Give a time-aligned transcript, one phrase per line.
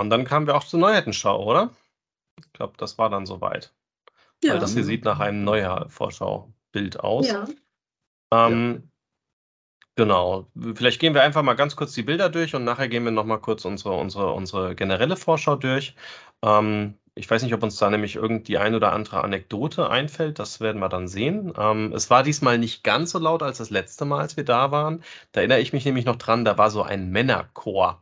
[0.00, 1.70] Und dann kamen wir auch zur Neuheitenschau, oder?
[2.38, 3.72] Ich glaube, das war dann soweit.
[4.42, 4.54] Ja.
[4.54, 7.28] Weil das hier sieht nach einem Neujahr-Vorschau-Bild aus.
[7.28, 7.46] Ja.
[8.32, 8.90] Ähm, ja.
[9.96, 10.46] Genau.
[10.74, 13.40] Vielleicht gehen wir einfach mal ganz kurz die Bilder durch und nachher gehen wir nochmal
[13.40, 15.94] kurz unsere, unsere, unsere generelle Vorschau durch.
[16.42, 20.38] Ähm, ich weiß nicht, ob uns da nämlich irgendwie ein oder andere Anekdote einfällt.
[20.38, 21.52] Das werden wir dann sehen.
[21.58, 24.70] Ähm, es war diesmal nicht ganz so laut als das letzte Mal, als wir da
[24.70, 25.02] waren.
[25.32, 28.00] Da erinnere ich mich nämlich noch dran, da war so ein Männerchor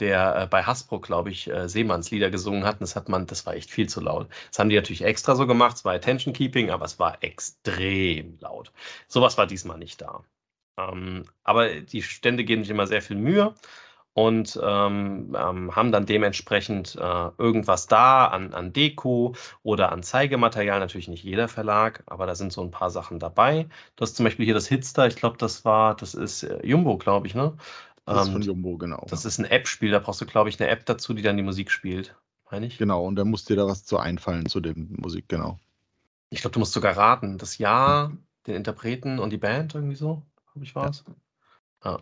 [0.00, 2.74] der äh, bei Hasbro, glaube ich, äh, Seemannslieder gesungen hat.
[2.76, 4.28] Und das hat man, das war echt viel zu laut.
[4.50, 8.38] Das haben die natürlich extra so gemacht, es war Attention Keeping, aber es war extrem
[8.40, 8.72] laut.
[9.08, 10.22] Sowas war diesmal nicht da.
[10.78, 13.54] Ähm, aber die Stände geben sich immer sehr viel Mühe
[14.18, 20.80] und ähm, ähm, haben dann dementsprechend äh, irgendwas da an, an Deko oder an Zeigematerial.
[20.80, 23.68] Natürlich nicht jeder Verlag, aber da sind so ein paar Sachen dabei.
[23.94, 25.06] Das ist zum Beispiel hier das Hitster.
[25.06, 27.56] Ich glaube, das war, das ist äh, Jumbo, glaube ich, ne?
[28.14, 29.06] Das ist von ähm, Jumbo, genau.
[29.10, 31.42] Das ist ein App-Spiel, da brauchst du, glaube ich, eine App dazu, die dann die
[31.42, 32.14] Musik spielt.
[32.50, 32.78] Meine ich?
[32.78, 35.58] Genau, und da muss dir da was zu einfallen zu der Musik, genau.
[36.30, 37.38] Ich glaube, du musst sogar raten.
[37.38, 38.12] Das Jahr,
[38.46, 41.04] den Interpreten und die Band irgendwie so, glaube ich, war es.
[41.84, 42.00] Ja.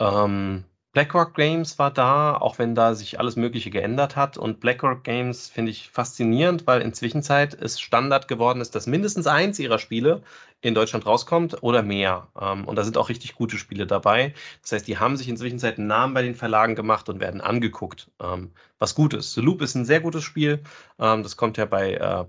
[0.00, 0.24] ja.
[0.24, 0.64] Ähm,
[0.96, 4.38] BlackRock Games war da, auch wenn da sich alles Mögliche geändert hat.
[4.38, 9.58] Und BlackRock Games finde ich faszinierend, weil inzwischen es Standard geworden ist, dass mindestens eins
[9.58, 10.22] ihrer Spiele
[10.62, 12.28] in Deutschland rauskommt oder mehr.
[12.40, 14.32] Ähm, und da sind auch richtig gute Spiele dabei.
[14.62, 18.10] Das heißt, die haben sich inzwischen einen Namen bei den Verlagen gemacht und werden angeguckt,
[18.18, 19.34] ähm, was gut ist.
[19.34, 20.62] The Loop ist ein sehr gutes Spiel.
[20.98, 22.24] Ähm, das kommt ja bei äh,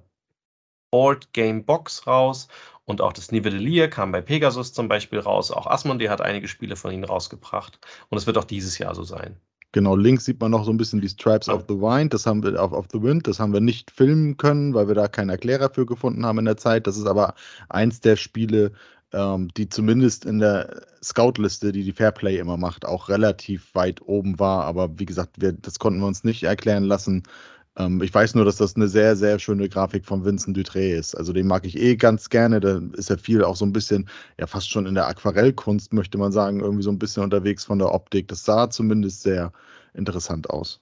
[0.98, 2.48] Board Game Box raus
[2.86, 5.52] und auch das Nivellierr kam bei Pegasus zum Beispiel raus.
[5.52, 7.78] Auch Asmodee hat einige Spiele von ihnen rausgebracht.
[8.10, 9.38] Und es wird auch dieses Jahr so sein.
[9.74, 11.54] Genau, links sieht man noch so ein bisschen die Stripes ja.
[11.54, 14.38] of the Wind, das haben wir auf, auf the Wind, das haben wir nicht filmen
[14.38, 16.88] können, weil wir da keinen Erklärer für gefunden haben in der Zeit.
[16.88, 17.36] Das ist aber
[17.70, 18.72] eins der Spiele,
[19.14, 24.40] ähm, die zumindest in der Scout-Liste, die die Fairplay immer macht, auch relativ weit oben
[24.40, 24.66] war.
[24.66, 27.22] Aber wie gesagt, wir, das konnten wir uns nicht erklären lassen.
[27.78, 31.16] Ähm, ich weiß nur, dass das eine sehr, sehr schöne Grafik von Vincent Dutré ist.
[31.16, 32.60] Also den mag ich eh ganz gerne.
[32.60, 36.18] Da ist er viel auch so ein bisschen, ja fast schon in der Aquarellkunst, möchte
[36.18, 38.28] man sagen, irgendwie so ein bisschen unterwegs von der Optik.
[38.28, 39.52] Das sah zumindest sehr
[39.94, 40.82] interessant aus.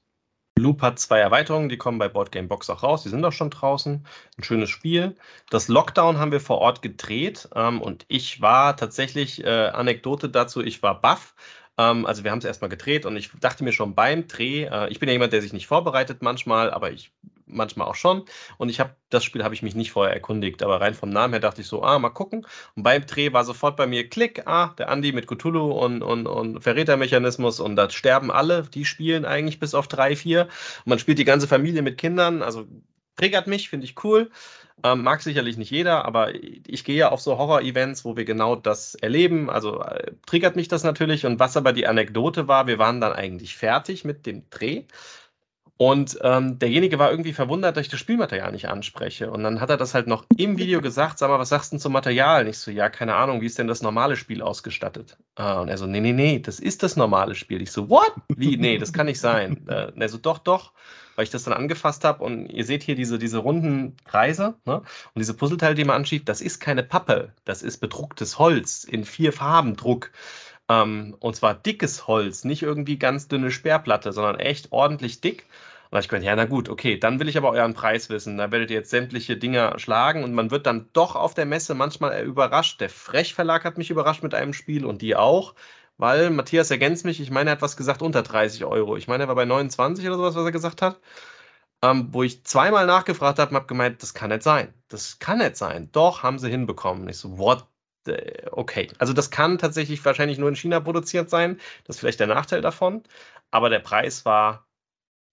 [0.57, 3.49] Loop hat zwei Erweiterungen, die kommen bei Boardgame Box auch raus, die sind auch schon
[3.49, 4.05] draußen.
[4.37, 5.17] Ein schönes Spiel.
[5.49, 10.61] Das Lockdown haben wir vor Ort gedreht ähm, und ich war tatsächlich, äh, Anekdote dazu,
[10.61, 11.35] ich war baff,
[11.77, 14.89] ähm, also wir haben es erstmal gedreht und ich dachte mir schon beim Dreh, äh,
[14.89, 17.11] ich bin ja jemand, der sich nicht vorbereitet manchmal, aber ich
[17.47, 18.25] manchmal auch schon.
[18.57, 21.33] Und ich habe das Spiel habe ich mich nicht vorher erkundigt, aber rein vom Namen
[21.33, 22.45] her dachte ich so, ah, mal gucken.
[22.75, 26.27] Und beim Dreh war sofort bei mir Klick, ah, der Andi mit Cthulhu und, und,
[26.27, 30.43] und Verrätermechanismus und da sterben alle, die spielen eigentlich bis auf drei, vier.
[30.43, 32.67] Und man spielt die ganze Familie mit Kindern, also
[33.15, 34.31] triggert mich, finde ich cool.
[34.83, 38.55] Ähm, mag sicherlich nicht jeder, aber ich gehe ja auf so Horror-Events, wo wir genau
[38.55, 39.49] das erleben.
[39.49, 41.25] Also äh, triggert mich das natürlich.
[41.25, 44.83] Und was aber die Anekdote war, wir waren dann eigentlich fertig mit dem Dreh.
[45.77, 49.29] Und ähm, derjenige war irgendwie verwundert, dass ich das Spielmaterial nicht anspreche.
[49.29, 51.77] Und dann hat er das halt noch im Video gesagt, sag mal, was sagst du
[51.77, 52.43] zum Material?
[52.43, 55.17] Und ich so, ja, keine Ahnung, wie ist denn das normale Spiel ausgestattet?
[55.35, 57.61] Äh, und er so, nee, nee, nee, das ist das normale Spiel.
[57.61, 58.13] Ich so, what?
[58.29, 58.55] Wie?
[58.55, 59.67] Nee, das kann nicht sein.
[59.67, 60.71] Äh, und er so, doch, doch
[61.15, 64.77] weil ich das dann angefasst habe und ihr seht hier diese, diese runden Kreise ne?
[64.77, 69.05] und diese Puzzleteile, die man anschiebt, das ist keine Pappe, das ist bedrucktes Holz in
[69.05, 70.11] vier Farben Druck.
[70.67, 75.45] Ähm, und zwar dickes Holz, nicht irgendwie ganz dünne Sperrplatte, sondern echt ordentlich dick.
[75.85, 78.09] Und da habe ich gedacht, ja, na gut, okay, dann will ich aber euren Preis
[78.09, 78.37] wissen.
[78.37, 81.75] Da werdet ihr jetzt sämtliche Dinger schlagen und man wird dann doch auf der Messe
[81.75, 82.81] manchmal überrascht.
[82.81, 85.53] Der Frech-Verlag hat mich überrascht mit einem Spiel und die auch
[85.97, 88.97] weil Matthias ergänzt mich, ich meine, er hat was gesagt unter 30 Euro.
[88.97, 90.99] Ich meine, er war bei 29 oder sowas, was er gesagt hat.
[91.81, 94.73] Ähm, wo ich zweimal nachgefragt habe und habe gemeint, das kann nicht sein.
[94.87, 95.89] Das kann nicht sein.
[95.91, 97.07] Doch, haben sie hinbekommen.
[97.09, 97.67] Ich so, what?
[98.51, 98.91] Okay.
[98.99, 101.59] Also das kann tatsächlich wahrscheinlich nur in China produziert sein.
[101.85, 103.03] Das ist vielleicht der Nachteil davon.
[103.51, 104.67] Aber der Preis war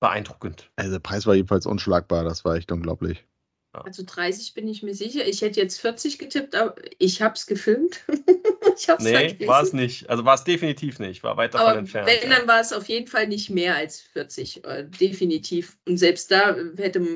[0.01, 0.71] beeindruckend.
[0.77, 2.25] Also der Preis war jedenfalls unschlagbar.
[2.25, 3.25] Das war echt unglaublich.
[3.73, 5.27] Also 30 bin ich mir sicher.
[5.27, 8.05] Ich hätte jetzt 40 getippt, aber ich habe es gefilmt.
[8.77, 10.11] ich hab's nee, war es nicht.
[10.11, 11.23] Also war es definitiv nicht.
[11.23, 12.07] War weit davon aber entfernt.
[12.09, 12.37] Wenn, ja.
[12.37, 14.65] dann war es auf jeden Fall nicht mehr als 40.
[14.65, 15.79] Äh, definitiv.
[15.87, 17.07] Und selbst da hätte,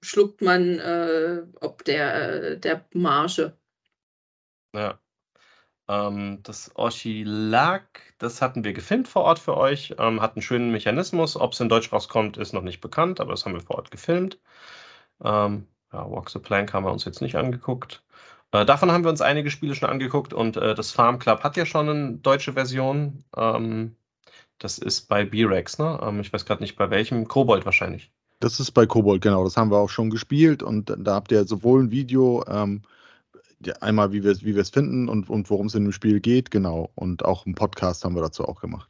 [0.00, 3.58] schluckt man äh, ob der, der Marge.
[4.74, 4.98] Ja.
[5.86, 7.82] Ähm, das Oschilag,
[8.16, 9.96] das hatten wir gefilmt vor Ort für euch.
[9.98, 11.36] Ähm, hat einen schönen Mechanismus.
[11.36, 13.90] Ob es in Deutsch rauskommt, ist noch nicht bekannt, aber das haben wir vor Ort
[13.90, 14.38] gefilmt.
[15.22, 18.02] Ähm, ja, Walk the Plank haben wir uns jetzt nicht angeguckt.
[18.52, 21.56] Äh, davon haben wir uns einige Spiele schon angeguckt und äh, das Farm Club hat
[21.56, 23.24] ja schon eine deutsche Version.
[23.36, 23.96] Ähm,
[24.58, 25.98] das ist bei B-Rex, ne?
[26.02, 27.28] Ähm, ich weiß gerade nicht bei welchem.
[27.28, 28.12] Kobold wahrscheinlich.
[28.40, 29.44] Das ist bei Kobold, genau.
[29.44, 32.82] Das haben wir auch schon gespielt und da habt ihr sowohl ein Video, ähm,
[33.80, 36.90] einmal wie wir es wie finden und, und worum es in dem Spiel geht, genau.
[36.94, 38.89] Und auch einen Podcast haben wir dazu auch gemacht.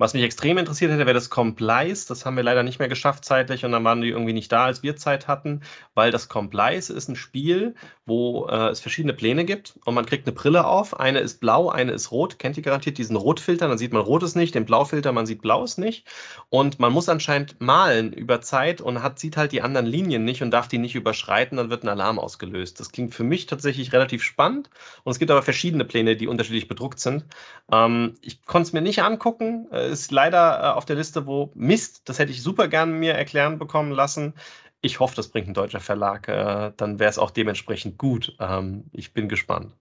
[0.00, 2.06] Was mich extrem interessiert hätte, wäre das Complice.
[2.06, 4.64] Das haben wir leider nicht mehr geschafft zeitlich und dann waren die irgendwie nicht da,
[4.66, 5.62] als wir Zeit hatten,
[5.94, 7.74] weil das Complice ist ein Spiel,
[8.06, 10.98] wo äh, es verschiedene Pläne gibt und man kriegt eine Brille auf.
[10.98, 12.38] Eine ist blau, eine ist rot.
[12.38, 13.66] Kennt ihr garantiert diesen Rotfilter?
[13.66, 16.06] Dann sieht man Rotes nicht, den Blaufilter, man sieht Blaues nicht.
[16.48, 20.42] Und man muss anscheinend malen über Zeit und hat, sieht halt die anderen Linien nicht
[20.42, 22.78] und darf die nicht überschreiten, dann wird ein Alarm ausgelöst.
[22.78, 24.70] Das klingt für mich tatsächlich relativ spannend
[25.02, 27.24] und es gibt aber verschiedene Pläne, die unterschiedlich bedruckt sind.
[27.72, 31.50] Ähm, ich konnte es mir nicht angucken äh, ist leider äh, auf der Liste, wo
[31.54, 34.34] Mist, das hätte ich super gerne mir erklären bekommen lassen.
[34.80, 36.28] Ich hoffe, das bringt ein deutscher Verlag.
[36.28, 38.36] Äh, dann wäre es auch dementsprechend gut.
[38.40, 39.74] Ähm, ich bin gespannt.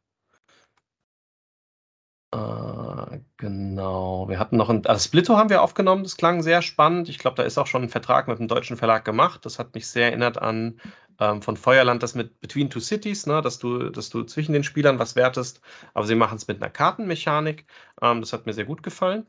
[2.33, 4.27] Äh, genau.
[4.27, 4.85] Wir hatten noch ein.
[4.85, 7.09] Also Splitto haben wir aufgenommen, das klang sehr spannend.
[7.09, 9.45] Ich glaube, da ist auch schon ein Vertrag mit einem deutschen Verlag gemacht.
[9.45, 10.79] Das hat mich sehr erinnert an
[11.19, 14.63] ähm, von Feuerland das mit Between Two Cities, ne, dass du, dass du zwischen den
[14.63, 15.61] Spielern was wertest.
[15.93, 17.65] Aber sie machen es mit einer Kartenmechanik.
[18.01, 19.25] Ähm, das hat mir sehr gut gefallen.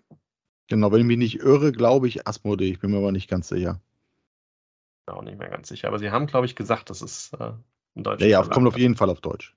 [0.68, 2.70] Genau, wenn ich mich nicht irre, glaube ich Asmodee.
[2.70, 3.80] Ich bin mir aber nicht ganz sicher.
[5.06, 5.88] Auch nicht mehr ganz sicher.
[5.88, 7.52] Aber sie haben, glaube ich, gesagt, dass es äh,
[7.94, 9.56] in Deutsch Ja, ja, kommt auf jeden Fall auf Deutsch.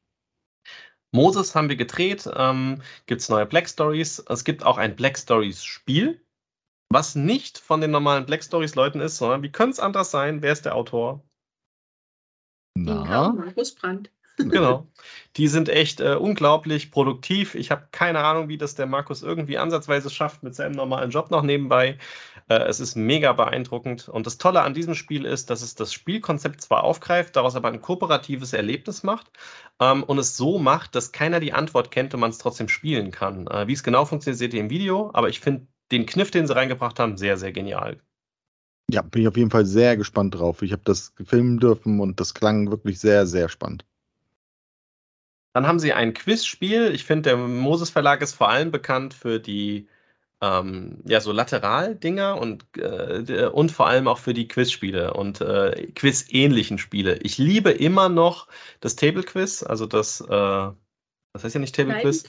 [1.12, 2.30] Moses haben wir gedreht.
[2.34, 4.20] Ähm, gibt es neue Black Stories.
[4.30, 6.26] Es gibt auch ein Black Stories Spiel,
[6.90, 10.42] was nicht von den normalen Black Stories Leuten ist, sondern wie könnte es anders sein?
[10.42, 11.22] Wer ist der Autor?
[12.78, 13.34] Na?
[13.34, 14.10] Markus Brandt.
[14.38, 14.88] Genau.
[15.38, 17.56] Die sind echt äh, unglaublich produktiv.
[17.56, 21.32] Ich habe keine Ahnung, wie das der Markus irgendwie ansatzweise schafft mit seinem normalen Job
[21.32, 21.98] noch nebenbei.
[22.50, 24.10] Äh, es ist mega beeindruckend.
[24.10, 27.70] Und das Tolle an diesem Spiel ist, dass es das Spielkonzept zwar aufgreift, daraus aber
[27.70, 29.28] ein kooperatives Erlebnis macht
[29.80, 33.12] ähm, und es so macht, dass keiner die Antwort kennt und man es trotzdem spielen
[33.12, 33.48] kann.
[33.48, 35.12] Äh, wie es genau funktioniert, seht ihr im Video.
[35.14, 38.02] Aber ich finde den Kniff, den sie reingebracht haben, sehr, sehr genial.
[38.90, 40.62] Ja, bin ich auf jeden Fall sehr gespannt drauf.
[40.62, 43.86] Ich habe das gefilmen dürfen und das klang wirklich sehr, sehr spannend.
[45.54, 46.94] Dann haben sie ein Quizspiel.
[46.94, 49.88] Ich finde, der Moses Verlag ist vor allem bekannt für die
[50.42, 55.92] ähm, ja, so Lateral-Dinger und, äh, und vor allem auch für die Quizspiele und äh,
[55.94, 57.20] Quiz-ähnlichen Spiele.
[57.20, 58.48] Ich liebe immer noch
[58.80, 62.24] das Table Quiz, also das, äh, was heißt ja nicht Table Quiz?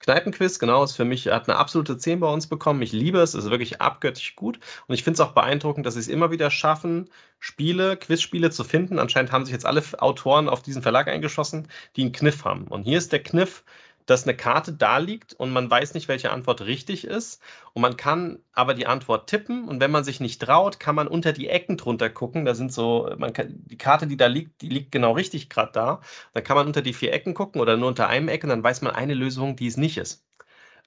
[0.00, 2.82] Kneipenquiz, genau, ist für mich, hat eine absolute 10 bei uns bekommen.
[2.82, 4.58] Ich liebe es, ist wirklich abgöttisch gut.
[4.86, 7.10] Und ich finde es auch beeindruckend, dass sie es immer wieder schaffen,
[7.40, 8.98] Spiele, Quizspiele zu finden.
[8.98, 12.68] Anscheinend haben sich jetzt alle Autoren auf diesen Verlag eingeschossen, die einen Kniff haben.
[12.68, 13.64] Und hier ist der Kniff,
[14.08, 17.42] dass eine Karte da liegt und man weiß nicht, welche Antwort richtig ist.
[17.74, 21.08] Und man kann aber die Antwort tippen und wenn man sich nicht traut, kann man
[21.08, 22.46] unter die Ecken drunter gucken.
[22.46, 25.72] Da sind so, man kann, die Karte, die da liegt, die liegt genau richtig gerade
[25.72, 26.00] da.
[26.32, 28.64] Dann kann man unter die vier Ecken gucken oder nur unter einem Eck und dann
[28.64, 30.24] weiß man eine Lösung, die es nicht ist.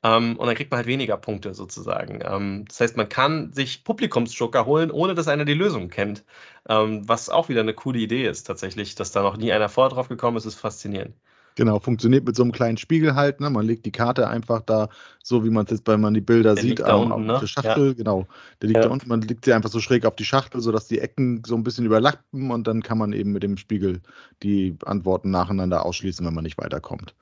[0.04, 2.22] Ähm, und dann kriegt man halt weniger Punkte sozusagen.
[2.24, 6.24] Ähm, das heißt, man kann sich Publikumsjoker holen, ohne dass einer die Lösung kennt.
[6.68, 9.92] Ähm, was auch wieder eine coole Idee ist, tatsächlich, dass da noch nie einer vorher
[9.94, 11.16] drauf gekommen ist, ist faszinierend.
[11.56, 13.42] Genau, funktioniert mit so einem kleinen Spiegel halt.
[13.42, 13.50] Ne?
[13.50, 14.90] Man legt die Karte einfach da,
[15.22, 17.38] so wie man es jetzt, wenn man die Bilder der sieht, da unten, auf ne?
[17.40, 17.88] der Schachtel.
[17.90, 17.94] Ja.
[17.94, 18.28] Genau,
[18.62, 18.86] der liegt ja.
[18.86, 19.10] da unten.
[19.10, 21.86] Man legt sie einfach so schräg auf die Schachtel, sodass die Ecken so ein bisschen
[21.86, 24.02] überlappen und dann kann man eben mit dem Spiegel
[24.44, 27.16] die Antworten nacheinander ausschließen, wenn man nicht weiterkommt.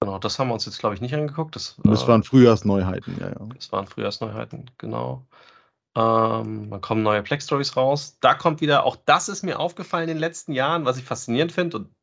[0.00, 1.56] Genau, das haben wir uns jetzt, glaube ich, nicht angeguckt.
[1.56, 3.48] Das, das äh, waren Frühjahrsneuheiten, ja, ja.
[3.54, 5.24] Das waren Frühjahrsneuheiten, genau.
[5.96, 8.18] Ähm, dann kommen neue Plex Stories raus.
[8.20, 11.52] Da kommt wieder, auch das ist mir aufgefallen in den letzten Jahren, was ich faszinierend
[11.52, 11.94] finde und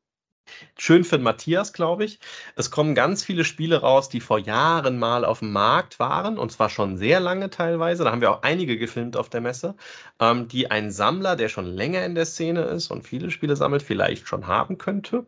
[0.78, 2.20] schön für den Matthias, glaube ich.
[2.56, 6.52] Es kommen ganz viele Spiele raus, die vor Jahren mal auf dem Markt waren und
[6.52, 8.04] zwar schon sehr lange teilweise.
[8.04, 9.76] Da haben wir auch einige gefilmt auf der Messe,
[10.20, 13.84] ähm, die ein Sammler, der schon länger in der Szene ist und viele Spiele sammelt,
[13.84, 15.26] vielleicht schon haben könnte.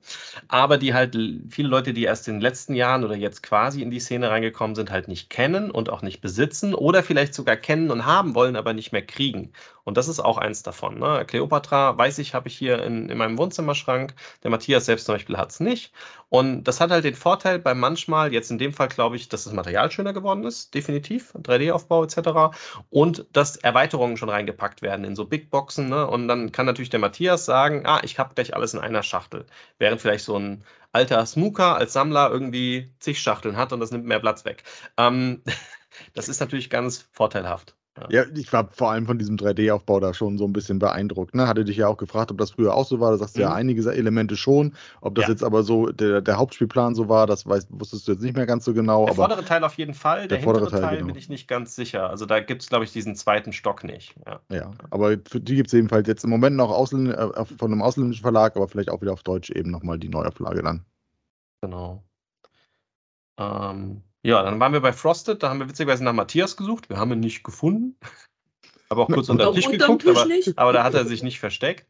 [0.47, 1.17] Aber die halt
[1.49, 4.75] viele Leute, die erst in den letzten Jahren oder jetzt quasi in die Szene reingekommen
[4.75, 8.55] sind, halt nicht kennen und auch nicht besitzen oder vielleicht sogar kennen und haben wollen,
[8.55, 9.51] aber nicht mehr kriegen.
[9.83, 10.99] Und das ist auch eins davon.
[10.99, 11.25] Ne?
[11.27, 14.13] Cleopatra, weiß ich, habe ich hier in, in meinem Wohnzimmerschrank.
[14.43, 15.93] Der Matthias selbst zum Beispiel hat es nicht.
[16.29, 19.43] Und das hat halt den Vorteil bei manchmal, jetzt in dem Fall glaube ich, dass
[19.43, 22.55] das Material schöner geworden ist, definitiv, 3D-Aufbau etc.
[22.89, 25.89] Und dass Erweiterungen schon reingepackt werden in so Big Boxen.
[25.89, 26.07] Ne?
[26.07, 29.45] Und dann kann natürlich der Matthias sagen, ah, ich habe gleich alles in einer Schachtel.
[29.79, 30.63] Während vielleicht so ein
[30.93, 34.63] alter Smooker als Sammler irgendwie zig Schachteln hat und das nimmt mehr Platz weg.
[34.97, 35.41] Ähm,
[36.13, 37.75] das ist natürlich ganz vorteilhaft.
[38.09, 38.25] Ja.
[38.35, 41.35] ich war vor allem von diesem 3D-Aufbau da schon so ein bisschen beeindruckt.
[41.35, 41.47] Ne?
[41.47, 43.11] Hatte dich ja auch gefragt, ob das früher auch so war.
[43.11, 43.43] Da sagst du mhm.
[43.43, 44.73] ja einige Elemente schon.
[45.01, 45.31] Ob das ja.
[45.31, 48.47] jetzt aber so der, der, Hauptspielplan so war, das weißt, wusstest du jetzt nicht mehr
[48.47, 49.05] ganz so genau.
[49.05, 50.27] Der vordere Teil auf jeden Fall.
[50.27, 51.07] Der, der hintere Teil, Teil genau.
[51.07, 52.09] bin ich nicht ganz sicher.
[52.09, 54.15] Also da gibt es, glaube ich, diesen zweiten Stock nicht.
[54.25, 57.71] Ja, ja aber für die gibt es ebenfalls jetzt im Moment noch Ausländ äh, von
[57.71, 60.83] einem ausländischen Verlag, aber vielleicht auch wieder auf Deutsch eben nochmal die Neuauflage dann.
[61.61, 62.03] Genau.
[63.37, 66.89] Ähm, ja, dann waren wir bei Frosted, da haben wir witzigerweise nach Matthias gesucht.
[66.89, 67.97] Wir haben ihn nicht gefunden.
[68.89, 71.39] Aber auch kurz unter den Tisch geguckt, Tisch aber, aber, da hat er sich nicht
[71.39, 71.87] versteckt.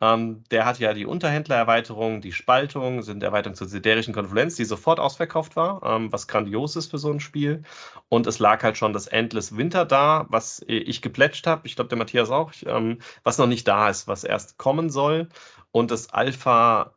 [0.00, 4.98] Ähm, der hat ja die Unterhändlererweiterung, die Spaltung, sind Erweiterung zur siderischen Konfluenz, die sofort
[4.98, 7.62] ausverkauft war, ähm, was grandios ist für so ein Spiel.
[8.08, 11.88] Und es lag halt schon das Endless Winter da, was ich geplätscht habe, ich glaube
[11.88, 15.28] der Matthias auch, ähm, was noch nicht da ist, was erst kommen soll.
[15.70, 16.96] Und das Alpha,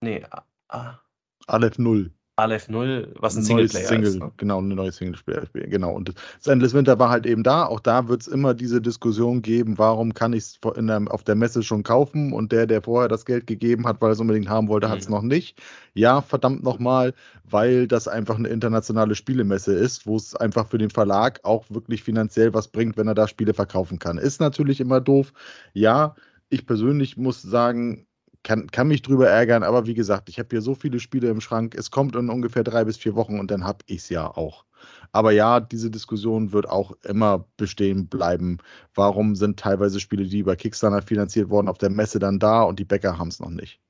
[0.00, 0.24] nee,
[0.68, 1.00] ah,
[1.46, 2.14] Aleph 0.
[2.36, 4.18] Aleph 0, was ein, Singleplayer Single, ist.
[4.18, 4.32] Ne?
[4.38, 5.68] Genau, ein neues Singleplayer-Spiel.
[5.68, 5.92] Genau.
[5.92, 7.66] Und das Endless Winter war halt eben da.
[7.66, 11.62] Auch da wird es immer diese Diskussion geben, warum kann ich es auf der Messe
[11.62, 14.66] schon kaufen und der, der vorher das Geld gegeben hat, weil er es unbedingt haben
[14.66, 14.92] wollte, mhm.
[14.92, 15.62] hat es noch nicht.
[15.94, 17.14] Ja, verdammt nochmal,
[17.48, 22.02] weil das einfach eine internationale Spielemesse ist, wo es einfach für den Verlag auch wirklich
[22.02, 24.18] finanziell was bringt, wenn er da Spiele verkaufen kann.
[24.18, 25.32] Ist natürlich immer doof.
[25.72, 26.16] Ja,
[26.48, 28.06] ich persönlich muss sagen,
[28.44, 31.40] kann, kann mich drüber ärgern, aber wie gesagt, ich habe hier so viele Spiele im
[31.40, 31.74] Schrank.
[31.74, 34.64] Es kommt in ungefähr drei bis vier Wochen und dann habe ich es ja auch.
[35.12, 38.58] Aber ja, diese Diskussion wird auch immer bestehen bleiben.
[38.94, 42.78] Warum sind teilweise Spiele, die über Kickstarter finanziert wurden, auf der Messe dann da und
[42.78, 43.80] die Bäcker haben es noch nicht?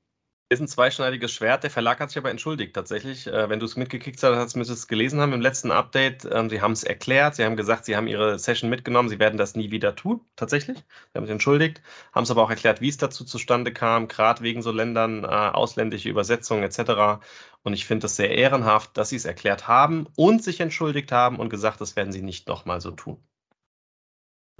[0.47, 1.63] Ist ein zweischneidiges Schwert.
[1.63, 3.25] Der Verlag hat sich aber entschuldigt tatsächlich.
[3.25, 6.23] Äh, wenn du es mitgekickt hast, müsstest du es gelesen haben im letzten Update.
[6.31, 7.33] Ähm, sie haben es erklärt.
[7.35, 9.09] Sie haben gesagt, sie haben ihre Session mitgenommen.
[9.09, 10.21] Sie werden das nie wieder tun.
[10.35, 10.77] Tatsächlich.
[10.77, 11.81] Sie haben sich entschuldigt.
[12.13, 14.07] Haben es aber auch erklärt, wie es dazu zustande kam.
[14.07, 17.25] Gerade wegen so Ländern, äh, ausländische Übersetzungen etc.
[17.63, 21.39] Und ich finde es sehr ehrenhaft, dass sie es erklärt haben und sich entschuldigt haben
[21.39, 23.17] und gesagt, das werden sie nicht nochmal so tun.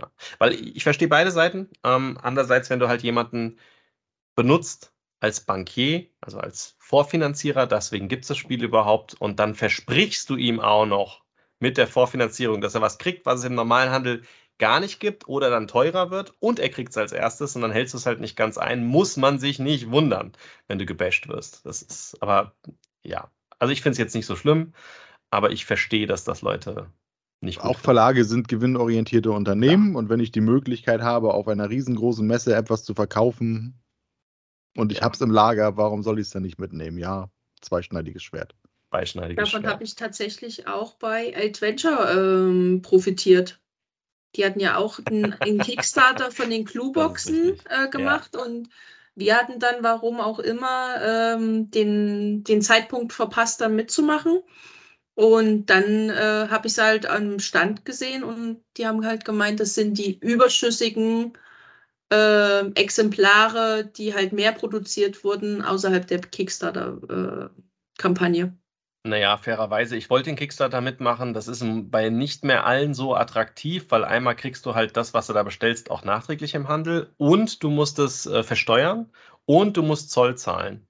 [0.02, 0.12] Ja.
[0.40, 1.70] Weil ich verstehe beide Seiten.
[1.84, 3.60] Ähm, andererseits, wenn du halt jemanden
[4.36, 10.30] benutzt, als Bankier, also als Vorfinanzierer, deswegen gibt es das Spiel überhaupt, und dann versprichst
[10.30, 11.24] du ihm auch noch
[11.60, 14.24] mit der Vorfinanzierung, dass er was kriegt, was es im normalen Handel
[14.58, 17.72] gar nicht gibt oder dann teurer wird und er kriegt es als erstes und dann
[17.72, 20.34] hältst du es halt nicht ganz ein, muss man sich nicht wundern,
[20.68, 21.66] wenn du gebasht wirst.
[21.66, 22.54] Das ist aber,
[23.04, 23.30] ja,
[23.60, 24.74] also ich finde es jetzt nicht so schlimm,
[25.30, 26.90] aber ich verstehe, dass das Leute
[27.42, 30.00] nicht Auch Verlage sind gewinnorientierte Unternehmen ja.
[30.00, 33.82] und wenn ich die Möglichkeit habe, auf einer riesengroßen Messe etwas zu verkaufen,
[34.76, 35.04] und ich ja.
[35.04, 36.98] habe es im Lager, warum soll ich es denn nicht mitnehmen?
[36.98, 37.30] Ja,
[37.62, 38.56] zweischneidiges Schwert.
[38.90, 43.60] Zweischneidiges Davon habe ich tatsächlich auch bei Adventure ähm, profitiert.
[44.36, 48.42] Die hatten ja auch einen, Kickstarter von den Clueboxen äh, gemacht ja.
[48.42, 48.70] und
[49.16, 54.42] wir hatten dann, warum auch immer, ähm, den, den Zeitpunkt verpasst, dann mitzumachen.
[55.14, 59.62] Und dann äh, habe ich es halt am Stand gesehen und die haben halt gemeint,
[59.62, 61.38] das sind die überschüssigen
[62.12, 68.44] äh, Exemplare, die halt mehr produziert wurden außerhalb der Kickstarter-Kampagne.
[68.44, 68.52] Äh,
[69.08, 71.36] naja, fairerweise, ich wollte den Kickstarter mitmachen.
[71.36, 75.28] Das ist bei nicht mehr allen so attraktiv, weil einmal kriegst du halt das, was
[75.28, 79.12] du da bestellst, auch nachträglich im Handel und du musst es äh, versteuern
[79.46, 80.88] und du musst Zoll zahlen.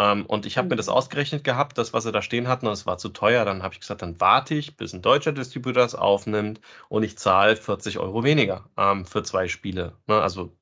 [0.00, 0.94] Ähm, und ich habe mir das mhm.
[0.94, 3.44] ausgerechnet gehabt, das, was sie da stehen hatten, und es war zu teuer.
[3.44, 7.18] Dann habe ich gesagt, dann warte ich, bis ein deutscher Distributor das aufnimmt und ich
[7.18, 9.92] zahle 40 Euro weniger ähm, für zwei Spiele.
[10.06, 10.20] Ne?
[10.20, 10.56] Also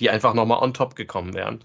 [0.00, 1.60] die einfach nochmal on top gekommen wären.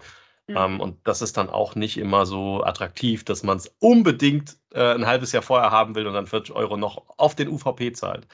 [0.48, 0.66] Ja.
[0.66, 4.94] Ähm, und das ist dann auch nicht immer so attraktiv, dass man es unbedingt äh,
[4.94, 8.26] ein halbes Jahr vorher haben will und dann 40 Euro noch auf den UVP zahlt.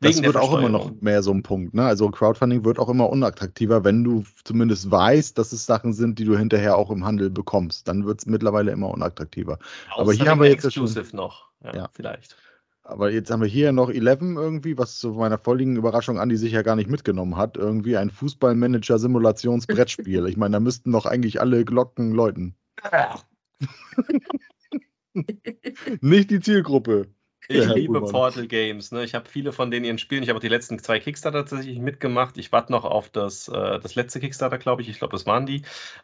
[0.00, 1.74] Das wird auch immer noch mehr so ein Punkt.
[1.74, 1.84] Ne?
[1.84, 6.24] Also Crowdfunding wird auch immer unattraktiver, wenn du zumindest weißt, dass es Sachen sind, die
[6.24, 7.88] du hinterher auch im Handel bekommst.
[7.88, 9.58] Dann wird es mittlerweile immer unattraktiver.
[9.90, 11.50] Außer Aber hier haben wir jetzt schon, noch.
[11.64, 12.36] Ja, ja, vielleicht.
[12.82, 16.52] Aber jetzt haben wir hier noch 11 irgendwie, was zu meiner völligen Überraschung Andi sich
[16.52, 17.56] ja gar nicht mitgenommen hat.
[17.56, 20.26] Irgendwie ein Fußballmanager-Simulationsbrettspiel.
[20.26, 22.54] ich meine, da müssten doch eigentlich alle Glocken läuten.
[26.00, 27.08] nicht die Zielgruppe.
[27.48, 28.90] Ich ja, liebe Portal Games.
[28.90, 29.04] Ne?
[29.04, 30.22] Ich habe viele von denen ihren Spielen.
[30.22, 32.36] Ich habe auch die letzten zwei Kickstarter tatsächlich mitgemacht.
[32.38, 34.88] Ich warte noch auf das, äh, das letzte Kickstarter, glaube ich.
[34.88, 35.62] Ich glaube, das waren die.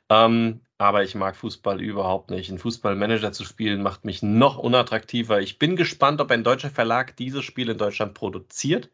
[0.09, 2.51] Ähm, aber ich mag Fußball überhaupt nicht.
[2.51, 5.41] Ein Fußballmanager zu spielen macht mich noch unattraktiver.
[5.41, 8.91] Ich bin gespannt, ob ein deutscher Verlag dieses Spiel in Deutschland produziert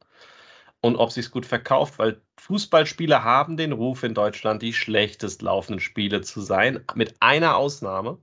[0.80, 5.42] und ob sie es gut verkauft, weil Fußballspiele haben den Ruf in Deutschland, die schlechtest
[5.42, 8.18] laufenden Spiele zu sein, mit einer Ausnahme.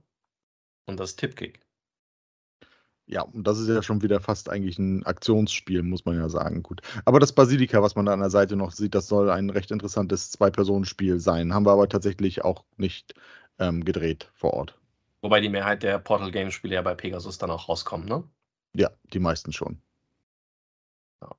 [0.86, 1.65] Und das ist Tipkick.
[3.08, 6.62] Ja, und das ist ja schon wieder fast eigentlich ein Aktionsspiel, muss man ja sagen.
[6.64, 6.80] Gut.
[7.04, 9.70] Aber das Basilika, was man da an der Seite noch sieht, das soll ein recht
[9.70, 11.54] interessantes Zwei-Personen-Spiel sein.
[11.54, 13.14] Haben wir aber tatsächlich auch nicht
[13.60, 14.76] ähm, gedreht vor Ort.
[15.22, 18.24] Wobei die Mehrheit der Portal Games Spiele ja bei Pegasus dann auch rauskommen, ne?
[18.74, 19.80] Ja, die meisten schon.
[21.22, 21.30] Ja.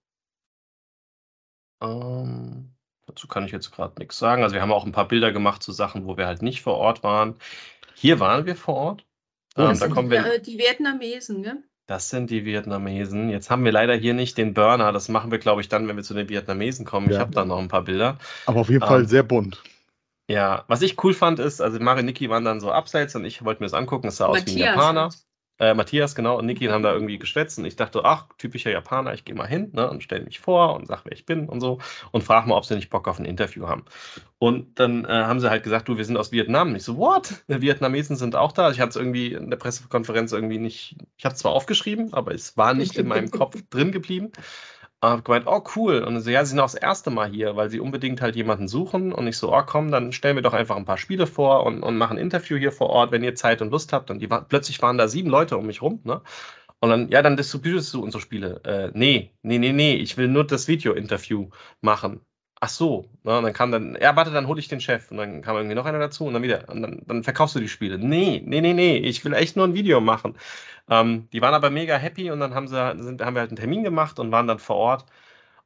[1.82, 2.72] Ähm,
[3.06, 4.44] dazu kann ich jetzt gerade nichts sagen.
[4.44, 6.76] Also wir haben auch ein paar Bilder gemacht zu Sachen, wo wir halt nicht vor
[6.76, 7.36] Ort waren.
[7.94, 9.07] Hier waren wir vor Ort.
[9.58, 11.64] Ähm, das da kommen die, wir, die Vietnamesen, ne?
[11.88, 13.30] Das sind die Vietnamesen.
[13.30, 14.92] Jetzt haben wir leider hier nicht den Burner.
[14.92, 17.08] Das machen wir, glaube ich, dann, wenn wir zu den Vietnamesen kommen.
[17.08, 17.14] Ja.
[17.14, 18.18] Ich habe da noch ein paar Bilder.
[18.46, 19.64] Aber auf jeden ähm, Fall sehr bunt.
[20.30, 23.24] Ja, was ich cool fand, ist, also Mari und Niki waren dann so abseits und
[23.24, 24.08] ich wollte mir das angucken.
[24.08, 24.50] Es sah Matthias.
[24.50, 25.10] aus wie ein Japaner.
[25.60, 29.14] Äh, Matthias, genau, und Niki haben da irgendwie geschwätzt und ich dachte, ach, typischer Japaner,
[29.14, 31.62] ich gehe mal hin ne, und stelle mich vor und sage, wer ich bin und
[31.62, 31.80] so
[32.12, 33.86] und frage mal, ob sie nicht Bock auf ein Interview haben.
[34.40, 36.70] Und dann äh, haben sie halt gesagt, du, wir sind aus Vietnam.
[36.70, 37.44] Und ich so, what?
[37.48, 38.70] Vietnamesen sind auch da.
[38.70, 42.36] Ich hatte es irgendwie in der Pressekonferenz irgendwie nicht, ich habe es zwar aufgeschrieben, aber
[42.36, 44.32] es war nicht in meinem Kopf drin geblieben.
[45.04, 46.00] Habe gemeint, oh cool.
[46.04, 48.68] Und so, ja, sie sind auch das erste Mal hier, weil sie unbedingt halt jemanden
[48.68, 49.14] suchen.
[49.14, 51.84] Und ich so, oh komm, dann stellen wir doch einfach ein paar Spiele vor und,
[51.84, 54.10] und machen ein Interview hier vor Ort, wenn ihr Zeit und Lust habt.
[54.10, 56.22] Und die plötzlich waren da sieben Leute um mich rum, ne?
[56.80, 58.62] Und dann, ja, dann distributest du unsere Spiele.
[58.64, 61.50] Äh, nee, nee, nee, nee, ich will nur das Video-Interview
[61.82, 62.22] machen.
[62.60, 65.12] Ach so, ne, und dann kam dann, ja, warte, dann hole ich den Chef.
[65.12, 67.60] Und dann kam irgendwie noch einer dazu und dann wieder, und dann, dann verkaufst du
[67.60, 68.00] die Spiele.
[68.00, 70.36] Nee, nee, nee, nee, ich will echt nur ein Video machen.
[70.90, 73.58] Ähm, die waren aber mega happy und dann haben sie, sind, haben wir halt einen
[73.58, 75.06] Termin gemacht und waren dann vor Ort.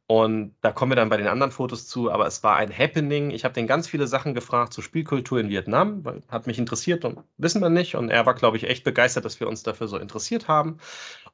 [0.08, 3.32] Und da kommen wir dann bei den anderen Fotos zu, aber es war ein Happening.
[3.32, 7.06] Ich habe den ganz viele Sachen gefragt zur Spielkultur in Vietnam, weil hat mich interessiert
[7.06, 7.96] und wissen wir nicht.
[7.96, 10.80] Und er war, glaube ich, echt begeistert, dass wir uns dafür so interessiert haben.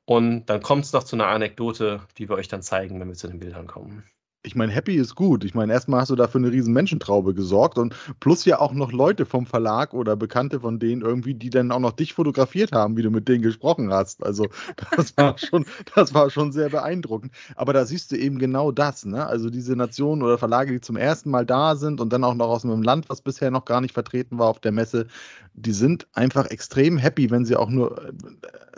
[0.06, 3.16] Und dann kommt es noch zu einer Anekdote, die wir euch dann zeigen, wenn wir
[3.16, 4.04] zu den Bildern kommen
[4.48, 5.44] ich meine, happy ist gut.
[5.44, 8.92] Ich meine, erstmal hast du dafür eine riesen Menschentraube gesorgt und plus ja auch noch
[8.92, 12.98] Leute vom Verlag oder Bekannte von denen irgendwie, die dann auch noch dich fotografiert haben,
[12.98, 14.26] wie du mit denen gesprochen hast.
[14.26, 14.48] Also
[14.96, 17.34] das war schon, das war schon sehr beeindruckend.
[17.56, 19.28] Aber da siehst du eben genau das, ne?
[19.28, 22.48] Also diese Nationen oder Verlage, die zum ersten Mal da sind und dann auch noch
[22.48, 25.08] aus einem Land, was bisher noch gar nicht vertreten war auf der Messe,
[25.54, 28.14] die sind einfach extrem happy, wenn sie auch nur,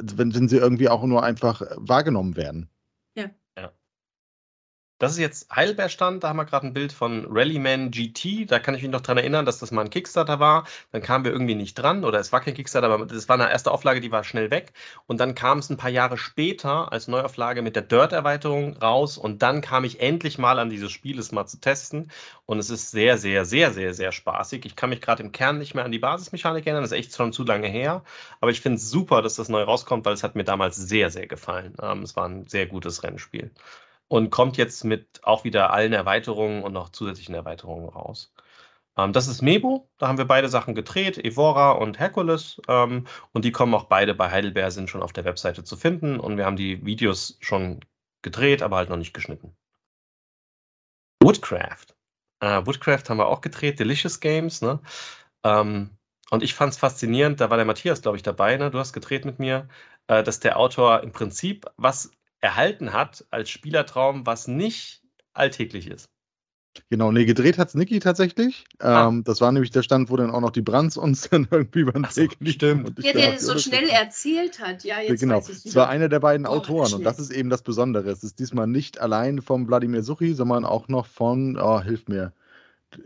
[0.02, 2.70] wenn, wenn sie irgendwie auch nur einfach wahrgenommen werden.
[5.00, 8.52] Das ist jetzt Heidelberg-Stand, da haben wir gerade ein Bild von Rallyman GT.
[8.52, 10.66] Da kann ich mich noch dran erinnern, dass das mal ein Kickstarter war.
[10.92, 13.50] Dann kamen wir irgendwie nicht dran oder es war kein Kickstarter, aber das war eine
[13.50, 14.74] erste Auflage, die war schnell weg.
[15.08, 19.18] Und dann kam es ein paar Jahre später als Neuauflage mit der Dirt-Erweiterung raus.
[19.18, 22.12] Und dann kam ich endlich mal an dieses Spiel, es mal zu testen.
[22.46, 24.66] Und es ist sehr, sehr, sehr, sehr, sehr spaßig.
[24.66, 26.84] Ich kann mich gerade im Kern nicht mehr an die Basismechanik erinnern.
[26.84, 28.04] Das ist echt schon zu lange her.
[28.42, 31.10] Aber ich finde es super, dass das neu rauskommt, weil es hat mir damals sehr,
[31.10, 31.78] sehr gefallen.
[31.82, 33.52] Ähm, es war ein sehr gutes Rennspiel
[34.10, 38.34] und kommt jetzt mit auch wieder allen Erweiterungen und noch zusätzlichen Erweiterungen raus.
[38.98, 42.62] Ähm, das ist Mebo, da haben wir beide Sachen gedreht, Evora und Hercules.
[42.68, 46.20] Ähm, und die kommen auch beide bei Heidelberg, sind schon auf der Webseite zu finden.
[46.20, 47.80] Und wir haben die Videos schon
[48.22, 49.56] gedreht, aber halt noch nicht geschnitten.
[51.22, 51.96] Woodcraft.
[52.42, 54.62] Äh, Woodcraft haben wir auch gedreht, Delicious Games.
[54.62, 54.80] Ne?
[55.44, 55.92] Ähm,
[56.32, 58.72] und ich fand es faszinierend, da war der Matthias, glaube ich, dabei, ne?
[58.72, 59.68] du hast gedreht mit mir,
[60.08, 65.02] äh, dass der Autor im Prinzip was erhalten hat als Spielertraum, was nicht
[65.34, 66.10] alltäglich ist.
[66.90, 68.64] Genau, nee, gedreht hat es Niki tatsächlich.
[68.80, 69.08] Ah.
[69.08, 71.84] Ähm, das war nämlich der Stand, wo dann auch noch die Brands uns dann irgendwie
[71.84, 72.94] beim so, Weg liegen.
[73.00, 74.84] Ja, der das so schnell erzählt hat.
[74.84, 75.38] Ja, jetzt genau.
[75.38, 78.10] weiß Es war einer der beiden oh, Autoren und das ist eben das Besondere.
[78.10, 82.34] Es ist diesmal nicht allein vom Wladimir Suchi, sondern auch noch von, oh, hilf mir,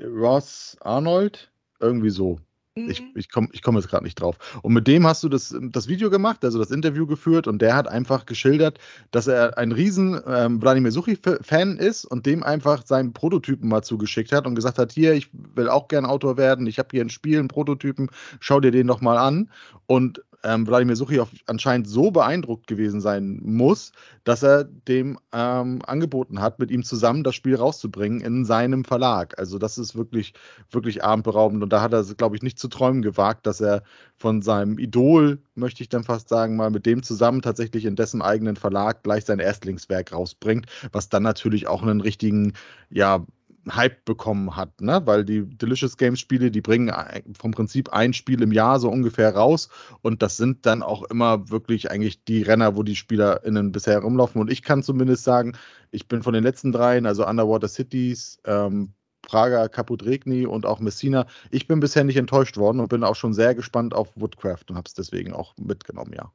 [0.02, 2.40] Ross Arnold, irgendwie so.
[2.76, 3.12] Ich, mhm.
[3.16, 4.38] ich komme ich komm jetzt gerade nicht drauf.
[4.64, 7.76] Und mit dem hast du das, das Video gemacht, also das Interview geführt und der
[7.76, 8.80] hat einfach geschildert,
[9.12, 14.32] dass er ein riesen ähm, Vladimir Suchi-Fan ist und dem einfach seinen Prototypen mal zugeschickt
[14.32, 17.10] hat und gesagt hat, hier, ich will auch gern Autor werden, ich habe hier ein
[17.10, 18.10] Spiel, einen Prototypen,
[18.40, 19.52] schau dir den doch mal an.
[19.86, 23.92] Und ähm, Wladimir Suchi anscheinend so beeindruckt gewesen sein muss,
[24.24, 29.38] dass er dem ähm, angeboten hat, mit ihm zusammen das Spiel rauszubringen in seinem Verlag.
[29.40, 30.34] Also das ist wirklich,
[30.70, 31.64] wirklich abendberaubend.
[31.64, 33.84] Und da hat er, glaube ich, nicht zu träumen gewagt, dass er
[34.18, 38.22] von seinem Idol, möchte ich dann fast sagen, mal mit dem zusammen tatsächlich in dessen
[38.22, 42.54] eigenen Verlag gleich sein Erstlingswerk rausbringt, was dann natürlich auch einen richtigen,
[42.90, 43.26] ja,
[43.72, 45.02] Hype bekommen hat, ne?
[45.06, 46.94] weil die Delicious Games Spiele, die bringen
[47.40, 49.70] vom Prinzip ein Spiel im Jahr so ungefähr raus
[50.02, 54.42] und das sind dann auch immer wirklich eigentlich die Renner, wo die SpielerInnen bisher rumlaufen
[54.42, 55.58] und ich kann zumindest sagen,
[55.92, 61.26] ich bin von den letzten dreien, also Underwater Cities, ähm, Praga, Caput-Regni und auch Messina.
[61.50, 64.76] Ich bin bisher nicht enttäuscht worden und bin auch schon sehr gespannt auf Woodcraft und
[64.76, 66.32] habe es deswegen auch mitgenommen, ja.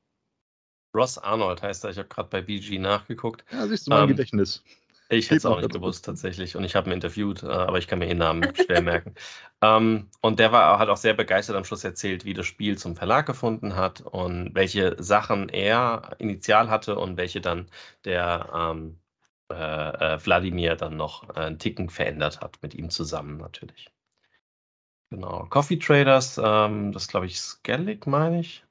[0.96, 3.44] Ross Arnold heißt er, ich habe gerade bei BG nachgeguckt.
[3.52, 4.64] Ja, siehst du mein ähm, Gedächtnis.
[5.10, 7.88] Ich hätte es auch nicht gewusst tatsächlich und ich habe ihn interviewt, äh, aber ich
[7.88, 9.14] kann mir den Namen schwer merken.
[9.62, 12.94] Ähm, und der war, hat auch sehr begeistert am Schluss erzählt, wie das Spiel zum
[12.94, 17.70] Verlag gefunden hat und welche Sachen er initial hatte und welche dann
[18.04, 18.98] der ähm,
[19.50, 19.54] äh,
[20.14, 23.90] äh, Wladimir dann noch äh, einen Ticken verändert hat, mit ihm zusammen natürlich.
[25.10, 25.46] Genau.
[25.48, 28.66] Coffee Traders, ähm, das glaube ich Skellig, meine ich.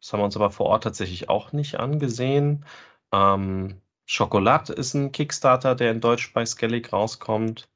[0.00, 2.66] Das haben wir uns aber vor Ort tatsächlich auch nicht angesehen.
[3.10, 7.68] Ähm, Schokolade ist ein Kickstarter, der in Deutsch bei Skellig rauskommt.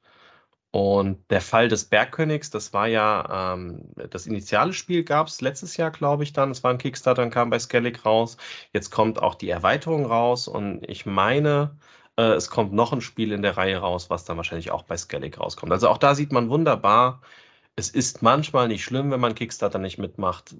[0.71, 5.77] Und der Fall des Bergkönigs, das war ja ähm, das initiale Spiel, gab es letztes
[5.77, 6.49] Jahr, glaube ich, dann.
[6.49, 8.37] Es war ein Kickstarter und kam bei Skellig raus.
[8.73, 11.77] Jetzt kommt auch die Erweiterung raus und ich meine,
[12.17, 14.97] äh, es kommt noch ein Spiel in der Reihe raus, was dann wahrscheinlich auch bei
[14.97, 15.71] Skellig rauskommt.
[15.71, 17.21] Also auch da sieht man wunderbar,
[17.75, 20.55] es ist manchmal nicht schlimm, wenn man Kickstarter nicht mitmacht.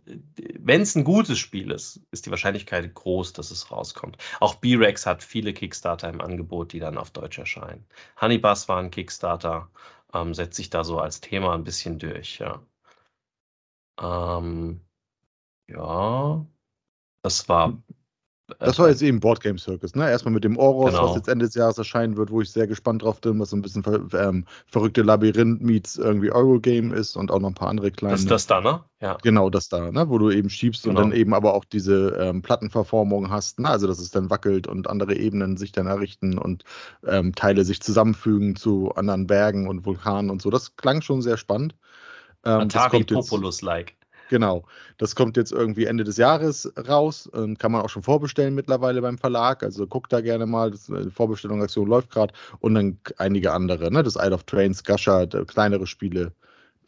[0.60, 4.18] Wenn es ein gutes Spiel ist, ist die Wahrscheinlichkeit groß, dass es rauskommt.
[4.40, 7.86] Auch B-Rex hat viele Kickstarter im Angebot, die dann auf Deutsch erscheinen.
[8.20, 9.70] Honeybus war ein Kickstarter,
[10.14, 12.66] ähm, setzt sich da so als Thema ein bisschen durch, ja.
[14.00, 14.82] Ähm,
[15.68, 16.46] ja,
[17.22, 17.84] das war
[18.60, 20.10] das war jetzt eben Board Game Circus, ne?
[20.10, 21.10] Erstmal mit dem Oros, Genau.
[21.10, 23.56] was jetzt Ende des Jahres erscheinen wird, wo ich sehr gespannt drauf bin, was so
[23.58, 27.92] ein bisschen ähm, verrückte Labyrinth meets irgendwie Eurogame ist und auch noch ein paar andere
[27.92, 28.14] kleine.
[28.14, 28.82] Das ist das da, ne?
[29.02, 29.18] Ja.
[29.22, 30.10] Genau, das da, ne?
[30.10, 31.02] wo du eben schiebst und Genau.
[31.10, 33.70] dann eben aber auch diese ähm, Plattenverformung hast, ne?
[33.70, 36.64] also dass es dann wackelt und andere Ebenen sich dann errichten und
[37.06, 40.50] ähm, Teile sich zusammenfügen zu anderen Bergen und Vulkanen und so.
[40.50, 41.76] Das klang schon sehr spannend.
[42.46, 43.94] Ähm, Atari Populus-like.
[44.30, 44.66] Genau.
[44.98, 47.30] Das kommt jetzt irgendwie Ende des Jahres raus.
[47.34, 49.64] Ähm, kann man auch schon vorbestellen mittlerweile beim Verlag.
[49.64, 50.72] Also guckt da gerne mal.
[50.72, 52.34] Das, äh, die Vorbestellungsaktion läuft gerade.
[52.60, 53.92] Und dann einige andere.
[53.92, 54.04] Ne?
[54.04, 56.32] Das Isle of Trains, Gasha, d- kleinere Spiele,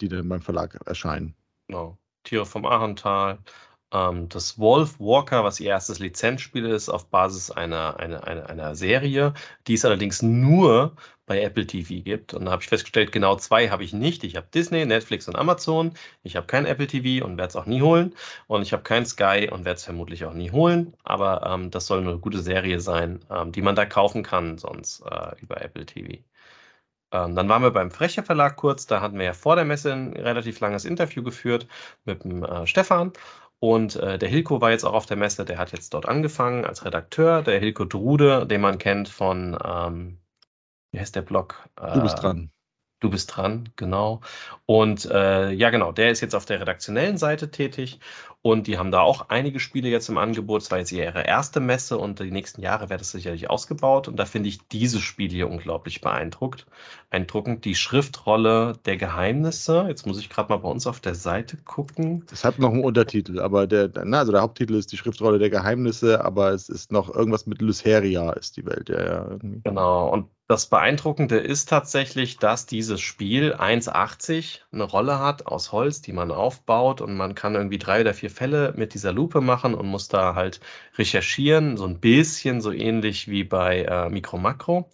[0.00, 1.34] die dann beim Verlag erscheinen.
[1.68, 1.98] Genau.
[2.24, 3.38] Tiere vom Arental.
[3.92, 8.74] Ähm, das Wolf Walker, was ihr erstes Lizenzspiel ist, auf Basis einer, einer, einer, einer
[8.74, 9.34] Serie,
[9.66, 10.96] die es allerdings nur
[11.26, 12.34] bei Apple TV gibt.
[12.34, 14.24] Und da habe ich festgestellt, genau zwei habe ich nicht.
[14.24, 15.92] Ich habe Disney, Netflix und Amazon.
[16.22, 18.14] Ich habe kein Apple TV und werde es auch nie holen.
[18.46, 20.94] Und ich habe kein Sky und werde es vermutlich auch nie holen.
[21.04, 25.00] Aber ähm, das soll eine gute Serie sein, ähm, die man da kaufen kann, sonst
[25.02, 26.22] äh, über Apple TV.
[27.12, 28.86] Ähm, dann waren wir beim Freche Verlag kurz.
[28.86, 31.66] Da hatten wir ja vor der Messe ein relativ langes Interview geführt
[32.04, 33.12] mit dem äh, Stefan.
[33.58, 35.44] Und äh, der Hilko war jetzt auch auf der Messe.
[35.44, 37.42] Der hat jetzt dort angefangen als Redakteur.
[37.42, 40.18] Der Hilko Drude, den man kennt von, ähm,
[40.92, 41.68] wie heißt der Blog?
[41.76, 42.50] Du bist dran.
[43.00, 44.20] Du bist dran, genau.
[44.64, 48.00] Und äh, ja, genau, der ist jetzt auf der redaktionellen Seite tätig
[48.46, 50.62] und die haben da auch einige Spiele jetzt im Angebot.
[50.62, 54.06] Es war jetzt ihre erste Messe und die nächsten Jahre wird es sicherlich ausgebaut.
[54.06, 56.64] Und da finde ich dieses Spiel hier unglaublich beeindruckt.
[57.10, 57.64] Beeindruckend.
[57.64, 59.86] Die Schriftrolle der Geheimnisse.
[59.88, 62.24] Jetzt muss ich gerade mal bei uns auf der Seite gucken.
[62.30, 65.50] Es hat noch einen Untertitel, aber der, na, also der Haupttitel ist die Schriftrolle der
[65.50, 68.88] Geheimnisse, aber es ist noch irgendwas mit Lyseria ist die Welt.
[68.90, 69.62] Ja, ja, irgendwie.
[69.64, 70.08] Genau.
[70.12, 76.12] Und das Beeindruckende ist tatsächlich, dass dieses Spiel 1,80 eine Rolle hat aus Holz, die
[76.12, 79.86] man aufbaut und man kann irgendwie drei oder vier Fälle mit dieser Lupe machen und
[79.86, 80.60] muss da halt
[80.96, 84.88] recherchieren, so ein bisschen so ähnlich wie bei äh, Micro Macro.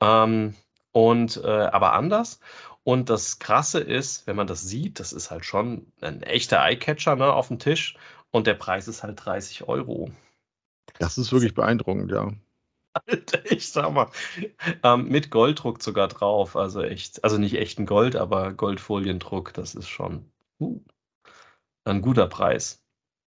[0.00, 0.54] Ähm,
[0.90, 2.40] und äh, aber anders.
[2.82, 7.14] Und das Krasse ist, wenn man das sieht, das ist halt schon ein echter Eyecatcher
[7.14, 7.96] ne, auf dem Tisch
[8.32, 10.10] und der Preis ist halt 30 Euro.
[10.98, 12.32] Das ist wirklich beeindruckend, ja.
[12.92, 14.10] Alter, ich sag mal,
[14.82, 16.56] ähm, mit Golddruck sogar drauf.
[16.56, 20.80] Also echt, also nicht echten Gold, aber Goldfoliendruck, das ist schon uh,
[21.84, 22.82] ein guter Preis.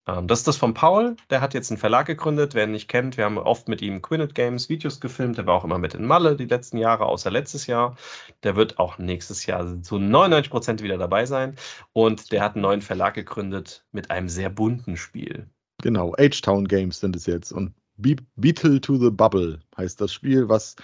[0.07, 2.87] Ähm, das ist das von Paul, der hat jetzt einen Verlag gegründet, wer ihn nicht
[2.87, 5.93] kennt, wir haben oft mit ihm Quinnet Games Videos gefilmt, der war auch immer mit
[5.93, 7.95] in Malle die letzten Jahre, außer letztes Jahr.
[8.43, 11.55] Der wird auch nächstes Jahr zu 99 Prozent wieder dabei sein
[11.93, 15.49] und der hat einen neuen Verlag gegründet mit einem sehr bunten Spiel.
[15.81, 17.51] Genau, H-Town Games sind es jetzt.
[17.51, 20.75] Und Be Beetle to the Bubble heißt das Spiel, was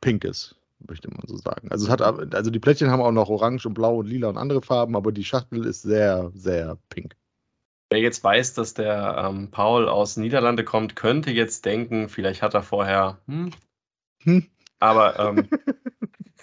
[0.00, 0.54] pink ist,
[0.86, 1.70] möchte man so sagen.
[1.70, 4.36] Also es hat also die Plättchen haben auch noch orange und blau und lila und
[4.36, 7.16] andere Farben, aber die Schachtel ist sehr, sehr pink.
[7.88, 12.54] Wer jetzt weiß, dass der ähm, Paul aus Niederlande kommt, könnte jetzt denken, vielleicht hat
[12.54, 13.18] er vorher.
[13.26, 13.52] Hm,
[14.24, 14.46] Hm.
[14.80, 15.48] aber ähm,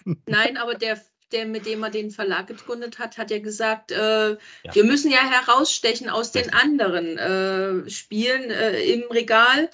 [0.26, 1.00] Nein, aber der,
[1.34, 4.38] der, mit dem er den Verlag gegründet hat, hat ja gesagt, äh, Ja.
[4.74, 9.70] wir müssen ja herausstechen aus den anderen äh, Spielen äh, im Regal.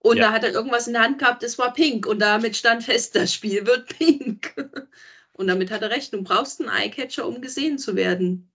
[0.00, 0.28] Und Ja.
[0.28, 2.06] da hat er irgendwas in der Hand gehabt, das war pink.
[2.06, 4.54] Und damit stand fest, das Spiel wird pink.
[5.34, 6.12] Und damit hat er recht.
[6.12, 8.50] Du brauchst einen Eyecatcher, um gesehen zu werden.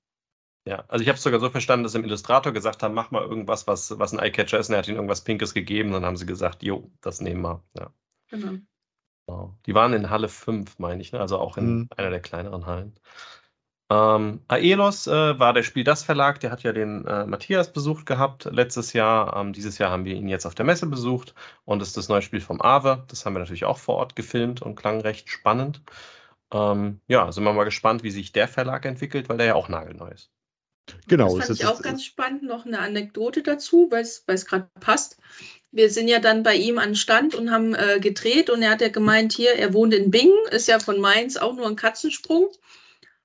[0.66, 3.24] ja, also ich habe es sogar so verstanden, dass im Illustrator gesagt haben, mach mal
[3.24, 4.68] irgendwas, was, was ein Eyecatcher ist.
[4.70, 5.92] Und er hat ihnen irgendwas Pinkes gegeben.
[5.92, 7.64] Dann haben sie gesagt, jo, das nehmen wir.
[7.80, 7.94] Ja,
[8.30, 8.58] Genau.
[9.28, 9.58] Genau.
[9.66, 11.20] Die waren in Halle 5, meine ich, ne?
[11.20, 11.90] also auch in Mhm.
[11.96, 12.96] einer der kleineren Hallen.
[13.90, 18.06] Ähm, Aelos äh, war der Spiel das Verlag, der hat ja den äh, Matthias besucht
[18.06, 19.38] gehabt letztes Jahr.
[19.38, 22.10] Ähm, dieses Jahr haben wir ihn jetzt auf der Messe besucht und das ist das
[22.10, 23.06] neue Spiel vom Awe.
[23.08, 25.82] Das haben wir natürlich auch vor Ort gefilmt und klang recht spannend.
[26.52, 29.70] Ähm, ja, sind wir mal gespannt, wie sich der Verlag entwickelt, weil der ja auch
[29.70, 30.32] nagelneu ist.
[31.08, 32.44] Genau, das es fand ist ich auch ganz spannend.
[32.44, 35.18] Noch eine Anekdote dazu, weil es gerade passt.
[35.72, 38.82] Wir sind ja dann bei ihm an Stand und haben äh, gedreht und er hat
[38.82, 42.50] ja gemeint, hier, er wohnt in Bingen, ist ja von Mainz auch nur ein Katzensprung.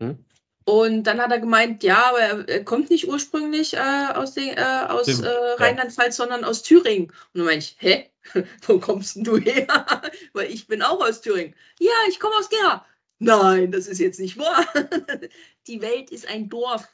[0.01, 0.25] Hm?
[0.65, 4.87] Und dann hat er gemeint, ja, aber er, kommt nicht ursprünglich äh, aus, den, äh,
[4.89, 5.27] aus äh.
[5.27, 7.07] Rheinland-Pfalz, sondern aus Thüringen.
[7.07, 8.09] Und dann meine ich, hä?
[8.67, 9.67] Wo kommst denn du her?
[10.33, 11.55] Weil ich bin auch aus Thüringen.
[11.81, 12.87] Ja, ich komme aus Gera.
[13.19, 14.65] Nein, das ist jetzt nicht wahr.
[15.67, 16.89] Die Welt ist ein Dorf.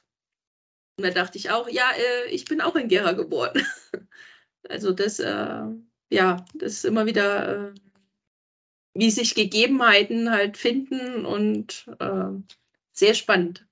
[0.96, 3.66] Und da dachte ich auch, ja, äh, ich bin auch in Gera geboren.
[4.68, 5.62] Also das, äh,
[6.10, 7.74] ja, das ist immer wieder, äh,
[8.94, 12.30] wie sich Gegebenheiten halt finden und äh,
[12.92, 13.66] sehr spannend.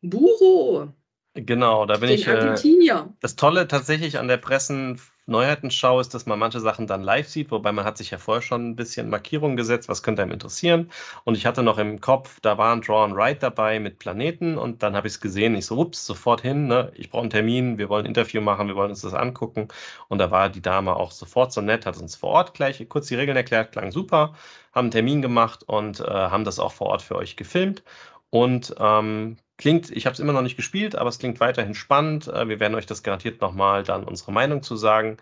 [0.00, 0.92] Buro.
[1.34, 2.26] Genau, da bin ich.
[2.26, 3.14] Äh, Argentinier.
[3.20, 7.50] das Tolle tatsächlich an der Pressen Pressen-Neuheitenschau ist, dass man manche Sachen dann live sieht,
[7.50, 10.90] wobei man hat sich ja vorher schon ein bisschen Markierungen gesetzt, was könnte einem interessieren.
[11.24, 14.56] Und ich hatte noch im Kopf, da war ein Draw and Write dabei mit Planeten
[14.56, 15.54] und dann habe ich es gesehen.
[15.54, 16.92] Ich so, ups, sofort hin, ne?
[16.94, 19.68] ich brauche einen Termin, wir wollen ein Interview machen, wir wollen uns das angucken.
[20.08, 23.08] Und da war die Dame auch sofort so nett, hat uns vor Ort gleich kurz
[23.08, 24.34] die Regeln erklärt, klang super,
[24.72, 27.82] haben einen Termin gemacht und äh, haben das auch vor Ort für euch gefilmt.
[28.30, 32.28] Und ähm, klingt, ich habe es immer noch nicht gespielt, aber es klingt weiterhin spannend.
[32.28, 35.18] Äh, wir werden euch das garantiert nochmal dann unsere Meinung zu sagen.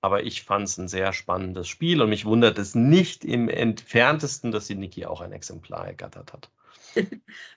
[0.00, 4.50] Aber ich fand es ein sehr spannendes Spiel und mich wundert es nicht im entferntesten,
[4.50, 6.50] dass die Niki auch ein Exemplar ergattert hat.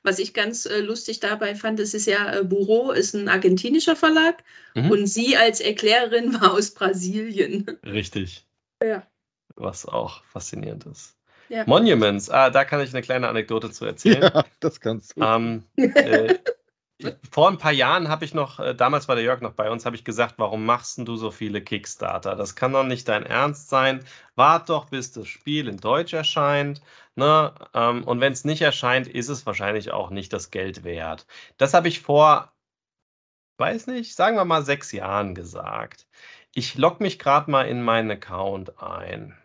[0.04, 3.96] Was ich ganz äh, lustig dabei fand, es ist ja, äh, Buro ist ein argentinischer
[3.96, 4.43] Verlag
[4.76, 4.89] Mhm.
[4.91, 7.65] und sie als Erklärerin war aus Brasilien.
[7.86, 8.46] Richtig.
[8.84, 9.08] Ja.
[9.56, 11.15] Was auch faszinierend ist.
[11.54, 11.66] Ja.
[11.68, 14.24] Monuments, ah, da kann ich eine kleine Anekdote zu erzählen.
[14.24, 15.22] Ja, das kannst du.
[15.22, 16.39] Ähm, äh,
[17.32, 19.86] vor ein paar Jahren habe ich noch, äh, damals war der Jörg noch bei uns,
[19.86, 22.36] habe ich gesagt, warum machst denn du so viele Kickstarter?
[22.36, 24.04] Das kann doch nicht dein Ernst sein.
[24.34, 26.82] Wart doch, bis das Spiel in Deutsch erscheint.
[27.13, 27.54] Ne?
[27.76, 31.28] Ähm, und wenn es nicht erscheint, ist es wahrscheinlich auch nicht das Geld wert.
[31.58, 32.52] Das habe ich vor,
[33.60, 36.08] weiß nicht, sagen wir mal sechs Jahren gesagt.
[36.56, 39.38] Ich logge mich gerade mal in meinen Account ein.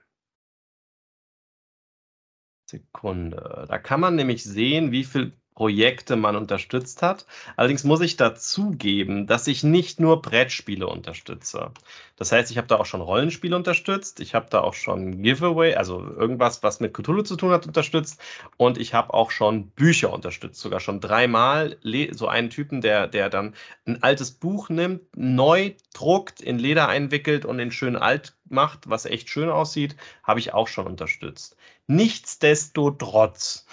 [2.69, 3.65] Sekunde.
[3.69, 7.27] Da kann man nämlich sehen, wie viele Projekte man unterstützt hat.
[7.57, 11.73] Allerdings muss ich dazugeben, dass ich nicht nur Brettspiele unterstütze.
[12.15, 15.75] Das heißt, ich habe da auch schon Rollenspiele unterstützt, ich habe da auch schon Giveaway,
[15.75, 18.21] also irgendwas, was mit Cthulhu zu tun hat, unterstützt
[18.57, 21.77] und ich habe auch schon Bücher unterstützt, sogar schon dreimal.
[22.13, 27.45] So einen Typen, der, der dann ein altes Buch nimmt, neu druckt, in Leder einwickelt
[27.45, 31.57] und in schön alt macht, was echt schön aussieht, habe ich auch schon unterstützt.
[31.89, 33.67] Nichtsdestotrotz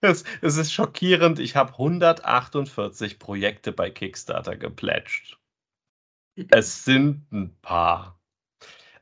[0.00, 1.38] Es, ist schockierend.
[1.38, 5.38] Ich habe 148 Projekte bei Kickstarter geplätscht.
[6.50, 8.20] Es sind ein paar.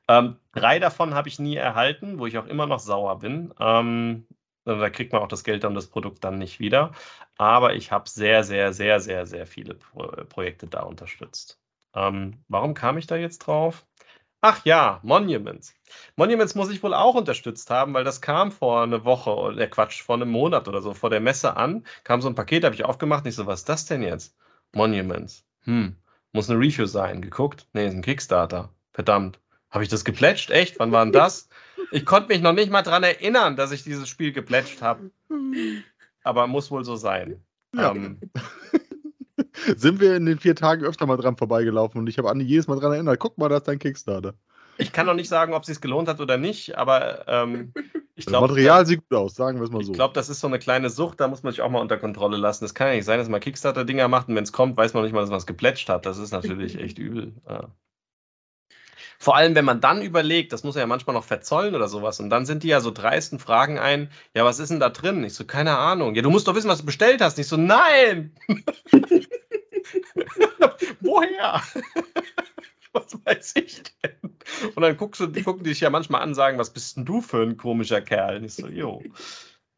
[0.09, 3.53] Ähm, drei davon habe ich nie erhalten, wo ich auch immer noch sauer bin.
[3.61, 4.27] Ähm,
[4.65, 6.93] da kriegt man auch das Geld und das Produkt dann nicht wieder.
[7.39, 11.61] Aber ich habe sehr, sehr, sehr, sehr, sehr viele Pro Projekte da unterstützt.
[11.95, 13.87] Ähm, warum kam ich da jetzt drauf?
[14.41, 15.75] Ach ja, Monuments.
[16.17, 19.67] Monuments muss ich wohl auch unterstützt haben, weil das kam vor eine Woche oder äh,
[19.67, 22.75] Quatsch, vor einem Monat oder so, vor der Messe an, kam so ein Paket, habe
[22.75, 24.37] ich aufgemacht, nicht so, was ist das denn jetzt?
[24.73, 25.45] Monuments.
[25.63, 25.97] Hm,
[26.33, 27.23] muss eine Review sein.
[27.23, 27.67] Geguckt?
[27.73, 28.71] Nee, ist ein Kickstarter.
[28.93, 29.41] Verdammt.
[29.71, 30.51] Habe ich das geplätscht?
[30.51, 30.79] Echt?
[30.79, 31.49] Wann war denn das?
[31.91, 35.11] Ich konnte mich noch nicht mal dran erinnern, dass ich dieses Spiel geplätscht habe.
[36.23, 37.45] Aber muss wohl so sein.
[37.75, 37.91] Ja.
[37.91, 38.21] Ähm,
[39.77, 42.67] Sind wir in den vier Tagen öfter mal dran vorbeigelaufen und ich habe Anni jedes
[42.67, 43.19] Mal dran erinnert.
[43.19, 44.35] Guck mal, das ist dein Kickstarter.
[44.79, 47.73] ich kann noch nicht sagen, ob es sich gelohnt hat oder nicht, aber ähm,
[48.15, 48.49] ich Das glaube.
[48.49, 49.93] Material sieht gut aus, sagen wir es mal so.
[49.93, 51.97] Ich glaube, das ist so eine kleine Sucht, da muss man sich auch mal unter
[51.99, 52.65] Kontrolle lassen.
[52.65, 55.03] Das kann ja nicht sein, dass man Kickstarter-Dinger macht und wenn es kommt, weiß man
[55.05, 56.07] nicht mal, dass man es geplätscht hat.
[56.07, 57.33] Das ist natürlich echt übel.
[57.49, 57.69] Ja.
[59.19, 62.21] Vor allem, wenn man dann überlegt, das muss er ja manchmal noch verzollen oder sowas,
[62.21, 65.25] und dann sind die ja so dreisten Fragen ein, ja, was ist denn da drin?
[65.25, 66.15] Ich so, keine Ahnung.
[66.15, 67.39] Ja, du musst doch wissen, was du bestellt hast.
[67.39, 68.35] Ich so, nein!
[71.01, 71.63] Woher?
[72.93, 74.39] was weiß ich denn?
[74.75, 77.05] Und dann guckst du, die gucken die dich ja manchmal an, sagen, was bist denn
[77.05, 78.39] du für ein komischer Kerl?
[78.39, 79.03] Und ich so, jo.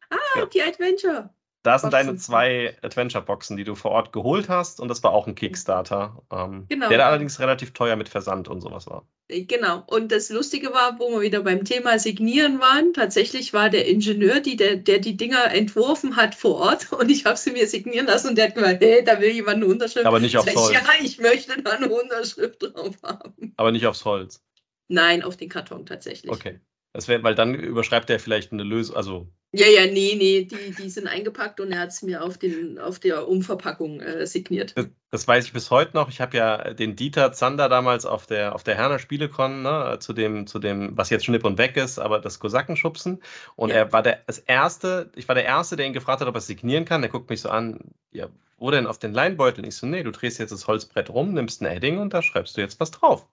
[0.09, 0.45] Ah, Ja.
[0.45, 1.33] die Adventure.
[1.69, 4.79] Da sind deine zwei Adventure-Boxen, die du vor Ort geholt hast.
[4.79, 6.89] Und das war auch ein Kickstarter, ähm, Genau.
[6.89, 9.07] der da allerdings relativ teuer mit Versand und sowas war.
[9.27, 9.83] Äh, Genau.
[9.85, 14.39] Und das Lustige war, wo wir wieder beim Thema Signieren waren, tatsächlich war der Ingenieur,
[14.39, 18.07] die, der, der die Dinger entworfen hat vor Ort und ich habe sie mir signieren
[18.07, 20.07] lassen und der hat gemeint, hey, da will jemand eine Unterschrift.
[20.07, 20.73] Aber nicht aufs Holz.
[20.73, 23.53] ja, ich möchte da eine Unterschrift drauf haben.
[23.57, 24.43] Aber nicht aufs Holz.
[24.87, 26.31] Nein, auf den Karton tatsächlich.
[26.31, 26.59] Okay.
[26.93, 30.75] Das wäre, weil dann überschreibt er vielleicht eine Lösung, also Ja, ja, nee, nee, die,
[30.75, 34.77] die sind eingepackt und er hat es mir auf, den, auf der Umverpackung äh, signiert.
[34.77, 36.09] Das, das weiß ich bis heute noch.
[36.09, 40.13] Ich habe ja den Dieter Zander damals auf der, auf der Herner Spielecon, ne, zu
[40.13, 43.23] dem, zu dem, was jetzt schnipp und weg ist, aber das Kosakenschubsen.
[43.55, 43.77] Und Ja.
[43.77, 46.41] er war der das erste, ich war der Erste, der ihn gefragt hat, ob er
[46.41, 47.01] signieren kann.
[47.01, 47.79] Der guckt mich so an,
[48.11, 48.27] ja,
[48.59, 49.65] wo denn auf den Leinbeutel?
[49.65, 52.55] Ich so, nee, du drehst jetzt das Holzbrett rum, nimmst ein Edding und da schreibst
[52.55, 53.27] du jetzt was drauf.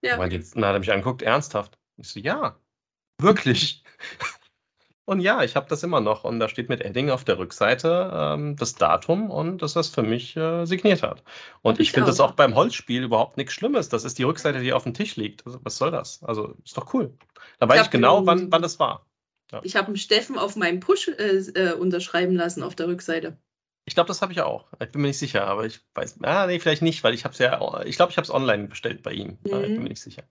[0.00, 0.18] Ja.
[0.18, 1.78] Und dann hat er mich angeguckt, ernsthaft.
[1.98, 2.56] Ich so, ja,
[3.18, 3.84] wirklich.
[5.04, 6.22] Und ja, ich habe das immer noch.
[6.24, 10.02] Und da steht mit Edding auf der Rückseite ähm, das Datum und dass das für
[10.04, 11.24] mich äh, signiert hat.
[11.60, 12.32] Und ich ich finde das auch.
[12.32, 13.88] beim Holzspiel überhaupt nichts Schlimmes.
[13.88, 15.44] Das ist die Rückseite, die auf dem Tisch liegt.
[15.44, 16.22] Also, was soll das?
[16.22, 17.16] Also ist doch cool.
[17.58, 19.06] Da weiß hab ich genau, wann, wann das war.
[19.64, 23.36] Ich habe einen Steffen auf meinem Push äh, äh, unterschreiben lassen auf der Rückseite.
[23.84, 24.68] Ich glaube, das habe ich auch.
[24.80, 26.20] Ich bin mir nicht sicher, aber ich weiß.
[26.22, 27.82] Ah, nee, vielleicht nicht, weil ich habe es ja.
[27.84, 29.38] Ich glaube, ich habe es online bestellt bei ihm.
[29.44, 29.82] Ja, ich bin Mhm.
[29.82, 30.22] mir nicht sicher.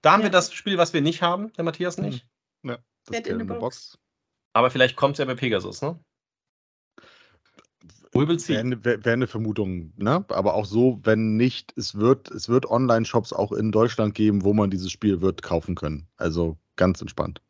[0.00, 0.26] Da haben Ja.
[0.28, 2.26] wir das Spiel, was wir nicht haben, der Matthias nicht.
[2.62, 2.78] Das
[3.12, 3.60] Cat ist in der Box.
[3.60, 3.98] Box.
[4.54, 5.98] Aber vielleicht kommt es ja bei Pegasus, ne?
[8.54, 10.24] Wäre wär, wär eine Vermutung, ne?
[10.28, 14.54] Aber auch so, wenn nicht, es wird, es wird Online-Shops auch in Deutschland geben, wo
[14.54, 16.08] man dieses Spiel wird kaufen können.
[16.16, 17.42] Also ganz entspannt.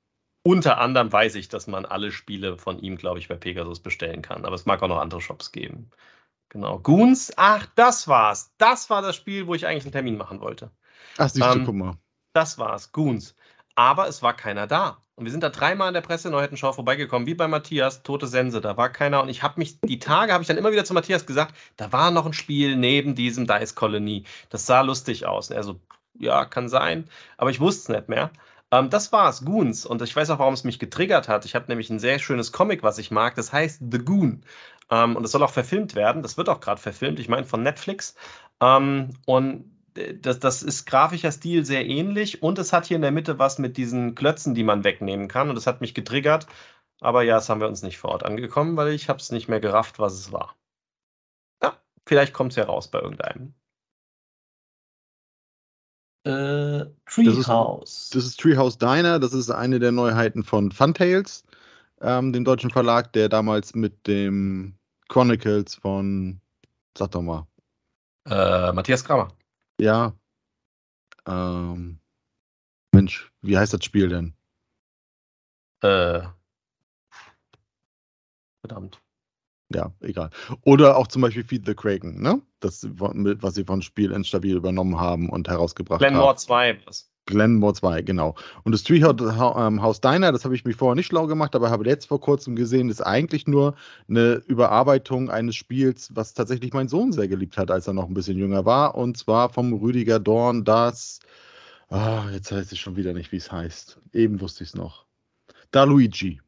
[0.43, 4.23] Unter anderem weiß ich, dass man alle Spiele von ihm, glaube ich, bei Pegasus bestellen
[4.23, 4.47] kann.
[4.47, 5.91] Aber es mag auch noch andere Shops geben.
[6.49, 6.79] Genau.
[6.79, 8.53] Goons, ach, das war's.
[8.57, 10.71] Das war das Spiel, wo ich eigentlich einen Termin machen wollte.
[11.19, 11.99] Ach, siehst ähm, du, guck mal.
[12.33, 13.35] Das war's, Goons.
[13.75, 15.04] Aber es war keiner da.
[15.17, 18.77] Und wir sind da dreimal an der Presseneuheitenschau vorbeigekommen, wie bei Matthias, Tote Sense, da
[18.77, 19.23] war keiner.
[19.23, 21.93] Und ich habe mich, die Tage habe ich dann immer wieder zu Matthias gesagt, da
[21.93, 24.25] war noch ein Spiel neben diesem Dice Colony.
[24.51, 25.51] Das sah lustig aus.
[25.51, 25.81] Und er so,
[26.19, 28.31] ja, kann sein, aber ich wusste es nicht mehr.
[28.73, 29.87] Ähm, das war's, Goons.
[29.87, 31.45] Und ich weiß auch, warum es mich getriggert hat.
[31.45, 33.37] Ich habe nämlich ein sehr schönes Comic, was ich mag.
[33.37, 34.43] Das heißt The Goon.
[34.91, 36.23] Ähm, und es soll auch verfilmt werden.
[36.23, 37.21] Das wird auch gerade verfilmt.
[37.21, 38.17] Ich meine von Netflix.
[38.61, 43.13] Ähm, und das, das ist grafischer Stil sehr ähnlich und es hat hier in der
[43.13, 46.47] Mitte was mit diesen Klötzen, die man wegnehmen kann und das hat mich getriggert.
[47.01, 49.49] Aber ja, das haben wir uns nicht vor Ort angekommen, weil ich habe es nicht
[49.49, 50.57] mehr gerafft, was es war.
[51.63, 51.77] Ja,
[52.07, 53.55] vielleicht kommt es ja raus bei irgendeinem.
[56.25, 58.09] Äh, Treehouse.
[58.09, 61.45] Das, das ist, Treehouse Diner, das ist eine der Neuheiten von Funtails,
[62.01, 64.79] ähm, dem deutschen Verlag, der damals mit dem
[65.09, 66.41] Chronicles von,
[66.97, 67.47] sag doch mal.
[68.27, 69.29] Äh, Matthias Kramer.
[69.81, 70.15] Ja.
[71.27, 71.99] Ähm,
[72.93, 74.35] Mensch, wie heißt das Spiel denn?
[75.83, 76.27] Äh.
[78.61, 79.01] Verdammt.
[79.75, 80.31] Ja, egal.
[80.63, 82.41] Oder auch zum Beispiel Feed the Kraken, ne?
[82.61, 86.39] Das, was sie von Spiel instabil übernommen haben und herausgebracht Glenmore haben.
[86.39, 86.87] 2.
[86.87, 87.11] Was?
[87.27, 88.35] Glenmore 2, genau.
[88.65, 91.87] Und das Treehouse ähm, Diner, das habe ich mich vorher nicht schlau gemacht, aber habe
[91.87, 93.75] jetzt vor kurzem gesehen, ist eigentlich nur
[94.09, 98.15] eine Überarbeitung eines Spiels, was tatsächlich mein Sohn sehr geliebt hat, als er noch ein
[98.15, 98.95] bisschen jünger war.
[98.95, 101.21] Und zwar vom Rüdiger Dorn, das.
[101.89, 104.01] Ah, jetzt weiß ich schon wieder nicht, wie es heißt.
[104.13, 105.05] Eben wusste ich es noch.
[105.71, 106.41] Da Luigi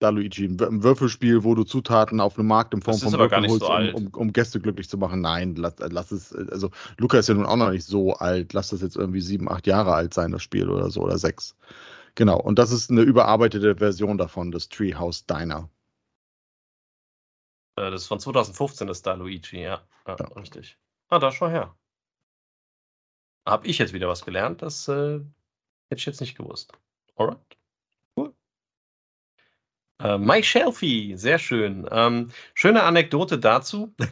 [0.00, 3.64] da Luigi, ein Würfelspiel, wo du Zutaten auf einem Markt in Form von Würfeln holst,
[3.64, 5.20] so um, um, um, Gäste glücklich zu machen.
[5.20, 8.70] Nein, lass, lass, es, also Luca ist ja nun auch noch nicht so alt, lass
[8.70, 11.56] das jetzt irgendwie sieben, acht Jahre alt sein, das Spiel oder so, oder sechs.
[12.16, 15.70] Genau, und das ist eine überarbeitete Version davon, das Treehouse Diner.
[17.76, 19.80] Äh, das ist von 2015, das da Luigi, ja.
[20.06, 20.26] ja, ja.
[20.36, 20.78] Richtig.
[21.08, 21.74] Ah, da schau her.
[23.46, 26.72] Hab ich jetzt wieder was gelernt, das äh, hätte ich jetzt nicht gewusst.
[27.16, 27.58] Alright.
[30.04, 31.88] Äh, My Shelfie, sehr schön.
[31.90, 33.94] Ähm, schöne Anekdote dazu.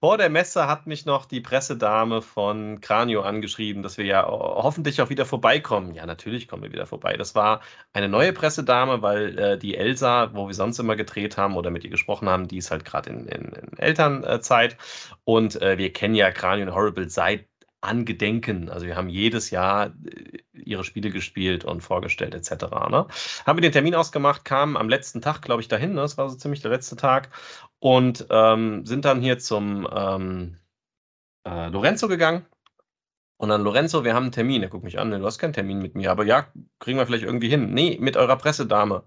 [0.00, 5.00] Vor der Messe hat mich noch die Pressedame von Cranio angeschrieben, dass wir ja hoffentlich
[5.00, 5.94] auch wieder vorbeikommen.
[5.94, 7.16] Ja, natürlich kommen wir wieder vorbei.
[7.16, 7.60] Das war
[7.92, 11.84] eine neue Pressedame, weil äh, die Elsa, wo wir sonst immer gedreht haben oder mit
[11.84, 14.76] ihr gesprochen haben, die ist halt gerade in, in, in, Elternzeit.
[15.22, 17.46] Und äh, wir kennen ja Cranio und Horrible seit
[17.82, 18.70] angedenken.
[18.70, 22.64] Also wir haben jedes Jahr äh, ihre Spiele gespielt und vorgestellt etc.
[22.90, 23.06] Ne?
[23.46, 25.94] Haben wir den Termin ausgemacht, kamen am letzten Tag, glaube ich, dahin.
[25.94, 26.00] Ne?
[26.00, 27.30] Das war so ziemlich der letzte Tag
[27.78, 30.58] und ähm, sind dann hier zum ähm,
[31.46, 32.46] äh, Lorenzo gegangen.
[33.36, 34.62] Und dann Lorenzo, wir haben einen Termin.
[34.62, 36.46] Er guckt mich an, du hast keinen Termin mit mir, aber ja,
[36.78, 37.74] kriegen wir vielleicht irgendwie hin.
[37.74, 39.02] Nee, mit eurer Pressedame.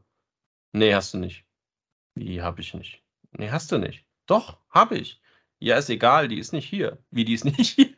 [0.73, 1.45] Nee, hast du nicht.
[2.15, 3.01] Wie, hab ich nicht?
[3.31, 4.05] Nee, hast du nicht.
[4.25, 5.21] Doch, habe ich.
[5.59, 6.97] Ja, ist egal, die ist nicht hier.
[7.11, 7.93] Wie, die ist nicht hier?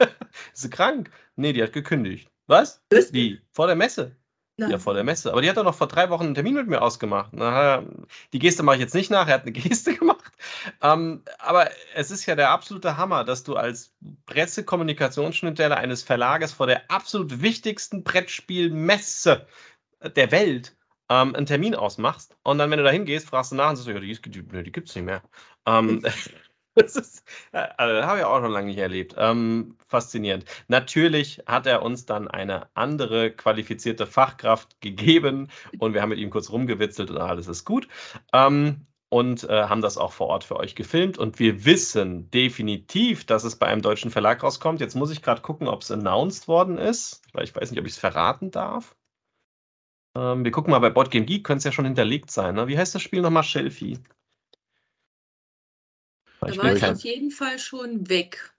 [0.53, 1.11] ist sie krank?
[1.35, 2.29] Nee, die hat gekündigt.
[2.47, 2.81] Was?
[2.89, 3.41] Ist Wie?
[3.51, 4.15] Vor der Messe?
[4.59, 4.71] Nein.
[4.71, 5.31] Ja, vor der Messe.
[5.31, 7.31] Aber die hat doch noch vor drei Wochen einen Termin mit mir ausgemacht.
[7.31, 7.83] Na,
[8.33, 10.31] die Geste mache ich jetzt nicht nach, er hat eine Geste gemacht.
[10.81, 13.93] Ähm, aber es ist ja der absolute Hammer, dass du als
[14.25, 19.45] Pressekommunikationsschnittstelle eines Verlages vor der absolut wichtigsten Brettspielmesse
[20.15, 20.75] der Welt
[21.09, 23.89] ähm, einen Termin ausmachst und dann, wenn du da hingehst, fragst du nach und sagst,
[23.89, 25.21] ja, die, die, die gibt es nicht mehr.
[25.65, 26.03] Ähm,
[26.77, 29.15] Das ist, äh, also, habe ich auch schon lange nicht erlebt.
[29.17, 30.45] Ähm, faszinierend.
[30.67, 36.29] Natürlich hat er uns dann eine andere qualifizierte Fachkraft gegeben und wir haben mit ihm
[36.29, 37.87] kurz rumgewitzelt und alles ist gut.
[38.31, 41.17] Ähm, und äh, haben das auch vor Ort für euch gefilmt.
[41.17, 44.81] Und wir wissen definitiv, dass es bei einem deutschen Verlag rauskommt.
[44.81, 47.85] Jetzt muss ich gerade gucken, ob es announced worden ist, weil ich weiß nicht, ob
[47.85, 48.95] ich es verraten darf.
[50.15, 52.55] Ähm, wir gucken mal bei Boardgame Geek, könnte es ja schon hinterlegt sein.
[52.55, 52.67] Ne?
[52.67, 53.43] Wie heißt das Spiel nochmal?
[53.43, 53.99] Shelfie.
[56.41, 58.53] Da war es auf jeden Fall schon weg.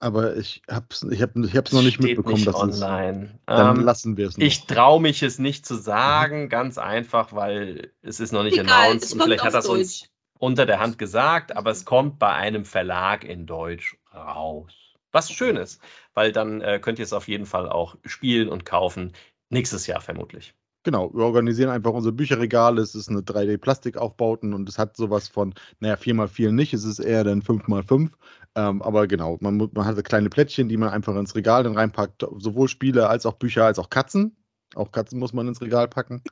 [0.00, 3.40] Aber ich habe es ich hab, ich hab's noch nicht mitbekommen, nicht dass online.
[3.46, 4.46] Es, dann ähm, lassen wir es noch.
[4.46, 6.48] Ich traue mich es nicht zu sagen, mhm.
[6.48, 10.08] ganz einfach, weil es ist noch nicht Egal, announced und vielleicht hat das uns
[10.38, 14.72] unter der Hand gesagt, aber es kommt bei einem Verlag in Deutsch raus.
[15.10, 15.80] Was schön ist,
[16.14, 19.14] weil dann äh, könnt ihr es auf jeden Fall auch spielen und kaufen.
[19.48, 20.54] Nächstes Jahr vermutlich.
[20.88, 22.80] Genau, wir organisieren einfach unsere Bücherregale.
[22.80, 27.24] Es ist eine 3D-Plastikaufbauten und es hat sowas von, naja, 4x4 nicht, es ist eher
[27.24, 28.10] dann 5x5.
[28.54, 32.26] Ähm, aber genau, man, man hat kleine Plättchen, die man einfach ins Regal dann reinpackt.
[32.38, 34.34] Sowohl Spiele als auch Bücher als auch Katzen.
[34.76, 36.22] Auch Katzen muss man ins Regal packen.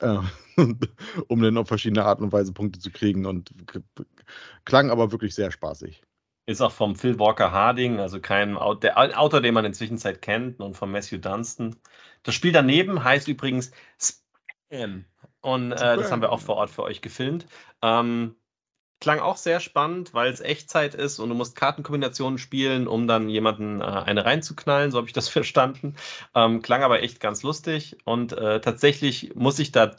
[0.00, 0.18] äh,
[1.28, 3.52] um dann auf verschiedene Arten und Weise Punkte zu kriegen und
[4.66, 6.02] klang aber wirklich sehr spaßig.
[6.46, 10.60] Ist auch vom Phil Walker Harding, also kein der Autor, den man inzwischen Zeit kennt,
[10.60, 11.76] und von Matthew Dunstan.
[12.22, 15.06] Das Spiel daneben heißt übrigens Spam.
[15.40, 17.46] Und äh, das haben wir auch vor Ort für euch gefilmt.
[17.82, 18.34] Ähm,
[19.00, 23.28] klang auch sehr spannend, weil es Echtzeit ist und du musst Kartenkombinationen spielen, um dann
[23.28, 25.96] jemanden äh, eine reinzuknallen, so habe ich das verstanden.
[26.34, 29.96] Ähm, klang aber echt ganz lustig und äh, tatsächlich muss ich da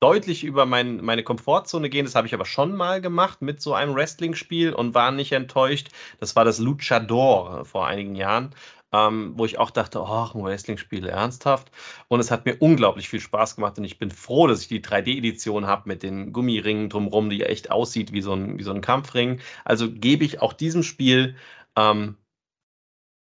[0.00, 2.04] deutlich über mein, meine Komfortzone gehen.
[2.04, 5.88] Das habe ich aber schon mal gemacht mit so einem Wrestling-Spiel und war nicht enttäuscht.
[6.20, 8.54] Das war das Luchador vor einigen Jahren
[8.92, 11.70] ähm, wo ich auch dachte, oh, ein Wrestling-Spiel, ernsthaft.
[12.08, 14.82] Und es hat mir unglaublich viel Spaß gemacht und ich bin froh, dass ich die
[14.82, 18.80] 3D-Edition habe mit den Gummiringen drumherum, die echt aussieht wie so ein, wie so ein
[18.80, 19.40] Kampfring.
[19.64, 21.36] Also gebe ich auch diesem Spiel
[21.76, 22.16] ähm,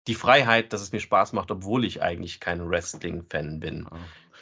[0.07, 3.87] die Freiheit, dass es mir Spaß macht, obwohl ich eigentlich kein Wrestling-Fan bin.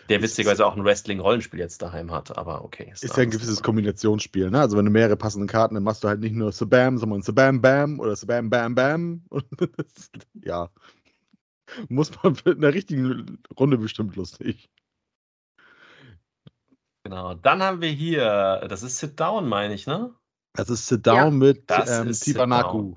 [0.08, 2.90] Der witzigerweise auch ein Wrestling-Rollenspiel jetzt daheim hat, aber okay.
[2.92, 4.60] Ist, ist ja ein gewisses Kombinationsspiel, ne?
[4.60, 7.60] Also wenn du mehrere passende Karten, dann machst du halt nicht nur Sabam, sondern Sabam
[7.60, 9.24] Bam oder Sabam Bam Bam.
[10.34, 10.70] ja.
[11.88, 14.70] Muss man in der richtigen Runde bestimmt lustig.
[17.02, 20.14] Genau, dann haben wir hier, das ist Sit Down, meine ich, ne?
[20.54, 22.96] Das ist Sit Down ja, mit ähm, Tibanaku.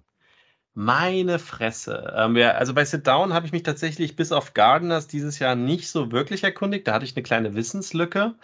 [0.82, 2.14] Meine Fresse.
[2.16, 5.90] Ähm, also bei Sit Down habe ich mich tatsächlich bis auf Gardeners dieses Jahr nicht
[5.90, 6.88] so wirklich erkundigt.
[6.88, 8.36] Da hatte ich eine kleine Wissenslücke.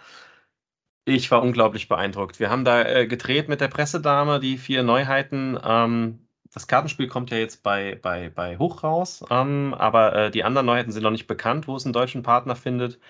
[1.06, 2.38] Ich war unglaublich beeindruckt.
[2.38, 5.58] Wir haben da äh, gedreht mit der Pressedame, die vier Neuheiten.
[5.64, 10.44] Ähm, das Kartenspiel kommt ja jetzt bei, bei, bei Hoch raus, ähm, aber äh, die
[10.44, 13.00] anderen Neuheiten sind noch nicht bekannt, wo es einen deutschen Partner findet.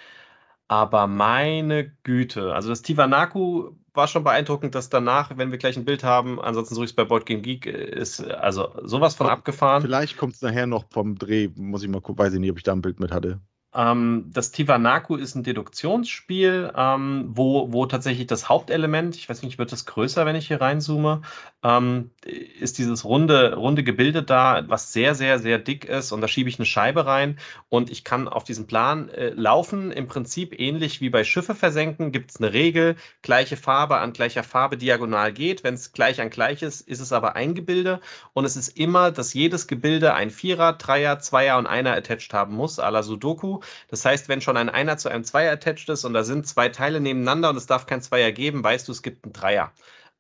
[0.69, 5.85] Aber meine Güte, also das Tivanaku war schon beeindruckend, dass danach, wenn wir gleich ein
[5.85, 9.83] Bild haben, ansonsten suche ich es bei Board Game Geek, ist also sowas von abgefahren.
[9.83, 12.59] Vielleicht kommt es nachher noch vom Dreh, muss ich mal gucken, weiß ich nicht, ob
[12.59, 13.41] ich da ein Bild mit hatte.
[13.75, 19.59] Ähm, das Tivanaku ist ein Deduktionsspiel, ähm, wo, wo tatsächlich das Hauptelement, ich weiß nicht,
[19.59, 21.23] wird das größer, wenn ich hier reinzoome,
[21.63, 26.13] ähm, ist dieses runde, runde Gebilde da, was sehr, sehr, sehr dick ist.
[26.13, 27.39] Und da schiebe ich eine Scheibe rein
[27.69, 29.91] und ich kann auf diesem Plan äh, laufen.
[29.91, 34.43] Im Prinzip ähnlich wie bei Schiffe versenken, gibt es eine Regel, gleiche Farbe an gleicher
[34.43, 35.65] Farbe diagonal geht.
[35.65, 38.01] Wenn es gleich an gleich ist, ist es aber ein Gebilde.
[38.33, 42.55] Und es ist immer, dass jedes Gebilde ein Vierer, Dreier, Zweier und Einer attached haben
[42.55, 43.61] muss, à la Sudoku.
[43.89, 46.69] Das heißt, wenn schon ein Einer zu einem Zweier attached ist und da sind zwei
[46.69, 49.73] Teile nebeneinander und es darf kein Zweier geben, weißt du, es gibt einen Dreier.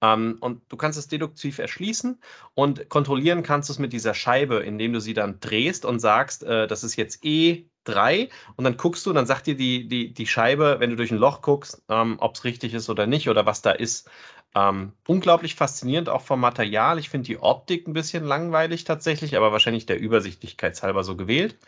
[0.03, 2.21] Ähm, und du kannst es deduktiv erschließen
[2.55, 6.43] und kontrollieren kannst du es mit dieser Scheibe, indem du sie dann drehst und sagst,
[6.45, 10.27] äh, das ist jetzt E3 und dann guckst du, dann sagt dir die, die, die
[10.27, 13.47] Scheibe, wenn du durch ein Loch guckst, ähm, ob es richtig ist oder nicht oder
[13.47, 14.11] was da ist.
[14.55, 16.99] Ähm, unglaublich faszinierend auch vom Material.
[16.99, 21.59] Ich finde die Optik ein bisschen langweilig tatsächlich, aber wahrscheinlich der Übersichtlichkeitshalber so gewählt.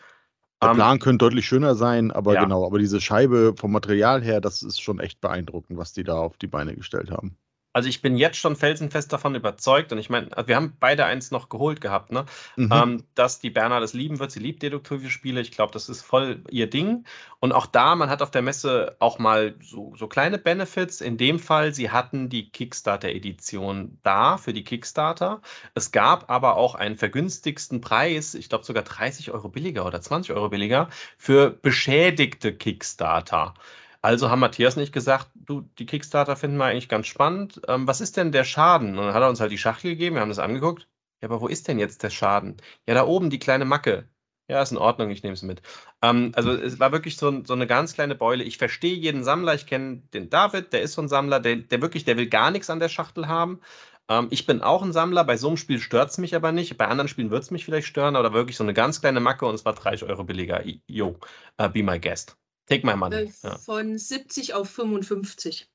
[0.62, 2.42] Der ähm, Plan könnte deutlich schöner sein, aber ja.
[2.42, 6.14] genau, aber diese Scheibe vom Material her, das ist schon echt beeindruckend, was die da
[6.14, 7.36] auf die Beine gestellt haben.
[7.72, 11.30] Also ich bin jetzt schon felsenfest davon überzeugt und ich meine, wir haben beide eins
[11.30, 12.24] noch geholt gehabt, ne?
[12.56, 12.72] Mhm.
[12.72, 14.32] Ähm, dass die Berner das lieben wird.
[14.32, 15.40] Sie liebt deduktive Spiele.
[15.40, 17.04] Ich glaube, das ist voll ihr Ding.
[17.40, 21.00] Und auch da, man hat auf der Messe auch mal so, so kleine Benefits.
[21.00, 25.42] In dem Fall, sie hatten die Kickstarter-Edition da für die Kickstarter.
[25.74, 30.34] Es gab aber auch einen vergünstigsten Preis, ich glaube sogar 30 Euro billiger oder 20
[30.34, 33.54] Euro billiger, für beschädigte Kickstarter.
[34.00, 37.60] Also haben Matthias nicht gesagt, du, die Kickstarter finden wir eigentlich ganz spannend.
[37.68, 38.90] Ähm, was ist denn der Schaden?
[38.90, 40.88] Und dann hat er uns halt die Schachtel gegeben, wir haben das angeguckt.
[41.20, 42.58] Ja, aber wo ist denn jetzt der Schaden?
[42.86, 44.08] Ja, da oben die kleine Macke.
[44.48, 45.60] Ja, ist in Ordnung, ich nehme es mit.
[46.00, 48.44] Ähm, also es war wirklich so, so, eine ganz kleine Beule.
[48.44, 51.82] Ich verstehe jeden Sammler, ich kenne den David, der ist so ein Sammler, der, der
[51.82, 53.60] wirklich, der will gar nichts an der Schachtel haben.
[54.08, 56.78] Ähm, ich bin auch ein Sammler, bei so einem Spiel stört es mich aber nicht.
[56.78, 59.44] Bei anderen Spielen wird es mich vielleicht stören, aber wirklich so eine ganz kleine Macke
[59.44, 60.62] und es war 30 Euro billiger.
[60.86, 61.18] Jo,
[61.60, 62.38] uh, be my guest.
[62.68, 63.16] Take my money.
[63.16, 63.58] Äh, ja.
[63.58, 65.68] Von 70 auf 55.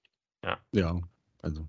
[0.44, 0.58] Ja.
[0.72, 1.00] Ja,
[1.42, 1.68] also.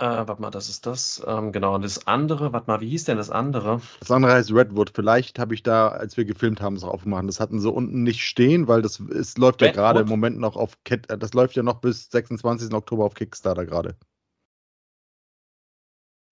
[0.00, 1.22] Äh, warte mal, das ist das.
[1.26, 3.82] Ähm, genau, und das andere, warte mal, wie hieß denn das andere?
[4.00, 4.92] Das andere heißt Redwood.
[4.94, 7.28] Vielleicht habe ich da, als wir gefilmt haben, es aufgemacht.
[7.28, 9.76] Das hatten sie unten nicht stehen, weil das ist, läuft Redwood?
[9.76, 12.72] ja gerade im Moment noch auf, äh, das läuft ja noch bis 26.
[12.72, 13.96] Oktober auf Kickstarter gerade.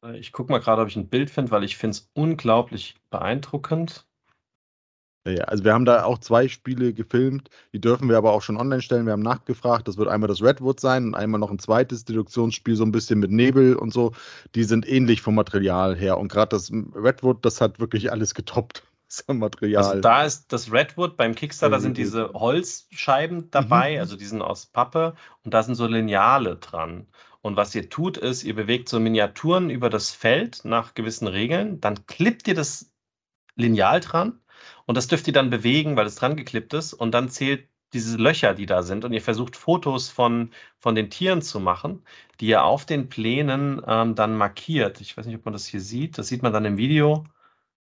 [0.03, 2.97] Äh, ich gucke mal gerade, ob ich ein Bild finde, weil ich finde es unglaublich
[3.11, 4.07] beeindruckend.
[5.27, 8.57] Ja, also wir haben da auch zwei Spiele gefilmt, die dürfen wir aber auch schon
[8.57, 9.07] online stellen.
[9.07, 12.77] Wir haben nachgefragt, das wird einmal das Redwood sein und einmal noch ein zweites Deduktionsspiel,
[12.77, 14.13] so ein bisschen mit Nebel und so.
[14.55, 16.19] Die sind ähnlich vom Material her.
[16.19, 18.85] Und gerade das Redwood, das hat wirklich alles getoppt.
[19.27, 19.85] Material.
[19.85, 24.01] Also da ist das Redwood, beim Kickstarter sind diese Holzscheiben dabei, mhm.
[24.01, 25.15] also die sind aus Pappe
[25.45, 27.07] und da sind so Lineale dran.
[27.41, 31.81] Und was ihr tut, ist, ihr bewegt so Miniaturen über das Feld nach gewissen Regeln,
[31.81, 32.91] dann klippt ihr das
[33.55, 34.41] Lineal dran
[34.87, 36.93] und das dürft ihr dann bewegen, weil es dran geklippt ist.
[36.95, 41.11] Und dann zählt diese Löcher, die da sind, und ihr versucht Fotos von, von den
[41.11, 42.05] Tieren zu machen,
[42.41, 45.01] die ihr auf den Plänen ähm, dann markiert.
[45.01, 46.19] Ich weiß nicht, ob man das hier sieht.
[46.19, 47.25] Das sieht man dann im Video.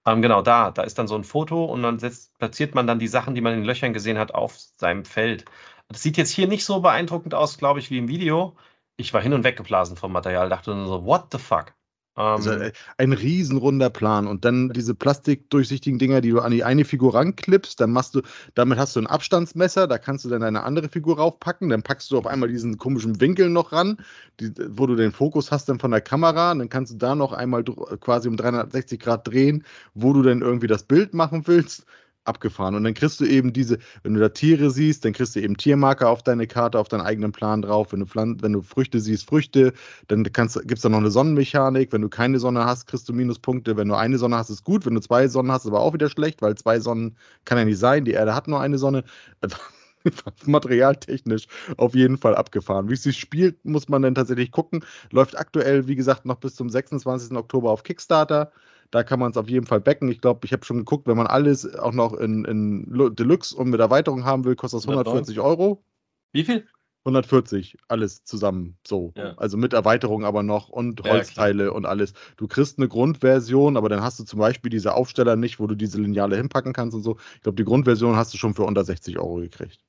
[0.06, 2.98] Ähm, genau, da, da ist dann so ein Foto und dann setzt, platziert man dann
[2.98, 5.44] die Sachen, die man in den Löchern gesehen hat, auf seinem Feld.
[5.88, 8.56] Das sieht jetzt hier nicht so beeindruckend aus, glaube ich, wie im Video.
[8.96, 11.74] Ich war hin und weg geblasen vom Material, dachte nur so, what the fuck?
[12.20, 16.84] Also ähm, ein riesenrunder Plan und dann diese plastikdurchsichtigen Dinger, die du an die eine
[16.84, 18.22] Figur ranklippst, dann machst du,
[18.54, 22.10] damit hast du ein Abstandsmesser, da kannst du dann eine andere Figur raufpacken, dann packst
[22.10, 23.98] du auf einmal diesen komischen Winkel noch ran,
[24.38, 27.14] die, wo du den Fokus hast dann von der Kamera, und dann kannst du da
[27.14, 29.64] noch einmal quasi um 360 Grad drehen,
[29.94, 31.86] wo du dann irgendwie das Bild machen willst
[32.30, 32.74] abgefahren.
[32.74, 35.56] Und dann kriegst du eben diese, wenn du da Tiere siehst, dann kriegst du eben
[35.56, 37.92] Tiermarker auf deine Karte, auf deinen eigenen Plan drauf.
[37.92, 39.74] Wenn du, Pflanzen, wenn du Früchte siehst, Früchte,
[40.08, 41.92] dann gibt es da noch eine Sonnenmechanik.
[41.92, 43.76] Wenn du keine Sonne hast, kriegst du Minuspunkte.
[43.76, 44.86] Wenn du eine Sonne hast, ist gut.
[44.86, 47.66] Wenn du zwei Sonnen hast, ist aber auch wieder schlecht, weil zwei Sonnen kann ja
[47.66, 48.06] nicht sein.
[48.06, 49.04] Die Erde hat nur eine Sonne.
[50.46, 52.88] materialtechnisch auf jeden Fall abgefahren.
[52.88, 54.84] Wie es sich spielt, muss man dann tatsächlich gucken.
[55.10, 57.36] Läuft aktuell, wie gesagt, noch bis zum 26.
[57.36, 58.52] Oktober auf Kickstarter.
[58.90, 60.10] Da kann man es auf jeden Fall backen.
[60.10, 63.70] Ich glaube, ich habe schon geguckt, wenn man alles auch noch in, in Deluxe und
[63.70, 65.84] mit Erweiterung haben will, kostet das 140 Euro.
[66.32, 66.66] Wie viel?
[67.04, 69.12] 140, alles zusammen so.
[69.16, 69.34] Ja.
[69.38, 72.12] Also mit Erweiterung aber noch und Holzteile ja, und alles.
[72.36, 75.74] Du kriegst eine Grundversion, aber dann hast du zum Beispiel diese Aufsteller nicht, wo du
[75.74, 77.16] diese Lineale hinpacken kannst und so.
[77.36, 79.80] Ich glaube, die Grundversion hast du schon für unter 60 Euro gekriegt.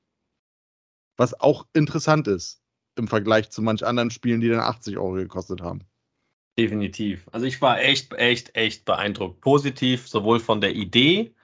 [1.18, 2.62] Was auch interessant ist
[2.96, 5.82] im Vergleich zu manch anderen Spielen, die dann 80 Euro gekostet haben.
[6.58, 7.28] Definitiv.
[7.32, 9.40] Also ich war echt, echt, echt beeindruckt.
[9.40, 11.34] Positiv, sowohl von der Idee,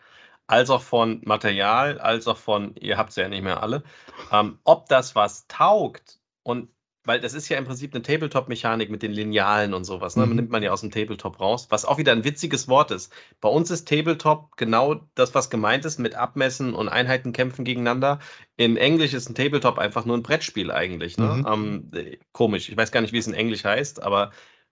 [0.46, 3.84] als auch von Material, als auch von, ihr habt es ja nicht mehr alle,
[4.32, 6.68] ähm, ob das was taugt und
[7.08, 10.14] weil das ist ja im Prinzip eine Tabletop-Mechanik mit den Linealen und sowas.
[10.16, 10.26] Ne?
[10.26, 10.36] Mhm.
[10.36, 13.10] Nimmt man ja aus dem Tabletop raus, was auch wieder ein witziges Wort ist.
[13.40, 18.18] Bei uns ist Tabletop genau das, was gemeint ist mit Abmessen und Einheiten kämpfen gegeneinander.
[18.58, 21.16] In Englisch ist ein Tabletop einfach nur ein Brettspiel eigentlich.
[21.16, 21.24] Ne?
[21.24, 21.46] Mhm.
[21.50, 24.30] Ähm, äh, komisch, ich weiß gar nicht, wie es in Englisch heißt, aber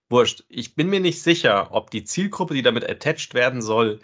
[0.09, 0.43] wurscht.
[0.49, 3.99] Ich bin mir nicht sicher, ob die Zielgruppe, die damit attached werden soll,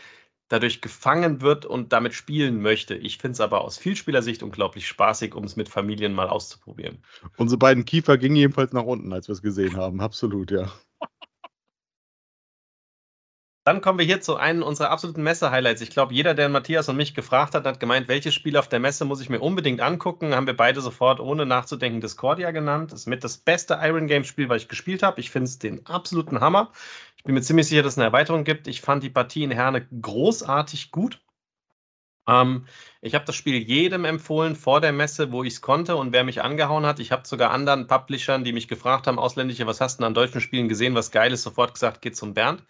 [0.48, 2.96] dadurch gefangen wird und damit spielen möchte.
[2.96, 7.04] Ich finde es aber aus Vielspielersicht unglaublich spaßig, um es mit Familien mal auszuprobieren.
[7.38, 10.02] Unsere beiden Kiefer gingen jedenfalls nach unten, als wir es gesehen haben.
[10.02, 10.72] Absolut, ja.
[13.66, 15.82] Dann kommen wir hier zu einem unserer absoluten Messe-Highlights.
[15.82, 18.82] Ich glaube, jeder, der Matthias und mich gefragt hat, hat gemeint, welches Spiel auf der
[18.82, 20.36] Messe muss ich mir unbedingt angucken.
[20.36, 22.92] Haben wir beide sofort ohne nachzudenken Discordia genannt.
[22.92, 25.22] Das ist mit das beste Iron Game Spiel, was ich gespielt habe.
[25.22, 26.72] Ich finde es den absoluten Hammer.
[27.16, 28.68] Ich bin mir ziemlich sicher, dass es eine Erweiterung gibt.
[28.68, 31.22] Ich fand die Partie in Herne großartig gut.
[32.28, 32.66] Ähm,
[33.02, 36.26] ich habe das Spiel jedem empfohlen vor der Messe, wo ich es konnte und wer
[36.26, 37.00] mich angehauen hat.
[37.00, 40.42] Ich habe sogar anderen Publishern, die mich gefragt haben, ausländische, was hast du an deutschen
[40.42, 42.64] Spielen gesehen, was geil ist, sofort gesagt, geht zum Bernd.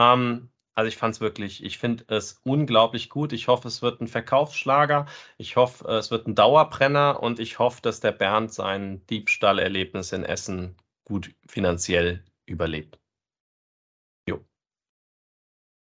[0.00, 3.32] Ähm, also ich fand es wirklich, ich finde es unglaublich gut.
[3.32, 5.06] Ich hoffe, es wird ein Verkaufsschlager.
[5.36, 10.24] Ich hoffe, es wird ein Dauerbrenner und ich hoffe, dass der Bernd sein Diebstahlerlebnis in
[10.24, 12.99] Essen gut finanziell überlebt.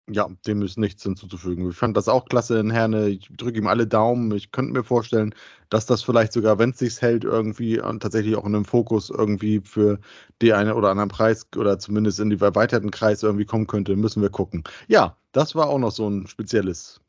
[0.10, 1.70] Ja, dem ist nichts hinzuzufügen.
[1.70, 3.08] Ich fand das auch klasse in Herne.
[3.08, 4.34] Ich drücke ihm alle Daumen.
[4.36, 5.34] Ich könnte mir vorstellen,
[5.70, 9.62] dass das vielleicht sogar, wenn es sich hält, irgendwie tatsächlich auch in einem Fokus irgendwie
[9.62, 10.00] für
[10.42, 13.96] die eine oder anderen Preis oder zumindest in die erweiterten Kreis irgendwie kommen könnte.
[13.96, 14.66] Müssen wir gucken.
[14.90, 17.00] Ja, das war auch noch so ein spezielles.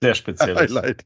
[0.00, 0.56] Sehr spezielles.
[0.56, 1.04] Highlight.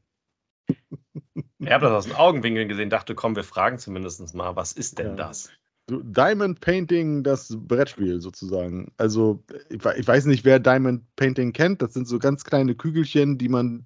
[1.57, 4.99] Ich habe das aus den Augenwinkeln gesehen, dachte, komm, wir fragen zumindest mal, was ist
[4.99, 5.15] denn ja.
[5.15, 5.49] das?
[5.89, 8.91] Diamond Painting, das Brettspiel sozusagen.
[8.97, 11.81] Also, ich, weiß nicht, wer Diamond Painting kennt.
[11.81, 13.85] Das sind so ganz kleine Kügelchen, die man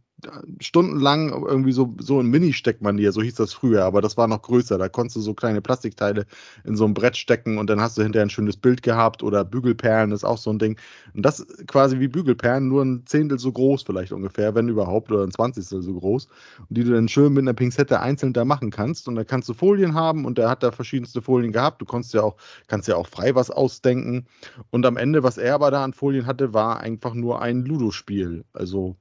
[0.59, 4.79] stundenlang irgendwie so, so in Mini-Steckmanier, so hieß das früher, aber das war noch größer.
[4.79, 6.25] Da konntest du so kleine Plastikteile
[6.63, 9.45] in so ein Brett stecken und dann hast du hinterher ein schönes Bild gehabt oder
[9.45, 10.79] Bügelperlen ist auch so ein Ding.
[11.13, 15.23] Und das quasi wie Bügelperlen, nur ein Zehntel so groß vielleicht ungefähr, wenn überhaupt, oder
[15.23, 16.27] ein Zwanzigstel so groß.
[16.67, 19.07] Und die du dann schön mit einer Pinzette einzeln da machen kannst.
[19.07, 21.79] Und da kannst du Folien haben und der hat da verschiedenste Folien gehabt.
[21.79, 22.37] Du konntest ja auch,
[22.67, 24.25] kannst ja auch frei was ausdenken.
[24.71, 28.43] Und am Ende, was er aber da an Folien hatte, war einfach nur ein Ludo-Spiel.
[28.53, 28.95] Also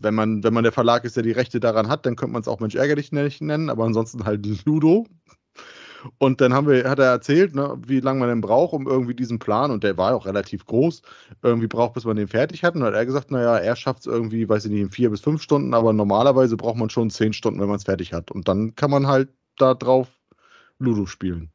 [0.00, 2.42] wenn man, wenn man der Verlag ist, der die Rechte daran hat, dann könnte man
[2.42, 5.06] es auch Mensch ärgerlich nennen, aber ansonsten halt Ludo.
[6.18, 9.14] Und dann haben wir, hat er erzählt, ne, wie lange man denn braucht, um irgendwie
[9.14, 11.02] diesen Plan, und der war auch relativ groß,
[11.42, 12.74] irgendwie braucht, bis man den fertig hat.
[12.74, 15.10] Und dann hat er gesagt, naja, er schafft es irgendwie, weiß ich nicht, in vier
[15.10, 18.30] bis fünf Stunden, aber normalerweise braucht man schon zehn Stunden, wenn man es fertig hat.
[18.30, 20.08] Und dann kann man halt da drauf
[20.78, 21.50] Ludo spielen.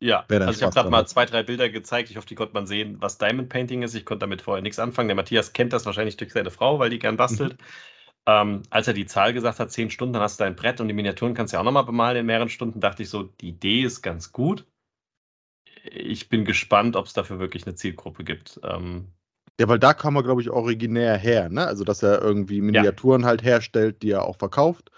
[0.00, 2.10] Ja, also ich habe gerade mal zwei, drei Bilder gezeigt.
[2.10, 3.94] Ich hoffe, die konnte man sehen, was Diamond Painting ist.
[3.94, 5.08] Ich konnte damit vorher nichts anfangen.
[5.08, 7.52] Der Matthias kennt das wahrscheinlich durch seine Frau, weil die gern bastelt.
[7.52, 7.64] Mhm.
[8.26, 10.88] Ähm, als er die Zahl gesagt hat, zehn Stunden, dann hast du dein Brett und
[10.88, 13.48] die Miniaturen kannst du ja auch nochmal bemalen in mehreren Stunden, dachte ich so, die
[13.48, 14.66] Idee ist ganz gut.
[15.84, 18.58] Ich bin gespannt, ob es dafür wirklich eine Zielgruppe gibt.
[18.62, 19.08] Ähm,
[19.58, 21.66] Ja, weil da kam er, glaube ich, originär her, ne?
[21.66, 23.28] Also, dass er irgendwie Miniaturen ja.
[23.28, 24.90] halt herstellt, die er auch verkauft.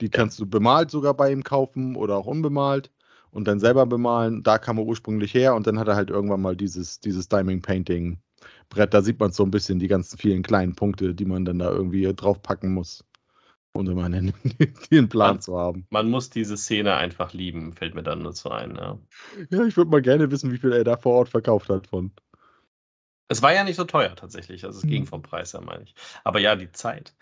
[0.00, 2.90] Die kannst du bemalt sogar bei ihm kaufen oder auch unbemalt
[3.36, 4.42] und dann selber bemalen.
[4.42, 7.62] Da kam er ursprünglich her und dann hat er halt irgendwann mal dieses, dieses Diamond
[7.62, 8.18] Painting
[8.70, 8.94] Brett.
[8.94, 11.70] Da sieht man so ein bisschen die ganzen vielen kleinen Punkte, die man dann da
[11.70, 13.04] irgendwie draufpacken muss,
[13.72, 14.32] um immer einen,
[14.90, 15.86] den Plan man, zu haben.
[15.90, 18.74] Man muss diese Szene einfach lieben, fällt mir dann nur so ein.
[18.74, 18.98] Ja,
[19.50, 22.12] ja ich würde mal gerne wissen, wie viel er da vor Ort verkauft hat von.
[23.28, 24.90] Es war ja nicht so teuer tatsächlich, also es hm.
[24.90, 25.94] ging vom Preis her, meine ich.
[26.24, 27.14] Aber ja, die Zeit.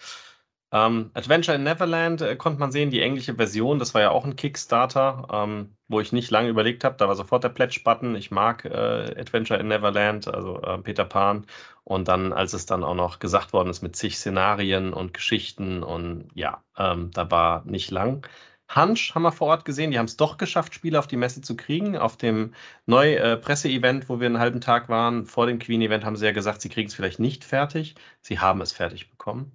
[0.75, 4.25] Ähm, Adventure in Neverland äh, konnte man sehen, die englische Version, das war ja auch
[4.25, 6.97] ein Kickstarter, ähm, wo ich nicht lange überlegt habe.
[6.99, 8.17] Da war sofort der Pledge-Button.
[8.17, 11.47] Ich mag äh, Adventure in Neverland, also äh, Peter Pan.
[11.85, 15.85] Und dann, als es dann auch noch gesagt worden ist mit zig Szenarien und Geschichten
[15.85, 18.27] und ja, ähm, da war nicht lang.
[18.75, 19.93] Hunch haben wir vor Ort gesehen.
[19.93, 21.97] Die haben es doch geschafft, Spiele auf die Messe zu kriegen.
[21.97, 22.53] Auf dem
[22.87, 26.63] Neu-Presse-Event, äh, wo wir einen halben Tag waren, vor dem Queen-Event, haben sie ja gesagt,
[26.63, 27.95] sie kriegen es vielleicht nicht fertig.
[28.23, 29.53] Sie haben es fertig bekommen.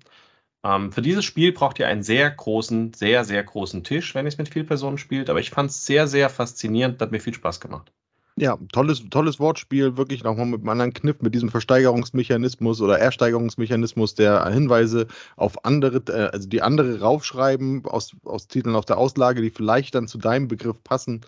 [0.63, 4.29] Ähm, für dieses Spiel braucht ihr einen sehr großen, sehr, sehr großen Tisch, wenn ihr
[4.29, 5.29] es mit vielen Personen spielt.
[5.29, 7.91] Aber ich fand es sehr, sehr faszinierend, hat mir viel Spaß gemacht.
[8.35, 14.15] Ja, tolles, tolles Wortspiel, wirklich nochmal mit einem anderen Kniff, mit diesem Versteigerungsmechanismus oder Ersteigerungsmechanismus,
[14.15, 19.41] der Hinweise auf andere, äh, also die andere raufschreiben aus, aus Titeln auf der Auslage,
[19.41, 21.21] die vielleicht dann zu deinem Begriff passen.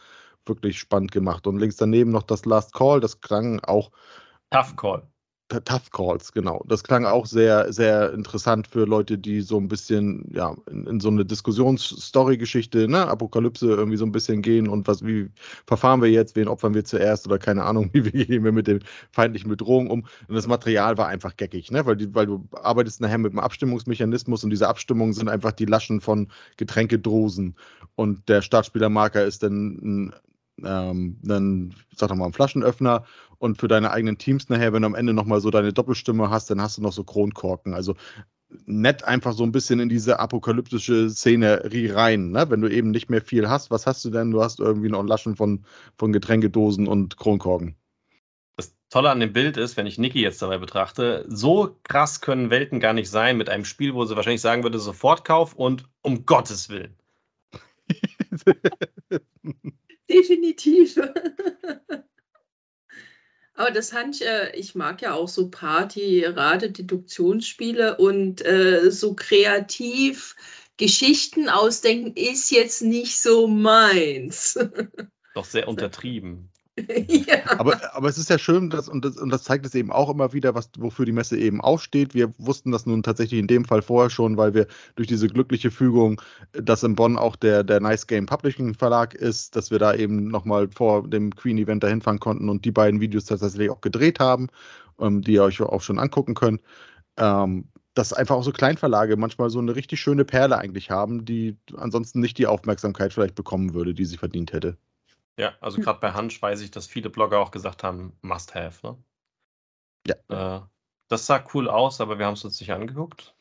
[0.45, 1.47] Wirklich spannend gemacht.
[1.47, 3.91] Und links daneben noch das Last Call, das klang auch.
[4.49, 5.03] Tough Call.
[5.59, 6.63] Tough Calls, genau.
[6.67, 10.99] Das klang auch sehr, sehr interessant für Leute, die so ein bisschen, ja, in, in
[10.99, 15.29] so eine Diskussionsstory-Geschichte, ne, Apokalypse irgendwie so ein bisschen gehen und was, wie
[15.65, 18.83] verfahren wir jetzt, wen opfern wir zuerst oder keine Ahnung, wie, gehen wir mit den
[19.11, 20.05] feindlichen Bedrohungen um.
[20.27, 23.39] Und das Material war einfach geckig, ne, weil, die, weil du arbeitest nachher mit einem
[23.39, 27.55] Abstimmungsmechanismus und diese Abstimmungen sind einfach die Laschen von Getränkedosen
[27.95, 30.15] und der Startspielermarker ist dann ein
[30.63, 33.05] ähm, dann sag doch mal einen Flaschenöffner
[33.37, 36.49] und für deine eigenen Teams nachher, wenn du am Ende nochmal so deine Doppelstimme hast,
[36.49, 37.73] dann hast du noch so Kronkorken.
[37.73, 37.95] Also
[38.65, 42.49] nett einfach so ein bisschen in diese apokalyptische Szenerie rein, ne?
[42.49, 44.31] Wenn du eben nicht mehr viel hast, was hast du denn?
[44.31, 45.65] Du hast irgendwie noch Laschen von,
[45.97, 47.75] von Getränkedosen und Kronkorken.
[48.57, 52.49] Das Tolle an dem Bild ist, wenn ich Niki jetzt dabei betrachte, so krass können
[52.49, 56.25] Welten gar nicht sein mit einem Spiel, wo sie wahrscheinlich sagen würde, Sofortkauf und um
[56.25, 56.95] Gottes Willen.
[60.09, 60.99] Definitiv.
[63.53, 70.35] Aber das Hanch, äh, ich mag ja auch so Party, Rate-Deduktionsspiele und äh, so kreativ
[70.77, 74.57] Geschichten ausdenken ist jetzt nicht so meins.
[75.35, 76.50] Doch sehr untertrieben.
[77.57, 80.09] aber, aber es ist ja schön, dass, und, das, und das zeigt es eben auch
[80.09, 82.13] immer wieder, was, wofür die Messe eben auch steht.
[82.13, 85.71] Wir wussten das nun tatsächlich in dem Fall vorher schon, weil wir durch diese glückliche
[85.71, 86.21] Fügung,
[86.53, 90.27] dass in Bonn auch der, der Nice Game Publishing Verlag ist, dass wir da eben
[90.27, 94.47] nochmal vor dem Queen-Event dahin fahren konnten und die beiden Videos tatsächlich auch gedreht haben,
[94.99, 96.61] ähm, die ihr euch auch schon angucken könnt.
[97.17, 101.57] Ähm, dass einfach auch so Kleinverlage manchmal so eine richtig schöne Perle eigentlich haben, die
[101.75, 104.77] ansonsten nicht die Aufmerksamkeit vielleicht bekommen würde, die sie verdient hätte.
[105.37, 105.83] Ja, also hm.
[105.83, 108.97] gerade bei Hansch weiß ich, dass viele Blogger auch gesagt haben, must have, ne?
[110.07, 110.57] Ja.
[110.57, 110.61] Äh,
[111.07, 113.35] das sah cool aus, aber wir haben es uns nicht angeguckt.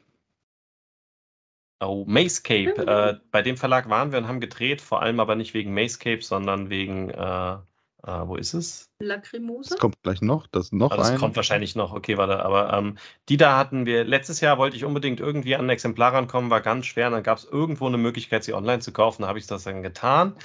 [1.83, 2.75] Oh, Macecape.
[2.77, 2.89] Mhm.
[2.89, 6.23] Äh, bei dem Verlag waren wir und haben gedreht, vor allem aber nicht wegen Macecape,
[6.23, 7.59] sondern wegen, äh, äh
[8.03, 8.91] wo ist es?
[9.01, 9.71] Lacrimosa.
[9.71, 11.19] Das kommt gleich noch, das noch also das ein.
[11.19, 12.99] kommt wahrscheinlich noch, okay, warte, aber ähm,
[13.31, 16.61] die da hatten wir, letztes Jahr wollte ich unbedingt irgendwie an ein Exemplar rankommen, war
[16.61, 19.39] ganz schwer, und dann gab es irgendwo eine Möglichkeit, sie online zu kaufen, da habe
[19.39, 20.37] ich das dann getan.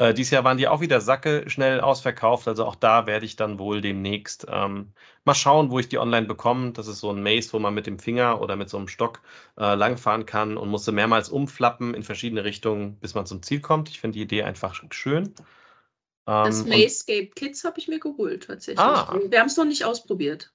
[0.00, 2.48] Äh, dieses Jahr waren die auch wieder Sacke schnell ausverkauft.
[2.48, 4.94] Also auch da werde ich dann wohl demnächst ähm,
[5.24, 6.72] mal schauen, wo ich die online bekomme.
[6.72, 9.20] Das ist so ein Maze, wo man mit dem Finger oder mit so einem Stock
[9.58, 13.90] äh, langfahren kann und musste mehrmals umflappen in verschiedene Richtungen, bis man zum Ziel kommt.
[13.90, 15.34] Ich finde die Idee einfach schön.
[16.26, 18.80] Ähm, das Mazescape Kids habe ich mir geholt, tatsächlich.
[18.80, 19.18] Ah.
[19.28, 20.50] Wir haben es noch nicht ausprobiert.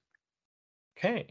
[0.96, 1.28] Okay.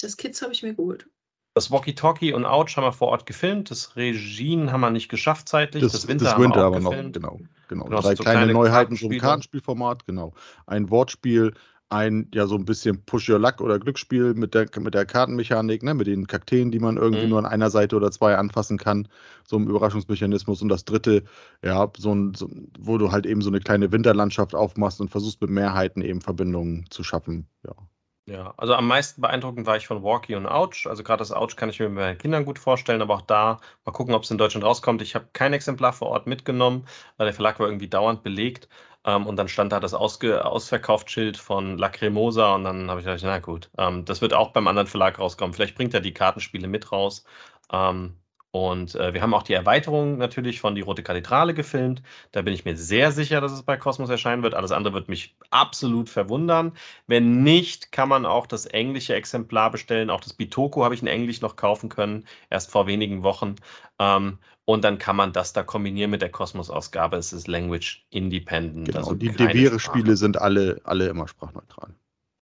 [0.00, 1.08] Das Kids habe ich mir geholt.
[1.56, 3.70] Das Walkie-Talkie und Ouch haben wir vor Ort gefilmt.
[3.70, 5.82] Das Regine haben wir nicht geschafft zeitlich.
[5.82, 7.16] Das, das Winter, das Winter aber gefilmt.
[7.16, 7.40] noch, genau.
[7.68, 7.84] genau.
[7.86, 10.34] genau Drei so kleine, kleine Neuheiten im Kartenspielformat, genau.
[10.66, 11.54] Ein Wortspiel,
[11.88, 15.82] ein ja so ein bisschen Push Your Luck oder Glücksspiel mit der, mit der Kartenmechanik,
[15.82, 17.30] ne, mit den Kakteen, die man irgendwie mhm.
[17.30, 19.08] nur an einer Seite oder zwei anfassen kann,
[19.48, 20.60] so ein Überraschungsmechanismus.
[20.60, 21.24] Und das dritte,
[21.64, 25.40] ja, so ein, so, wo du halt eben so eine kleine Winterlandschaft aufmachst und versuchst
[25.40, 27.48] mit Mehrheiten eben Verbindungen zu schaffen.
[27.64, 27.72] Ja.
[28.28, 30.86] Ja, also am meisten beeindruckend war ich von Walkie und Ouch.
[30.86, 33.60] Also gerade das Ouch kann ich mir bei meinen Kindern gut vorstellen, aber auch da
[33.84, 35.00] mal gucken, ob es in Deutschland rauskommt.
[35.00, 38.68] Ich habe kein Exemplar vor Ort mitgenommen, weil der Verlag war irgendwie dauernd belegt.
[39.04, 43.22] Ähm, und dann stand da das Ausge Ausverkaufsschild von Lacrimosa und dann habe ich gedacht,
[43.24, 45.54] na gut, ähm, das wird auch beim anderen Verlag rauskommen.
[45.54, 47.24] Vielleicht bringt er die Kartenspiele mit raus.
[47.72, 48.16] Ähm,
[48.50, 52.02] Und äh, wir haben auch die Erweiterung natürlich von die Rote Kathedrale gefilmt.
[52.32, 54.54] Da bin ich mir sehr sicher, dass es bei Cosmos erscheinen wird.
[54.54, 56.72] Alles andere wird mich absolut verwundern.
[57.06, 60.08] Wenn nicht, kann man auch das englische Exemplar bestellen.
[60.08, 63.56] Auch das Bitoku habe ich in Englisch noch kaufen können, erst vor wenigen Wochen.
[63.98, 67.16] Ähm, und dann kann man das da kombinieren mit der Cosmos-Ausgabe.
[67.16, 68.86] Es ist Language Independent.
[68.86, 71.94] Genau, also die Devere-Spiele sind alle, alle immer sprachneutral.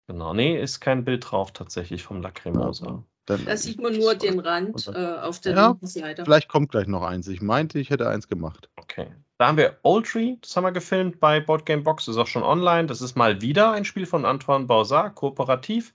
[0.06, 2.86] Genau, nee, ist kein Bild drauf tatsächlich vom Lacrimosa.
[2.86, 3.04] Ja.
[3.26, 6.24] Dann, da sieht man nur den Rand äh, auf der ja, linken Seite.
[6.24, 7.26] Vielleicht kommt gleich noch eins.
[7.28, 8.68] Ich meinte, ich hätte eins gemacht.
[8.76, 9.06] Okay.
[9.38, 12.42] Da haben wir Old Tree, das haben wir gefilmt bei Boardgame Box, ist auch schon
[12.42, 12.86] online.
[12.86, 15.94] Das ist mal wieder ein Spiel von Antoine Bausard, kooperativ.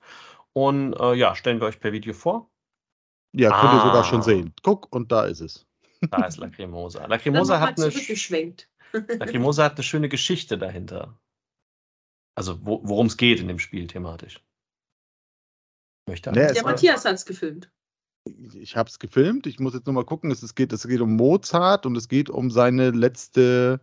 [0.54, 2.50] Und äh, ja, stellen wir euch per Video vor.
[3.32, 3.78] Ja, könnt ah.
[3.78, 4.54] ihr sogar schon sehen.
[4.64, 5.68] Guck, und da ist es.
[6.02, 7.06] Da ist Lacrimosa.
[7.08, 7.92] Lacrimosa hat eine,
[9.20, 11.18] Lacrimosa hat eine schöne Geschichte dahinter.
[12.36, 14.42] Also, wo, worum es geht in dem Spiel thematisch.
[16.10, 17.70] Möchte nee, Der Matthias hat es gefilmt.
[18.54, 19.48] Ich habe es gefilmt.
[19.48, 20.32] Ich muss jetzt nur mal gucken.
[20.32, 23.80] Es, geht, es geht um Mozart und es geht um seine letzte.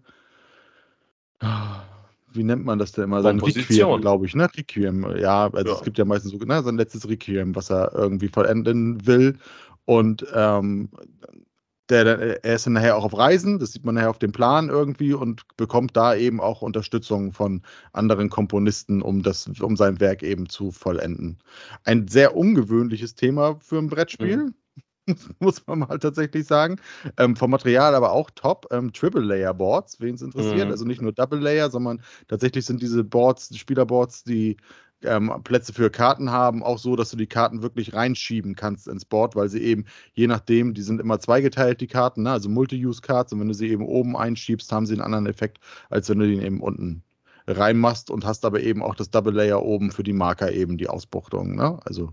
[2.33, 3.23] Wie nennt man das denn immer?
[3.23, 4.49] Sein Requiem, glaube ich, ne?
[4.55, 5.17] Requiem.
[5.17, 5.77] Ja, also ja.
[5.77, 9.39] es gibt ja meistens so, ne, sein letztes Requiem, was er irgendwie vollenden will.
[9.85, 10.91] Und ähm,
[11.89, 14.69] der, er ist dann nachher auch auf Reisen, das sieht man nachher auf dem Plan
[14.69, 17.63] irgendwie und bekommt da eben auch Unterstützung von
[17.93, 21.39] anderen Komponisten, um, das, um sein Werk eben zu vollenden.
[21.85, 24.37] Ein sehr ungewöhnliches Thema für ein Brettspiel.
[24.37, 24.55] Mhm.
[25.39, 26.77] muss man mal tatsächlich sagen.
[27.17, 28.67] Ähm, vom Material aber auch top.
[28.71, 30.67] Ähm, Triple Layer Boards, wen es interessiert.
[30.67, 30.71] Mhm.
[30.71, 34.57] Also nicht nur Double Layer, sondern tatsächlich sind diese Boards, Spielerboards, die
[35.03, 39.05] ähm, Plätze für Karten haben, auch so, dass du die Karten wirklich reinschieben kannst ins
[39.05, 39.85] Board, weil sie eben,
[40.15, 42.33] je nachdem, die sind immer zweigeteilt, die Karten, ne?
[42.33, 45.59] also Multi-Use-Cards, und wenn du sie eben oben einschiebst, haben sie einen anderen Effekt,
[45.91, 47.03] als wenn du die eben unten
[47.47, 50.89] reinmachst und hast aber eben auch das Double Layer oben für die Marker eben die
[50.89, 51.55] Ausbuchtung.
[51.55, 51.79] Ne?
[51.85, 52.13] Also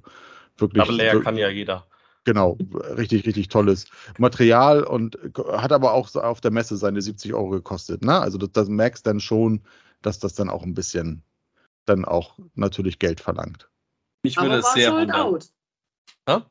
[0.57, 0.83] wirklich.
[0.83, 1.85] Double Layer kann ja jeder.
[2.25, 2.57] Genau,
[2.95, 5.17] richtig, richtig tolles Material und
[5.51, 8.03] hat aber auch auf der Messe seine 70 Euro gekostet.
[8.03, 8.17] Ne?
[8.17, 9.61] Also das, das merkst dann schon,
[10.01, 11.23] dass das dann auch ein bisschen
[11.85, 13.69] dann auch natürlich Geld verlangt.
[14.23, 15.49] Ich würde es sehr sold out.
[16.27, 16.45] Ha?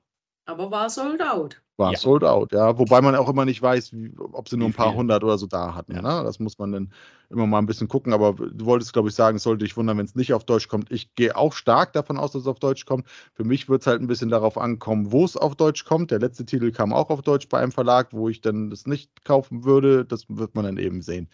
[0.45, 1.63] Aber war sold out.
[1.79, 1.99] War ja.
[1.99, 2.79] sold out, ja.
[2.79, 5.47] Wobei man auch immer nicht weiß, wie, ob sie nur ein paar hundert oder so
[5.47, 5.95] da hatten.
[5.95, 6.03] Ja.
[6.03, 6.25] Ne?
[6.25, 6.93] Das muss man dann
[7.31, 8.13] immer mal ein bisschen gucken.
[8.13, 10.69] Aber du wolltest, glaube ich, sagen, es sollte dich wundern, wenn es nicht auf Deutsch
[10.69, 10.93] kommt.
[10.93, 13.07] Ich gehe auch stark davon aus, dass es auf Deutsch kommt.
[13.35, 16.11] Für mich wird es halt ein bisschen darauf ankommen, wo es auf Deutsch kommt.
[16.11, 19.25] Der letzte Titel kam auch auf Deutsch bei einem Verlag, wo ich dann das nicht
[19.25, 20.05] kaufen würde.
[20.05, 21.29] Das wird man dann eben sehen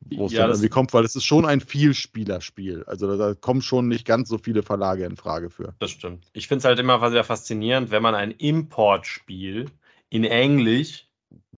[0.00, 2.84] wo es ja, dann irgendwie kommt, weil es ist schon ein Vielspielerspiel.
[2.84, 5.74] Also da, da, kommen schon nicht ganz so viele Verlage in Frage für.
[5.78, 6.26] Das stimmt.
[6.32, 9.70] Ich finde es halt immer sehr faszinierend, wenn man ein Importspiel
[10.08, 11.08] in Englisch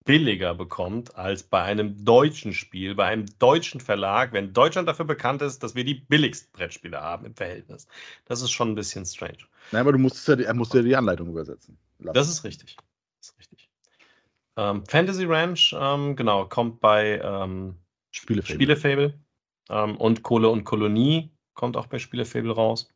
[0.05, 5.43] billiger bekommt als bei einem deutschen Spiel, bei einem deutschen Verlag, wenn Deutschland dafür bekannt
[5.43, 7.86] ist, dass wir die billigsten Brettspiele haben im Verhältnis.
[8.24, 9.45] Das ist schon ein bisschen strange.
[9.70, 11.76] Nein, aber du musst ja, er musste ja die Anleitung übersetzen.
[11.99, 12.14] Lassen.
[12.14, 12.76] Das ist richtig.
[13.20, 13.68] Das ist richtig.
[14.57, 17.76] Ähm, Fantasy Ranch, ähm, genau, kommt bei ähm,
[18.11, 18.55] Spielefable.
[18.55, 19.15] Spielefable.
[19.69, 22.89] Ähm, und Kohle und Kolonie kommt auch bei Spielefable raus.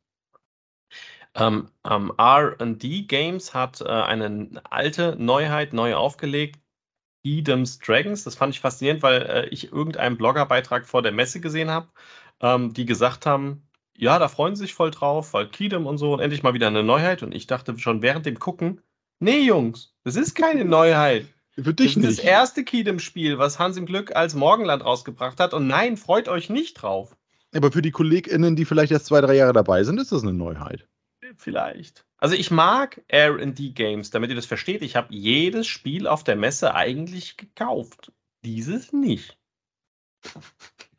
[1.35, 6.61] Ähm, ähm, RD Games hat äh, eine alte Neuheit neu aufgelegt.
[7.25, 8.25] Edom's Dragons.
[8.25, 11.89] Das fand ich faszinierend, weil äh, ich irgendeinen Bloggerbeitrag vor der Messe gesehen habe,
[12.41, 16.15] ähm, die gesagt haben, ja, da freuen sie sich voll drauf, weil Kingdom und so
[16.15, 17.23] und endlich mal wieder eine Neuheit.
[17.23, 18.83] Und ich dachte schon während dem Gucken,
[19.21, 21.27] nee, Jungs, das ist keine Neuheit.
[21.55, 22.19] Für dich das ist nicht.
[22.19, 25.53] das erste Kingdom-Spiel, was Hans im Glück als Morgenland rausgebracht hat.
[25.53, 27.15] Und nein, freut euch nicht drauf.
[27.55, 30.33] Aber für die KollegInnen, die vielleicht erst zwei, drei Jahre dabei sind, ist das eine
[30.33, 30.89] Neuheit.
[31.37, 32.07] Vielleicht.
[32.17, 34.83] Also ich mag RD-Games, damit ihr das versteht.
[34.83, 38.13] Ich habe jedes Spiel auf der Messe eigentlich gekauft.
[38.45, 39.39] Dieses nicht.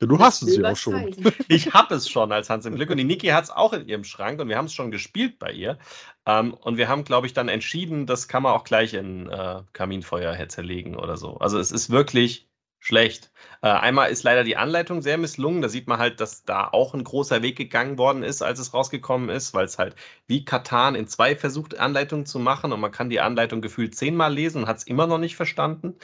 [0.00, 1.14] Ja, du hast es ja auch schon.
[1.48, 3.86] Ich habe es schon als Hans im Glück und die Niki hat es auch in
[3.86, 5.78] ihrem Schrank und wir haben es schon gespielt bei ihr.
[6.26, 9.62] Ähm, und wir haben, glaube ich, dann entschieden, das kann man auch gleich in äh,
[9.72, 11.36] Kaminfeuer zerlegen oder so.
[11.36, 13.30] Also es ist wirklich schlecht.
[13.62, 15.60] Äh, einmal ist leider die Anleitung sehr misslungen.
[15.60, 18.72] Da sieht man halt, dass da auch ein großer Weg gegangen worden ist, als es
[18.72, 19.94] rausgekommen ist, weil es halt
[20.26, 24.32] wie Katan in zwei versucht, Anleitungen zu machen und man kann die Anleitung gefühlt zehnmal
[24.32, 25.96] lesen und hat es immer noch nicht verstanden.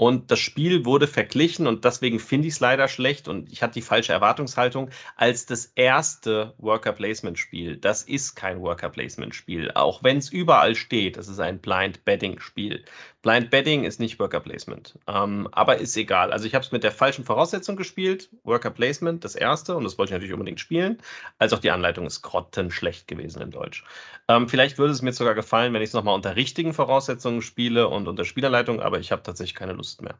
[0.00, 3.74] Und das Spiel wurde verglichen und deswegen finde ich es leider schlecht und ich hatte
[3.74, 7.76] die falsche Erwartungshaltung als das erste Worker Placement Spiel.
[7.76, 11.18] Das ist kein Worker Placement Spiel, auch wenn es überall steht.
[11.18, 12.82] Das ist ein Blind Betting Spiel.
[13.20, 16.32] Blind Betting ist nicht Worker Placement, ähm, aber ist egal.
[16.32, 18.30] Also ich habe es mit der falschen Voraussetzung gespielt.
[18.44, 20.96] Worker Placement, das erste und das wollte ich natürlich unbedingt spielen.
[21.38, 23.84] Als auch die Anleitung ist grottenschlecht gewesen in Deutsch.
[24.28, 27.88] Ähm, vielleicht würde es mir sogar gefallen, wenn ich es nochmal unter richtigen Voraussetzungen spiele
[27.88, 30.18] und unter Spielerleitung, aber ich habe tatsächlich keine Lust mehr.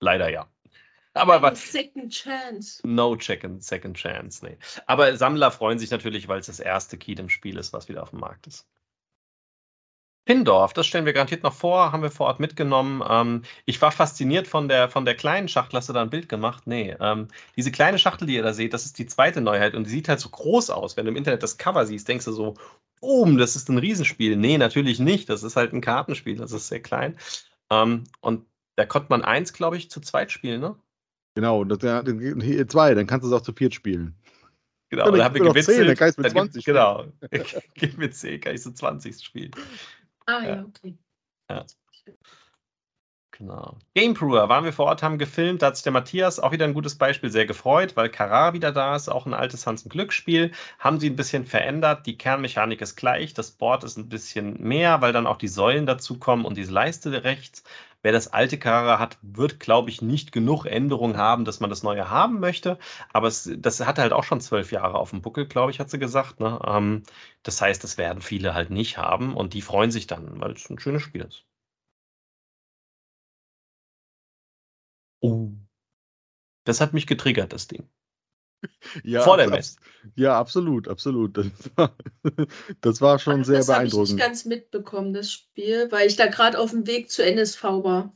[0.00, 0.48] Leider ja.
[1.12, 2.86] Aber, aber Second Chance.
[2.86, 4.56] No second, second Chance, nee.
[4.86, 8.02] Aber Sammler freuen sich natürlich, weil es das erste Key im Spiel ist, was wieder
[8.02, 8.66] auf dem Markt ist.
[10.26, 13.02] Pindorf, das stellen wir garantiert noch vor, haben wir vor Ort mitgenommen.
[13.08, 15.78] Ähm, ich war fasziniert von der, von der kleinen Schachtel.
[15.78, 16.66] Hast du da ein Bild gemacht?
[16.66, 16.94] Nee.
[17.00, 17.26] Ähm,
[17.56, 20.08] diese kleine Schachtel, die ihr da seht, das ist die zweite Neuheit und die sieht
[20.08, 20.96] halt so groß aus.
[20.96, 22.54] Wenn du im Internet das Cover siehst, denkst du so,
[23.00, 24.36] oh, das ist ein Riesenspiel.
[24.36, 25.28] Nee, natürlich nicht.
[25.28, 27.16] Das ist halt ein Kartenspiel, das ist sehr klein.
[27.70, 28.46] Ähm, und
[28.76, 30.76] da konnte man eins, glaube ich, zu zweit spielen, ne?
[31.34, 34.16] Genau, das, ja, hier zwei, dann kannst du es auch zu viert spielen.
[34.90, 35.76] Genau, dann, dann haben wir gewitzelt.
[35.76, 37.06] 10, dann kann ich mit 20 Genau,
[37.74, 39.52] gib mir 10, kann ich so 20 spielen.
[40.26, 40.98] Ah ja, okay.
[41.48, 41.64] Ja.
[43.40, 43.78] Genau.
[43.94, 45.62] GamePrewer waren wir vor Ort, haben gefilmt.
[45.62, 48.70] Da hat sich der Matthias auch wieder ein gutes Beispiel sehr gefreut, weil Kara wieder
[48.70, 50.52] da ist, auch ein altes Hans- und Glücksspiel.
[50.78, 52.04] Haben sie ein bisschen verändert.
[52.04, 53.32] Die Kernmechanik ist gleich.
[53.32, 57.24] Das Board ist ein bisschen mehr, weil dann auch die Säulen dazukommen und diese Leiste
[57.24, 57.64] rechts.
[58.02, 61.82] Wer das alte Kara hat, wird, glaube ich, nicht genug Änderungen haben, dass man das
[61.82, 62.78] neue haben möchte.
[63.10, 65.88] Aber es, das hat halt auch schon zwölf Jahre auf dem Buckel, glaube ich, hat
[65.88, 66.40] sie gesagt.
[66.40, 66.58] Ne?
[66.66, 67.04] Ähm,
[67.42, 70.68] das heißt, das werden viele halt nicht haben und die freuen sich dann, weil es
[70.68, 71.46] ein schönes Spiel ist.
[76.70, 77.88] Das hat mich getriggert, das Ding.
[79.02, 79.76] Ja, Vor der Messe.
[80.14, 81.36] Ja, absolut, absolut.
[81.36, 81.96] Das war,
[82.80, 83.92] das war schon sehr das beeindruckend.
[83.92, 87.10] Das habe ich nicht ganz mitbekommen, das Spiel, weil ich da gerade auf dem Weg
[87.10, 88.12] zu NSV war.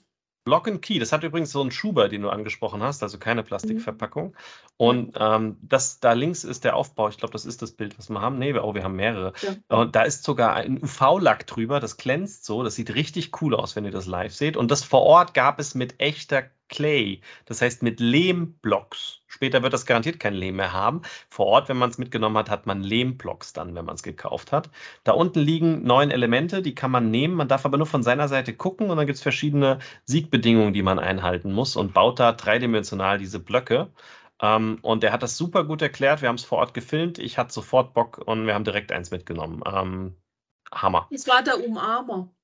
[0.47, 3.43] Lock and Key, das hat übrigens so einen Schuber, den du angesprochen hast, also keine
[3.43, 4.27] Plastikverpackung.
[4.27, 4.35] Mhm.
[4.77, 7.09] Und ähm, das da links ist der Aufbau.
[7.09, 8.39] Ich glaube, das ist das Bild, was wir haben.
[8.39, 9.33] Nee, oh, wir haben mehrere.
[9.43, 9.81] Ja.
[9.81, 12.63] Und da ist sogar ein UV-Lack drüber, das glänzt so.
[12.63, 14.57] Das sieht richtig cool aus, wenn ihr das live seht.
[14.57, 19.21] Und das vor Ort gab es mit echter Clay, das heißt mit Lehmblocks.
[19.27, 21.03] Später wird das garantiert kein Lehm mehr haben.
[21.29, 24.53] Vor Ort, wenn man es mitgenommen hat, hat man Lehmblocks dann, wenn man es gekauft
[24.53, 24.71] hat.
[25.03, 27.35] Da unten liegen neun Elemente, die kann man nehmen.
[27.35, 30.83] Man darf aber nur von seiner Seite gucken und dann gibt es verschiedene Siegbedingungen, die
[30.83, 33.93] man einhalten muss und baut da dreidimensional diese Blöcke.
[34.41, 36.23] Ähm, und der hat das super gut erklärt.
[36.23, 37.19] Wir haben es vor Ort gefilmt.
[37.19, 39.63] Ich hatte sofort Bock und wir haben direkt eins mitgenommen.
[39.67, 40.17] Ähm,
[40.73, 41.09] Hammer.
[41.11, 42.35] Es war der Umarmer.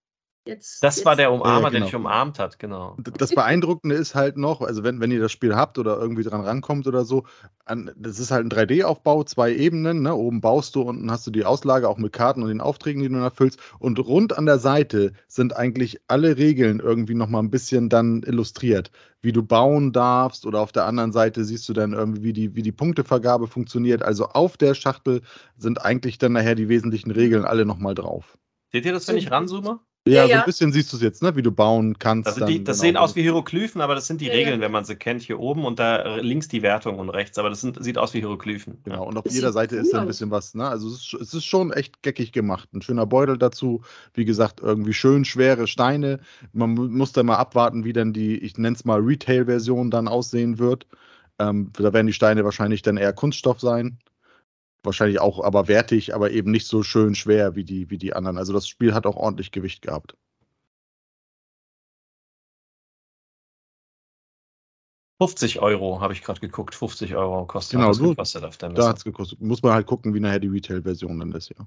[0.51, 1.05] Jetzt, das jetzt.
[1.07, 1.70] war der Umarmer, ja, genau.
[1.70, 2.96] der dich umarmt hat, genau.
[2.98, 6.40] Das Beeindruckende ist halt noch, also wenn, wenn ihr das Spiel habt oder irgendwie dran
[6.40, 7.22] rankommt oder so,
[7.64, 10.12] an, das ist halt ein 3D-Aufbau, zwei Ebenen, ne?
[10.12, 13.09] oben baust du, unten hast du die Auslage auch mit Karten und den Aufträgen, die
[13.09, 17.88] du erfüllst und rund an der Seite sind eigentlich alle Regeln irgendwie nochmal ein bisschen
[17.88, 18.90] dann illustriert,
[19.22, 22.57] wie du bauen darfst oder auf der anderen Seite siehst du dann irgendwie, wie die,
[22.57, 25.22] wie die Punktevergabe funktioniert, also auf der Schachtel
[25.57, 28.36] sind eigentlich dann nachher die wesentlichen Regeln alle nochmal drauf.
[28.72, 29.80] Seht ihr das, wenn ich ranzoome?
[30.14, 31.36] Ja, ja, so ein bisschen siehst du es jetzt, ne?
[31.36, 32.28] wie du bauen kannst.
[32.28, 32.88] Also die, das genau.
[32.88, 35.38] sehen aus wie Hieroglyphen, aber das sind die ja, Regeln, wenn man sie kennt, hier
[35.38, 38.78] oben und da links die Wertung und rechts, aber das sind, sieht aus wie Hieroglyphen.
[38.84, 40.54] Genau, und auf das jeder Seite cool ist da ein bisschen was.
[40.54, 40.66] Ne?
[40.68, 42.68] Also es ist, es ist, schon echt geckig gemacht.
[42.72, 43.82] Ein schöner Beutel dazu,
[44.14, 46.20] wie gesagt, irgendwie schön schwere Steine.
[46.52, 50.58] Man muss da mal abwarten, wie dann die, ich nenne es mal Retail-Version dann aussehen
[50.58, 50.86] wird.
[51.38, 53.98] Ähm, da werden die Steine wahrscheinlich dann eher Kunststoff sein
[54.82, 58.38] wahrscheinlich auch aber wertig, aber eben nicht so schön schwer wie die, wie die anderen.
[58.38, 60.16] Also das Spiel hat auch ordentlich Gewicht gehabt.
[65.20, 66.74] ¡50 Euro habe ich gerade geguckt.
[66.74, 68.80] 50 Euro kostet genau, das gekostet auf der Messe.
[68.80, 69.40] Da hat es gekostet.
[69.40, 71.66] Muss man halt gucken, wie nachher die Retail-Version dann ist, ja.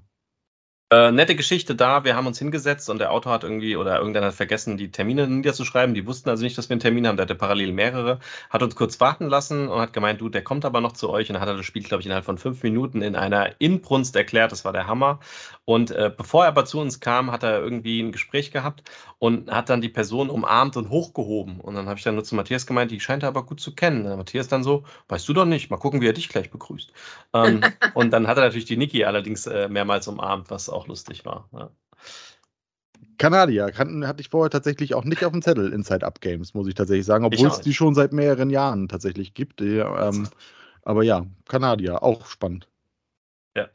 [0.90, 4.26] Äh, nette Geschichte da, wir haben uns hingesetzt und der Autor hat irgendwie oder irgendeiner
[4.26, 5.94] hat vergessen, die Termine niederzuschreiben.
[5.94, 7.16] Die wussten also nicht, dass wir einen Termin haben.
[7.16, 8.18] Der hatte parallel mehrere,
[8.50, 11.30] hat uns kurz warten lassen und hat gemeint, du, der kommt aber noch zu euch.
[11.30, 14.52] Und hat er das Spiel, glaube ich, innerhalb von fünf Minuten in einer Inbrunst erklärt.
[14.52, 15.20] Das war der Hammer.
[15.64, 18.82] Und äh, bevor er aber zu uns kam, hat er irgendwie ein Gespräch gehabt
[19.18, 21.60] und hat dann die Person umarmt und hochgehoben.
[21.60, 23.74] Und dann habe ich dann nur zu Matthias gemeint, die scheint er aber gut zu
[23.74, 24.04] kennen.
[24.04, 26.92] Und Matthias dann so, weißt du doch nicht, mal gucken, wie er dich gleich begrüßt.
[27.32, 27.62] Ähm,
[27.94, 31.48] und dann hat er natürlich die Niki allerdings äh, mehrmals umarmt, was auch lustig war.
[31.52, 31.70] Ja.
[33.18, 36.66] Kanadier kann, hatte ich vorher tatsächlich auch nicht auf dem Zettel Inside Up Games, muss
[36.66, 39.60] ich tatsächlich sagen, obwohl es die schon seit mehreren Jahren tatsächlich gibt.
[39.60, 40.28] Ähm,
[40.82, 42.68] aber ja, Kanadier, auch spannend.
[43.56, 43.68] Ja.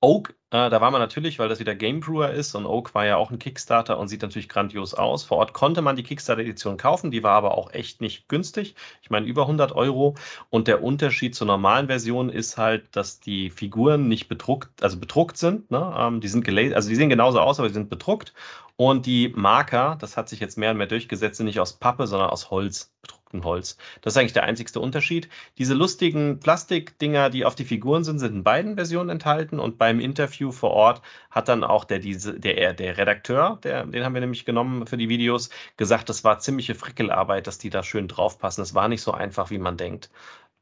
[0.00, 3.06] Oak äh, da war man natürlich, weil das wieder Game Brewer ist und Oak war
[3.06, 5.24] ja auch ein Kickstarter und sieht natürlich grandios aus.
[5.24, 8.74] Vor Ort konnte man die Kickstarter-Edition kaufen, die war aber auch echt nicht günstig.
[9.00, 10.14] Ich meine, über 100 Euro.
[10.50, 15.38] Und der Unterschied zur normalen Version ist halt, dass die Figuren nicht bedruckt, also bedruckt
[15.38, 15.70] sind.
[15.70, 15.94] Ne?
[15.98, 18.34] Ähm, die sind also die sehen genauso aus, aber die sind bedruckt.
[18.76, 22.06] Und die Marker, das hat sich jetzt mehr und mehr durchgesetzt, sind nicht aus Pappe,
[22.06, 23.76] sondern aus Holz bedruckt gedruckten Holz.
[24.00, 25.28] Das ist eigentlich der einzigste Unterschied.
[25.58, 30.00] Diese lustigen Plastikdinger, die auf die Figuren sind, sind in beiden Versionen enthalten und beim
[30.00, 34.20] Interview vor Ort hat dann auch der, diese, der, der Redakteur, der, den haben wir
[34.20, 38.62] nämlich genommen für die Videos, gesagt, das war ziemliche Frickelarbeit, dass die da schön draufpassen.
[38.62, 40.10] Es war nicht so einfach, wie man denkt.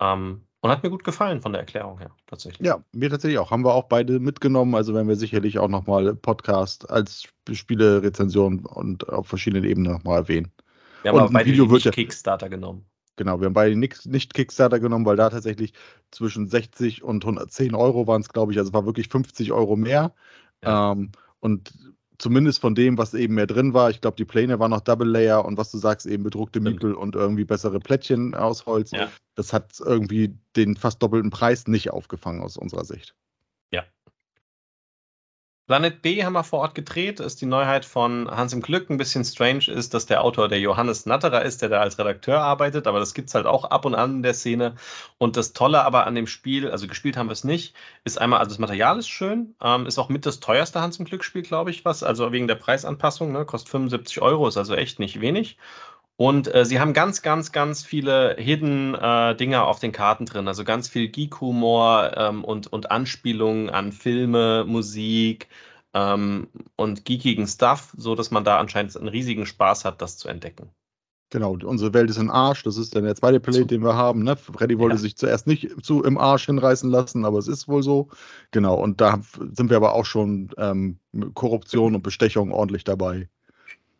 [0.01, 2.67] Ähm, und hat mir gut gefallen von der Erklärung her, tatsächlich.
[2.67, 3.51] Ja, mir tatsächlich auch.
[3.51, 4.75] Haben wir auch beide mitgenommen.
[4.75, 10.53] Also werden wir sicherlich auch nochmal Podcast als Spielerezension und auf verschiedenen Ebenen nochmal erwähnen.
[11.03, 12.85] Wir haben und aber beide Video nicht Kickstarter genommen.
[13.17, 15.75] Genau, wir haben beide nicht, nicht Kickstarter genommen, weil da tatsächlich
[16.11, 18.59] zwischen 60 und 110 Euro waren es, glaube ich.
[18.59, 20.15] Also war wirklich 50 Euro mehr.
[20.65, 20.93] Ja.
[20.93, 21.73] Ähm, und
[22.21, 23.91] zumindest von dem, was eben mehr drin war.
[23.91, 26.95] Ich glaube, die Pläne waren noch Double Layer und was du sagst, eben bedruckte Miepel
[26.95, 28.91] und irgendwie bessere Plättchen aus Holz.
[28.93, 29.09] Ja.
[29.35, 33.15] Das hat irgendwie den fast doppelten Preis nicht aufgefangen aus unserer Sicht.
[35.71, 37.21] Planet B haben wir vor Ort gedreht.
[37.21, 38.91] Ist die Neuheit von Hans im Glück.
[38.91, 42.41] Ein bisschen strange ist, dass der Autor der Johannes Natterer ist, der da als Redakteur
[42.41, 42.89] arbeitet.
[42.89, 44.75] Aber das gibt es halt auch ab und an in der Szene.
[45.19, 48.41] Und das Tolle aber an dem Spiel, also gespielt haben wir es nicht, ist einmal,
[48.41, 49.55] also das Material ist schön.
[49.63, 52.03] Ähm, ist auch mit das teuerste Hans im Glück Spiel, glaube ich, was.
[52.03, 53.31] Also wegen der Preisanpassung.
[53.31, 55.57] Ne, kostet 75 Euro, ist also echt nicht wenig.
[56.21, 60.49] Und äh, sie haben ganz, ganz, ganz viele Hidden äh, Dinger auf den Karten drin.
[60.49, 65.49] Also ganz viel Geek-Humor ähm, und, und Anspielungen an Filme, Musik
[65.95, 70.29] ähm, und geekigen Stuff, so dass man da anscheinend einen riesigen Spaß hat, das zu
[70.29, 70.69] entdecken.
[71.31, 72.65] Genau, unsere Welt ist im Arsch.
[72.65, 74.23] Das ist dann der zweite Play, den wir haben.
[74.23, 74.37] Ne?
[74.37, 75.01] Freddy wollte ja.
[75.01, 78.09] sich zuerst nicht zu im Arsch hinreißen lassen, aber es ist wohl so.
[78.51, 79.21] Genau, und da
[79.53, 80.99] sind wir aber auch schon ähm,
[81.33, 83.31] Korruption und Bestechung ordentlich dabei.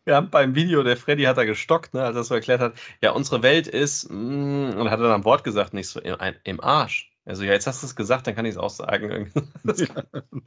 [0.07, 3.11] Ja, beim Video, der Freddy hat da gestockt, ne, als er so erklärt hat, ja,
[3.11, 6.59] unsere Welt ist, mm, und hat er dann ein Wort gesagt, nicht so im, im
[6.59, 7.11] Arsch.
[7.25, 9.31] Also, ja, jetzt hast du es gesagt, dann kann ich es auch sagen.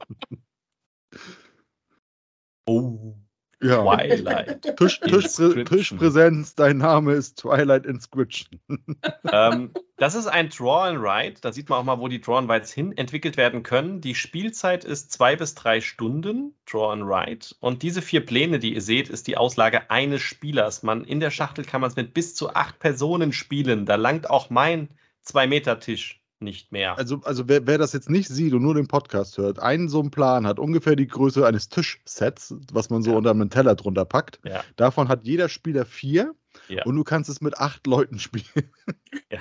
[2.67, 3.24] oh.
[3.65, 3.83] Ja.
[3.83, 4.61] Twilight.
[4.77, 8.59] Tisch, Tischprä Tischpräsenz, dein Name ist Twilight Inscription.
[9.31, 11.41] ähm, das ist ein Draw and Write.
[11.41, 14.01] Da sieht man auch mal, wo die Draw and Writes hin entwickelt werden können.
[14.01, 17.55] Die Spielzeit ist zwei bis drei Stunden, Draw and Write.
[17.59, 20.83] Und diese vier Pläne, die ihr seht, ist die Auslage eines Spielers.
[20.83, 23.85] Man, in der Schachtel kann man es mit bis zu acht Personen spielen.
[23.85, 24.89] Da langt auch mein
[25.21, 26.97] Zwei-Meter-Tisch nicht mehr.
[26.97, 29.99] Also, also wer, wer, das jetzt nicht sieht und nur den Podcast hört, einen so
[29.99, 33.17] einen Plan hat ungefähr die Größe eines Tischsets, was man so ja.
[33.17, 34.39] unter einem Teller drunter packt.
[34.43, 34.63] Ja.
[34.75, 36.35] Davon hat jeder Spieler vier
[36.67, 36.83] ja.
[36.85, 38.71] und du kannst es mit acht Leuten spielen.
[39.31, 39.39] Ja.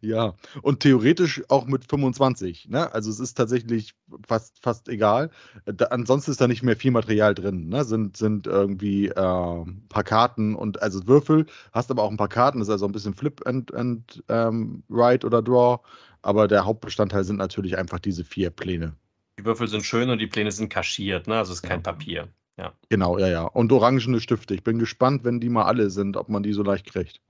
[0.00, 2.68] Ja, und theoretisch auch mit 25.
[2.68, 2.92] Ne?
[2.92, 3.94] Also es ist tatsächlich
[4.26, 5.30] fast, fast egal.
[5.64, 7.68] Da, ansonsten ist da nicht mehr viel Material drin.
[7.68, 7.84] Ne?
[7.84, 12.28] Sind, sind irgendwie äh, ein paar Karten und also Würfel, hast aber auch ein paar
[12.28, 15.80] Karten, ist also ein bisschen Flip and, and ähm, Write oder Draw.
[16.22, 18.94] Aber der Hauptbestandteil sind natürlich einfach diese vier Pläne.
[19.38, 21.38] Die Würfel sind schön und die Pläne sind kaschiert, ne?
[21.38, 21.82] Also es ist kein ja.
[21.82, 22.28] Papier.
[22.58, 22.74] Ja.
[22.90, 23.44] Genau, ja, ja.
[23.44, 24.54] Und orangene Stifte.
[24.54, 27.22] Ich bin gespannt, wenn die mal alle sind, ob man die so leicht kriegt.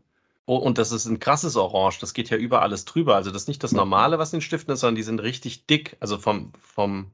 [0.51, 2.01] Oh, und das ist ein krasses Orange.
[2.01, 3.15] Das geht ja über alles drüber.
[3.15, 5.67] Also das ist nicht das Normale, was in den Stiften ist, sondern die sind richtig
[5.67, 5.97] dick.
[6.01, 7.13] Also vom, vom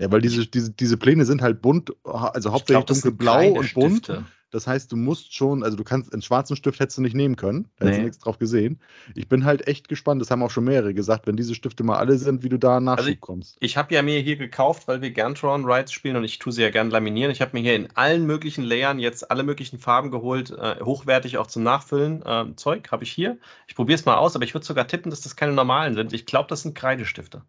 [0.00, 4.04] ja, weil diese, diese, diese Pläne sind halt bunt, also hauptsächlich dunkelblau und bunt.
[4.04, 4.26] Stifte.
[4.50, 7.36] Das heißt, du musst schon, also du kannst, einen schwarzen Stift hättest du nicht nehmen
[7.36, 7.68] können.
[7.76, 7.90] Da nee.
[7.90, 8.80] hättest du nichts drauf gesehen.
[9.14, 11.98] Ich bin halt echt gespannt, das haben auch schon mehrere gesagt, wenn diese Stifte mal
[11.98, 13.56] alle sind, wie du da Nachschub also ich, kommst.
[13.60, 16.52] Ich habe ja mir hier gekauft, weil wir gern Tron Rides spielen und ich tue
[16.52, 17.30] sie ja gern laminieren.
[17.30, 21.38] Ich habe mir hier in allen möglichen Layern jetzt alle möglichen Farben geholt, äh, hochwertig
[21.38, 22.22] auch zum Nachfüllen.
[22.24, 23.38] Äh, Zeug habe ich hier.
[23.66, 26.12] Ich probiere es mal aus, aber ich würde sogar tippen, dass das keine normalen sind.
[26.12, 27.42] Ich glaube, das sind Kreidestifte.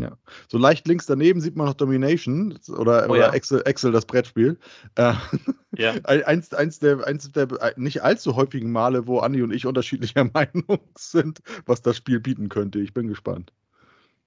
[0.00, 0.18] Ja.
[0.48, 3.32] So leicht links daneben sieht man noch Domination oder, oh, oder ja.
[3.32, 4.58] Excel, Excel, das Brettspiel.
[4.96, 5.14] Äh,
[5.76, 5.92] ja.
[6.04, 10.80] eins, eins, der, eins der nicht allzu häufigen Male, wo Andi und ich unterschiedlicher Meinung
[10.98, 12.80] sind, was das Spiel bieten könnte.
[12.80, 13.52] Ich bin gespannt.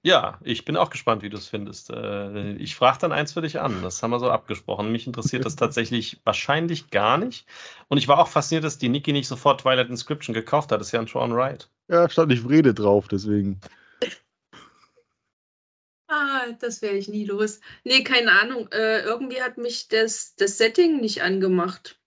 [0.02, 1.90] Ja, ich bin auch gespannt, wie du es findest.
[1.90, 3.82] Äh, ich frage dann eins für dich an.
[3.82, 4.92] Das haben wir so abgesprochen.
[4.92, 7.46] Mich interessiert das tatsächlich wahrscheinlich gar nicht.
[7.88, 10.80] Und ich war auch fasziniert, dass die Niki nicht sofort Twilight Inscription gekauft hat.
[10.80, 11.68] Das ist ja ein Sean Wright.
[11.88, 13.60] Ja, stand nicht Vrede drauf, deswegen.
[16.08, 17.60] Ah, das wäre ich nie los.
[17.84, 18.68] Nee, keine Ahnung.
[18.72, 22.00] Äh, irgendwie hat mich das, das Setting nicht angemacht.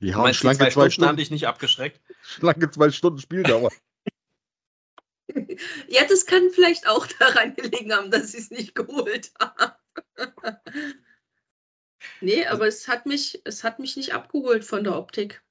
[0.00, 2.00] Ja, und schlanke zwei, zwei Stunden haben dich nicht abgeschreckt.
[2.22, 3.72] Schlanke zwei Stunden Spieldauer.
[5.88, 9.76] ja, das kann vielleicht auch daran gelegen haben, dass ich es nicht geholt habe.
[12.20, 15.42] nee, aber es hat mich, es hat mich nicht abgeholt von der Optik.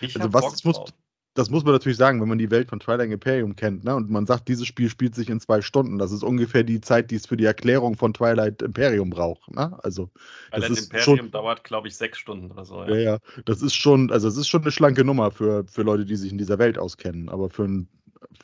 [0.00, 0.92] Ich also was muss,
[1.38, 3.94] das muss man natürlich sagen, wenn man die Welt von Twilight Imperium kennt, ne?
[3.94, 5.96] Und man sagt, dieses Spiel spielt sich in zwei Stunden.
[5.96, 9.48] Das ist ungefähr die Zeit, die es für die Erklärung von Twilight Imperium braucht.
[9.54, 9.78] Ne?
[9.84, 10.10] Also
[10.50, 12.82] Twilight das ist Imperium schon, dauert, glaube ich, sechs Stunden oder so.
[12.82, 12.88] Ja.
[12.88, 13.18] ja, ja.
[13.44, 16.32] Das ist schon, also es ist schon eine schlanke Nummer für, für Leute, die sich
[16.32, 17.28] in dieser Welt auskennen.
[17.28, 17.88] Aber für ein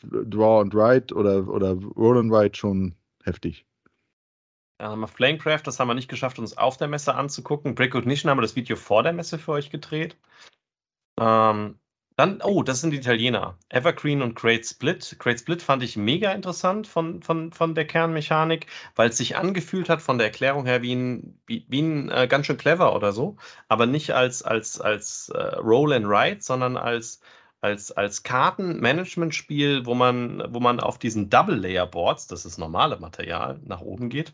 [0.04, 3.66] Draw and Write oder, oder Roll and Write schon heftig.
[4.78, 7.74] Dann haben wir Flamecraft, das haben wir nicht geschafft, uns auf der Messe anzugucken.
[7.74, 10.16] Break Ignition haben wir das Video vor der Messe für euch gedreht.
[11.18, 11.80] Ähm,
[12.16, 13.58] dann, oh, das sind die Italiener.
[13.68, 15.16] Evergreen und Great Split.
[15.18, 19.88] Great Split fand ich mega interessant von, von, von der Kernmechanik, weil es sich angefühlt
[19.88, 23.12] hat von der Erklärung her wie ein, wie, wie ein äh, ganz schön clever oder
[23.12, 23.36] so,
[23.68, 27.20] aber nicht als, als, als äh, Roll and Write, sondern als,
[27.60, 33.80] als, als Kartenmanagement-Spiel, wo man, wo man auf diesen Double-Layer-Boards, das ist normale Material, nach
[33.80, 34.32] oben geht.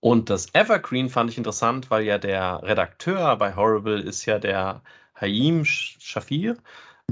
[0.00, 4.82] Und das Evergreen fand ich interessant, weil ja der Redakteur bei Horrible ist ja der
[5.20, 6.56] Haim Shafir.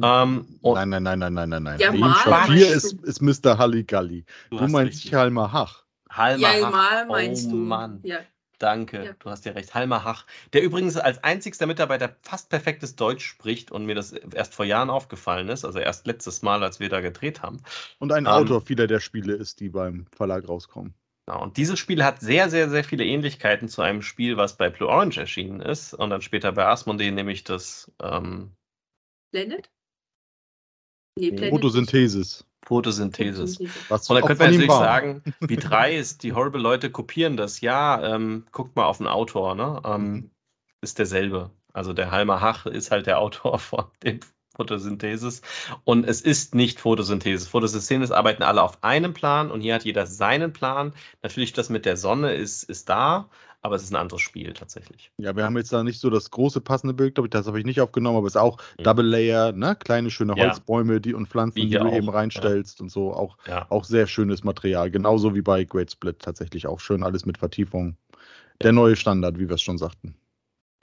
[0.03, 1.79] Ähm, nein, nein, nein, nein, nein, nein, nein.
[1.81, 3.59] Ja, Haim Shafir ist, ist Mr.
[3.59, 4.25] Halligalli.
[4.51, 5.85] Du, du meinst Chalma Hach.
[6.11, 6.71] Halma ja, Hach.
[6.71, 7.57] mal meinst oh, du.
[7.57, 8.01] Mann.
[8.03, 8.19] Ja.
[8.59, 9.13] Danke, Ja.
[9.19, 9.75] du hast ja recht.
[9.75, 14.55] Halmar Hach, der übrigens als einzigster Mitarbeiter fast perfektes Deutsch spricht und mir das erst
[14.55, 17.61] vor Jahren aufgefallen ist, also erst letztes Mal, als wir da gedreht haben.
[17.99, 20.95] Und ein Ähm, Autor vieler der Spiele ist, die beim Verlag rauskommen.
[21.35, 24.89] Und dieses Spiel hat sehr, sehr, sehr viele Ähnlichkeiten zu einem Spiel, was bei Blue
[24.89, 28.53] Orange erschienen ist und dann später bei Asmodee, nämlich das ähm,
[29.33, 29.69] Planet?
[31.19, 31.51] Nee, Planet.
[31.51, 32.47] Photosynthesis.
[32.65, 33.59] Photosynthesis.
[33.89, 34.81] Was Und da könnte man natürlich war.
[34.81, 37.61] sagen, wie drei ist, die Horrible Leute kopieren das.
[37.61, 39.81] Ja, ähm, guckt mal auf den Autor, ne?
[39.85, 40.31] Ähm,
[40.81, 41.51] ist derselbe.
[41.73, 44.21] Also der Halmer Hach ist halt der Autor von dem
[44.57, 45.43] Photosynthesis.
[45.85, 47.49] Und es ist nicht Photosynthesis.
[47.49, 50.93] Photosynthesis arbeiten alle auf einem Plan und hier hat jeder seinen Plan.
[51.23, 53.29] Natürlich, das mit der Sonne ist, ist da,
[53.63, 55.11] aber es ist ein anderes Spiel tatsächlich.
[55.19, 57.59] Ja, wir haben jetzt da nicht so das große passende Bild, glaube ich, das habe
[57.59, 58.83] ich nicht aufgenommen, aber es ist auch Mhm.
[58.85, 59.77] Double Layer, ne?
[59.77, 60.45] Kleine schöne Ja.
[60.45, 62.13] Holzbäume, die und Pflanzen, die du auch, eben ja.
[62.13, 63.13] reinstellst und so.
[63.13, 63.67] Auch, Ja.
[63.71, 64.91] auch sehr schönes Material.
[64.91, 67.97] Genauso wie bei Great Split tatsächlich auch schön alles mit Vertiefung.
[68.63, 70.17] Der neue Standard, wie wir es schon sagten.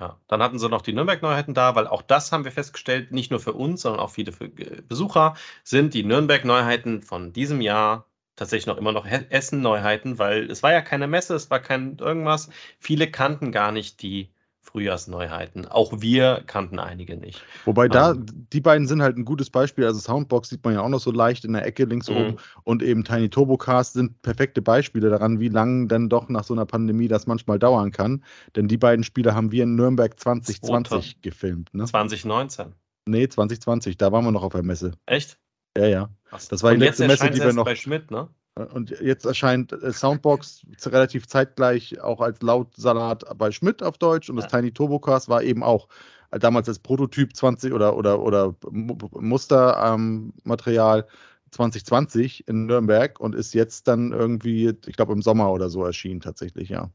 [0.04, 3.32] Ja, dann hatten sie noch die Nürnberg-Neuheiten da, weil auch das haben wir festgestellt, nicht
[3.32, 8.78] nur für uns, sondern auch viele Besucher, sind die Nürnberg-Neuheiten von diesem Jahr tatsächlich noch
[8.78, 12.50] immer noch He- Essen-Neuheiten, weil es war ja keine Messe, es war kein irgendwas.
[12.80, 14.33] Viele kannten gar nicht die
[14.64, 15.68] Frühjahrsneuheiten.
[15.68, 17.44] Auch wir kannten einige nicht.
[17.66, 18.26] Wobei da, Ähm.
[18.54, 19.86] die beiden sind halt ein gutes Beispiel.
[19.86, 22.16] Also Soundbox sieht man ja auch noch so leicht in der Ecke links Mhm.
[22.16, 26.54] oben und eben Tiny Turbocast sind perfekte Beispiele daran, wie lange denn doch nach so
[26.54, 28.24] einer Pandemie das manchmal dauern kann.
[28.56, 31.74] Denn die beiden Spiele haben wir in Nürnberg 2020 gefilmt.
[31.74, 31.86] Ne?
[31.86, 32.74] 2019.
[33.06, 34.92] Nee, 2020, da waren wir noch auf der Messe.
[35.06, 35.38] Echt?
[35.78, 36.10] Ja, ja.
[36.50, 38.30] Das war die Und jetzt letzte Messe, erscheint die wir noch- bei Schmidt, ne?
[38.56, 44.36] Und jetzt erscheint äh, Soundbox relativ zeitgleich auch als Lautsalat bei Schmidt auf Deutsch und
[44.36, 44.48] das.
[44.48, 45.88] Tiny Turbocast war eben auch
[46.30, 51.08] äh, damals als Prototyp 20 oder, oder, oder Mu- Mustermaterial ähm, Material
[51.50, 56.20] 2020 in Nürnberg und ist jetzt dann irgendwie, ich glaube, im Sommer oder so erschienen
[56.20, 56.92] tatsächlich, ja.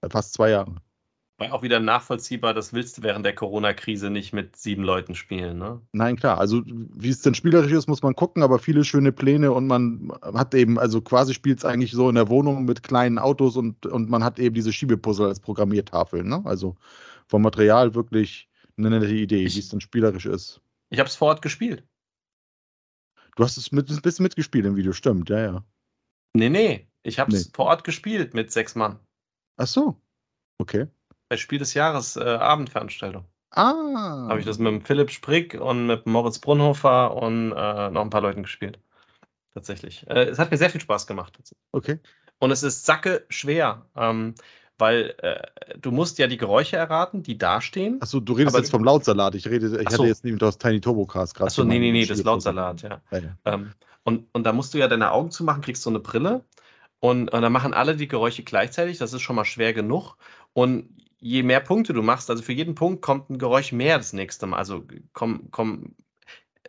[0.00, 0.76] Äh, Fast zwei Jahre.
[1.38, 5.58] War auch wieder nachvollziehbar, das willst du während der Corona-Krise nicht mit sieben Leuten spielen,
[5.58, 5.82] ne?
[5.92, 6.38] Nein, klar.
[6.38, 10.12] Also, wie es denn spielerisch ist, muss man gucken, aber viele schöne Pläne und man
[10.22, 13.84] hat eben, also quasi spielt es eigentlich so in der Wohnung mit kleinen Autos und,
[13.84, 16.26] und man hat eben diese Schiebepuzzle als Programmiertafeln.
[16.26, 16.40] Ne?
[16.46, 16.76] Also
[17.26, 20.62] vom Material wirklich eine nette Idee, wie es dann spielerisch ist.
[20.88, 21.84] Ich habe es vor Ort gespielt.
[23.36, 25.64] Du hast es mit, ein bisschen mitgespielt im Video, stimmt, ja, ja.
[26.32, 26.86] Nee, nee.
[27.02, 27.50] Ich habe es Nee.
[27.54, 28.98] vor Ort gespielt mit sechs Mann.
[29.58, 30.00] Ach so.
[30.58, 30.86] Okay.
[31.28, 33.24] Bei Spiel des Jahres äh, Abendveranstaltung.
[33.50, 34.28] Ah.
[34.28, 38.10] Habe ich das mit dem Philipp Sprick und mit Moritz Brunhofer und äh, noch ein
[38.10, 38.78] paar Leuten gespielt.
[39.54, 40.06] Tatsächlich.
[40.08, 41.38] Äh, es hat mir sehr viel Spaß gemacht.
[41.72, 41.98] Okay.
[42.38, 44.34] Und es ist sacke schwer, ähm,
[44.76, 47.96] weil äh, du musst ja die Geräusche erraten, die dastehen.
[48.02, 49.34] Achso, du redest jetzt vom Lautsalat.
[49.34, 49.98] Ich rede, ich Ach so.
[49.98, 51.46] hatte jetzt nämlich das Tiny Turbocast gerade.
[51.46, 53.00] Achso, nee, nee, nee, das ist Lautsalat, ja.
[53.10, 53.36] Ja, ja.
[53.46, 53.72] Ähm,
[54.04, 56.44] und, und da musst du ja deine Augen zumachen, kriegst so eine Brille
[57.00, 58.98] und, und dann machen alle die Geräusche gleichzeitig.
[58.98, 60.16] Das ist schon mal schwer genug.
[60.52, 64.12] Und je mehr Punkte du machst, also für jeden Punkt kommt ein Geräusch mehr das
[64.12, 64.58] nächste Mal.
[64.58, 65.94] Also komm, komm,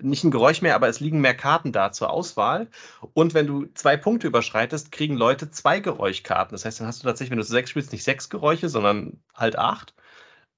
[0.01, 2.69] nicht ein Geräusch mehr, aber es liegen mehr Karten da zur Auswahl.
[3.13, 6.53] Und wenn du zwei Punkte überschreitest, kriegen Leute zwei Geräuschkarten.
[6.53, 9.57] Das heißt, dann hast du tatsächlich, wenn du sechs spielst, nicht sechs Geräusche, sondern halt
[9.57, 9.95] acht.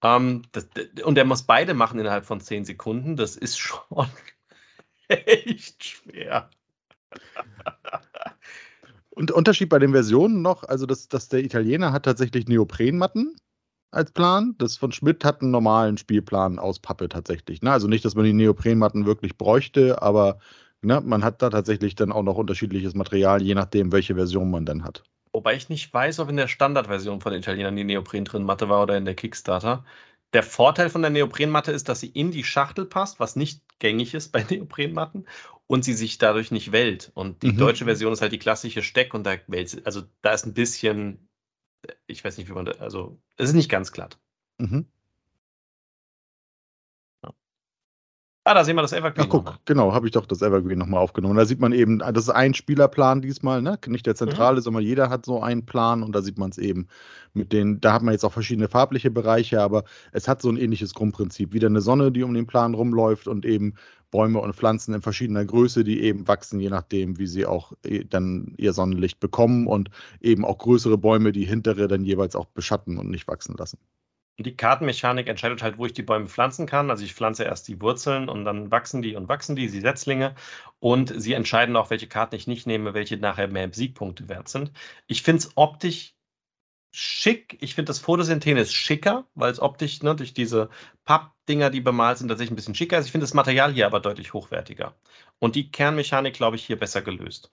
[0.01, 0.67] Ähm, das,
[1.03, 3.15] und der muss beide machen innerhalb von zehn Sekunden.
[3.15, 4.07] Das ist schon
[5.07, 6.49] echt schwer.
[9.09, 13.35] Und Unterschied bei den Versionen noch, also dass, dass der Italiener hat tatsächlich Neoprenmatten
[13.91, 14.55] als Plan.
[14.57, 17.61] Das von Schmidt hat einen normalen Spielplan aus Pappe tatsächlich.
[17.61, 17.71] Ne?
[17.71, 20.39] Also nicht, dass man die Neoprenmatten wirklich bräuchte, aber
[20.81, 24.65] ne, man hat da tatsächlich dann auch noch unterschiedliches Material, je nachdem, welche Version man
[24.65, 25.03] dann hat.
[25.31, 28.81] Wobei ich nicht weiß, ob in der Standardversion von Italienern die Neopren drin Matte war
[28.83, 29.85] oder in der Kickstarter.
[30.33, 34.13] Der Vorteil von der Neoprenmatte ist, dass sie in die Schachtel passt, was nicht gängig
[34.13, 35.27] ist bei Neoprenmatten
[35.67, 37.11] und sie sich dadurch nicht wellt.
[37.13, 37.57] Und die Mhm.
[37.57, 39.35] deutsche Version ist halt die klassische Steck und da
[39.85, 41.28] also da ist ein bisschen,
[42.07, 44.19] ich weiß nicht, wie man da, also es ist nicht ganz glatt.
[44.57, 44.87] Mhm.
[48.49, 49.27] Ah, da sehen wir das Evergreen.
[49.27, 51.35] Ach, guck, genau, habe ich doch das Evergreen nochmal aufgenommen.
[51.35, 53.77] Da sieht man eben, das ist ein Spielerplan diesmal, ne?
[53.85, 56.87] Nicht der zentrale, sondern jeder hat so einen Plan und da sieht man es eben
[57.33, 60.57] mit den, da hat man jetzt auch verschiedene farbliche Bereiche, aber es hat so ein
[60.57, 61.53] ähnliches Grundprinzip.
[61.53, 63.75] Wieder eine Sonne, die um den Plan rumläuft und eben
[64.09, 68.03] Bäume und Pflanzen in verschiedener Größe, die eben wachsen, je nachdem, wie sie auch eh
[68.03, 72.97] dann ihr Sonnenlicht bekommen und eben auch größere Bäume, die hintere dann jeweils auch beschatten
[72.97, 73.77] und nicht wachsen lassen.
[74.39, 76.89] Und die Kartenmechanik entscheidet halt, wo ich die Bäume pflanzen kann.
[76.89, 80.33] Also ich pflanze erst die Wurzeln und dann wachsen die und wachsen die, die Setzlinge.
[80.79, 84.71] Und sie entscheiden auch, welche Karten ich nicht nehme, welche nachher mehr Siegpunkte wert sind.
[85.07, 86.15] Ich finde es optisch
[86.91, 87.57] schick.
[87.59, 90.69] Ich finde das Photosynthesis schicker, weil es optisch ne, durch diese
[91.03, 93.07] Pappdinger, die bemalt sind, tatsächlich ein bisschen schicker ist.
[93.07, 94.95] Ich finde das Material hier aber deutlich hochwertiger.
[95.39, 97.51] Und die Kernmechanik, glaube ich, hier besser gelöst.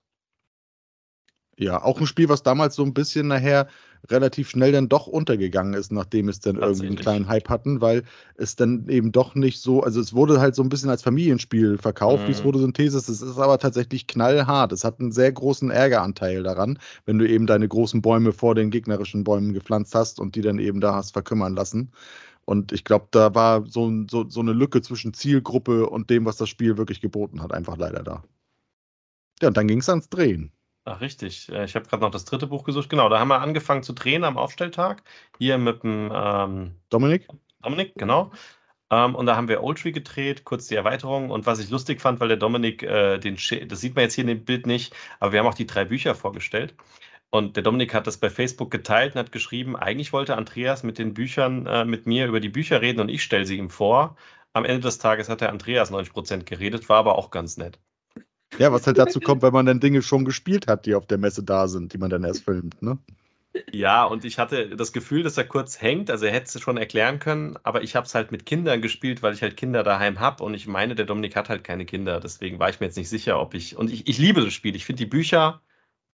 [1.58, 3.68] Ja, auch ein Spiel, was damals so ein bisschen nachher
[4.10, 8.04] relativ schnell dann doch untergegangen ist, nachdem es dann irgendwie einen kleinen Hype hatten, weil
[8.36, 11.78] es dann eben doch nicht so, also es wurde halt so ein bisschen als Familienspiel
[11.78, 12.28] verkauft, mhm.
[12.28, 14.72] wie es wurde Synthesis, es ist aber tatsächlich knallhart.
[14.72, 18.70] Es hat einen sehr großen Ärgeranteil daran, wenn du eben deine großen Bäume vor den
[18.70, 21.90] gegnerischen Bäumen gepflanzt hast und die dann eben da hast verkümmern lassen.
[22.44, 26.36] Und ich glaube, da war so, so, so eine Lücke zwischen Zielgruppe und dem, was
[26.36, 28.22] das Spiel wirklich geboten hat, einfach leider da.
[29.42, 30.52] Ja, und dann ging es ans Drehen.
[30.88, 31.48] Ach, richtig.
[31.50, 32.88] Äh, ich habe gerade noch das dritte Buch gesucht.
[32.88, 35.02] Genau, da haben wir angefangen zu drehen am Aufstelltag.
[35.38, 37.26] Hier mit dem ähm, Dominik.
[37.60, 38.30] Dominik, genau.
[38.90, 41.30] Ähm, und da haben wir Old Tree gedreht, kurz die Erweiterung.
[41.30, 43.36] Und was ich lustig fand, weil der Dominik, äh, den
[43.68, 45.84] das sieht man jetzt hier in dem Bild nicht, aber wir haben auch die drei
[45.84, 46.76] Bücher vorgestellt.
[47.30, 50.98] Und der Dominik hat das bei Facebook geteilt und hat geschrieben, eigentlich wollte Andreas mit
[50.98, 54.16] den Büchern äh, mit mir über die Bücher reden und ich stelle sie ihm vor.
[54.52, 57.80] Am Ende des Tages hat der Andreas 90% geredet, war aber auch ganz nett.
[58.58, 61.18] Ja, was halt dazu kommt, wenn man dann Dinge schon gespielt hat, die auf der
[61.18, 62.98] Messe da sind, die man dann erst filmt, ne?
[63.72, 66.10] Ja, und ich hatte das Gefühl, dass er kurz hängt.
[66.10, 69.22] Also er hätte es schon erklären können, aber ich habe es halt mit Kindern gespielt,
[69.22, 70.44] weil ich halt Kinder daheim habe.
[70.44, 72.20] Und ich meine, der Dominik hat halt keine Kinder.
[72.20, 73.76] Deswegen war ich mir jetzt nicht sicher, ob ich.
[73.76, 74.76] Und ich, ich liebe das Spiel.
[74.76, 75.62] Ich finde die Bücher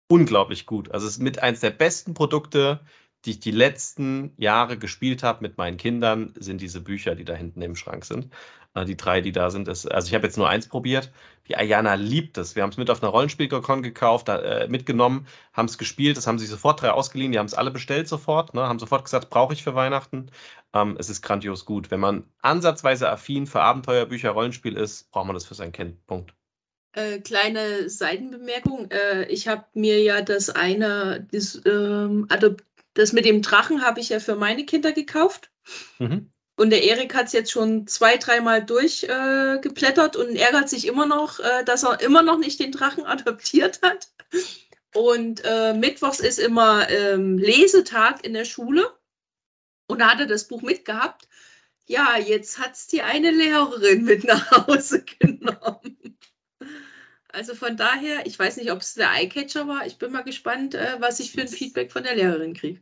[0.07, 0.91] unglaublich gut.
[0.91, 2.81] Also es ist mit eins der besten Produkte,
[3.25, 7.33] die ich die letzten Jahre gespielt habe mit meinen Kindern, sind diese Bücher, die da
[7.33, 8.29] hinten im Schrank sind.
[8.73, 9.67] Äh, die drei, die da sind.
[9.67, 11.11] Ist, also ich habe jetzt nur eins probiert.
[11.47, 12.55] Die Ayana liebt es.
[12.55, 16.17] Wir haben es mit auf einer Rollenspielkon gekauft, äh, mitgenommen, haben es gespielt.
[16.17, 17.31] Das haben sich sofort drei ausgeliehen.
[17.31, 18.53] Die haben es alle bestellt sofort.
[18.53, 20.31] Ne, haben sofort gesagt, brauche ich für Weihnachten.
[20.73, 21.91] Ähm, es ist grandios gut.
[21.91, 26.05] Wenn man ansatzweise affin für Abenteuerbücher, Rollenspiel ist, braucht man das für sein Kind.
[26.07, 26.33] Punkt.
[26.93, 28.91] Äh, kleine Seitenbemerkung.
[28.91, 32.27] Äh, ich habe mir ja das eine, das, ähm,
[32.93, 35.49] das mit dem Drachen habe ich ja für meine Kinder gekauft.
[35.99, 36.31] Mhm.
[36.57, 41.05] Und der Erik hat es jetzt schon zwei, dreimal durchgeblättert äh, und ärgert sich immer
[41.05, 44.09] noch, äh, dass er immer noch nicht den Drachen adoptiert hat.
[44.93, 48.91] Und äh, mittwochs ist immer ähm, Lesetag in der Schule.
[49.87, 51.27] Und da hat er das Buch mitgehabt.
[51.85, 55.97] Ja, jetzt hat es die eine Lehrerin mit nach Hause genommen.
[57.33, 59.85] Also von daher, ich weiß nicht, ob es der Eyecatcher war.
[59.85, 62.81] Ich bin mal gespannt, äh, was ich für ein Feedback von der Lehrerin kriege.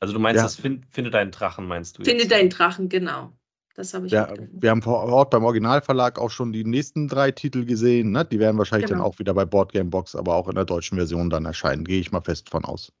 [0.00, 0.42] Also du meinst, ja.
[0.44, 2.04] das find, Finde deinen Drachen, meinst du?
[2.04, 2.32] Finde jetzt?
[2.32, 3.32] deinen Drachen, genau.
[3.74, 4.12] Das habe ich.
[4.12, 8.10] Ja, wir haben vor Ort beim Originalverlag auch schon die nächsten drei Titel gesehen.
[8.10, 8.24] Ne?
[8.24, 9.04] Die werden wahrscheinlich genau.
[9.04, 11.84] dann auch wieder bei Boardgame Box, aber auch in der deutschen Version dann erscheinen.
[11.84, 12.92] Gehe ich mal fest von aus.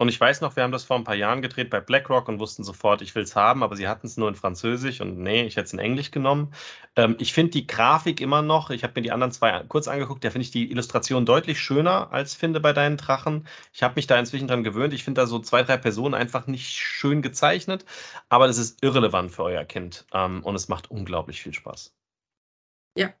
[0.00, 2.38] Und ich weiß noch, wir haben das vor ein paar Jahren gedreht bei BlackRock und
[2.38, 5.42] wussten sofort, ich will es haben, aber sie hatten es nur in Französisch und nee,
[5.42, 6.54] ich hätte es in Englisch genommen.
[6.96, 10.24] Ähm, ich finde die Grafik immer noch, ich habe mir die anderen zwei kurz angeguckt,
[10.24, 13.46] da finde ich die Illustration deutlich schöner als finde bei deinen Drachen.
[13.74, 14.94] Ich habe mich da inzwischen dran gewöhnt.
[14.94, 17.84] Ich finde da so zwei, drei Personen einfach nicht schön gezeichnet,
[18.30, 21.94] aber das ist irrelevant für euer Kind ähm, und es macht unglaublich viel Spaß.
[22.96, 23.12] Ja,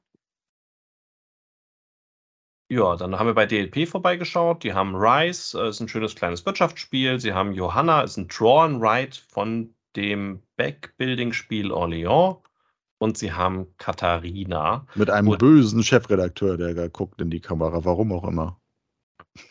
[2.70, 4.62] ja, dann haben wir bei DLP vorbeigeschaut.
[4.62, 7.18] Die haben Rise, äh, ist ein schönes kleines Wirtschaftsspiel.
[7.18, 12.38] Sie haben Johanna, ist ein Draw and Write von dem Backbuilding-Spiel Orléans.
[12.98, 14.86] Und sie haben Katharina.
[14.94, 18.60] Mit einem bösen Chefredakteur, der da guckt in die Kamera, warum auch immer.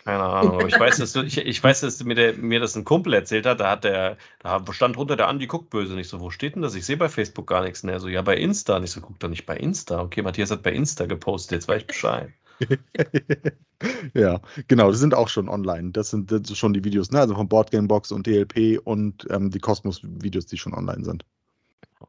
[0.05, 2.75] Keine Ahnung, aber ich weiß, dass du, ich, ich weiß, dass mir, der, mir das
[2.75, 5.95] ein Kumpel erzählt hat, da hat der, da stand drunter der Andi guckt böse.
[5.95, 6.75] Nicht so, wo steht denn das?
[6.75, 7.83] Ich sehe bei Facebook gar nichts.
[7.83, 7.99] mehr.
[7.99, 8.79] so, ja, bei Insta.
[8.79, 10.01] Nicht so, guck doch nicht bei Insta.
[10.01, 12.29] Okay, Matthias hat bei Insta gepostet, jetzt weiß ich Bescheid.
[14.13, 15.91] ja, genau, die sind auch schon online.
[15.91, 17.19] Das sind, das sind schon die Videos, ne?
[17.19, 21.25] also von Boardgamebox und DLP und ähm, die Cosmos-Videos, die schon online sind.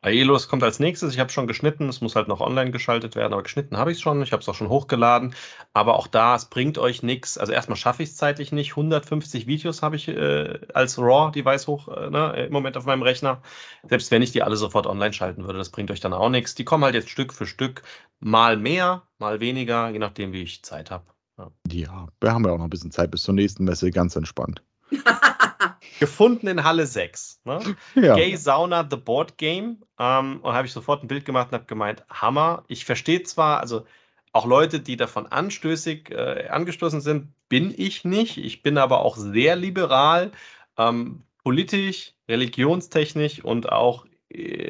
[0.03, 1.13] Aelos kommt als nächstes.
[1.13, 1.89] Ich habe schon geschnitten.
[1.89, 4.23] Es muss halt noch online geschaltet werden, aber geschnitten habe ich es schon.
[4.23, 5.35] Ich habe es auch schon hochgeladen.
[5.73, 7.37] Aber auch da, es bringt euch nichts.
[7.39, 8.71] Also erstmal schaffe ich es zeitlich nicht.
[8.71, 13.43] 150 Videos habe ich äh, als RAW-Device hoch äh, ne, im Moment auf meinem Rechner.
[13.89, 16.55] Selbst wenn ich die alle sofort online schalten würde, das bringt euch dann auch nichts.
[16.55, 17.83] Die kommen halt jetzt Stück für Stück.
[18.21, 21.05] Mal mehr, mal weniger, je nachdem, wie ich Zeit habe.
[21.37, 21.51] Ja.
[21.71, 23.91] ja, wir haben ja auch noch ein bisschen Zeit bis zur nächsten Messe.
[23.91, 24.63] Ganz entspannt.
[25.99, 27.41] gefunden in Halle 6.
[27.45, 27.61] Ne?
[27.95, 28.15] Ja.
[28.15, 29.83] Gay Sauna The Board Game.
[29.99, 32.65] Ähm, und habe ich sofort ein Bild gemacht und habe gemeint, Hammer.
[32.69, 33.85] Ich verstehe zwar, also
[34.33, 38.39] auch Leute, die davon anstößig äh, angestoßen sind, bin ich nicht.
[38.39, 40.31] Ich bin aber auch sehr liberal,
[40.79, 44.07] ähm, politisch, religionstechnisch und auch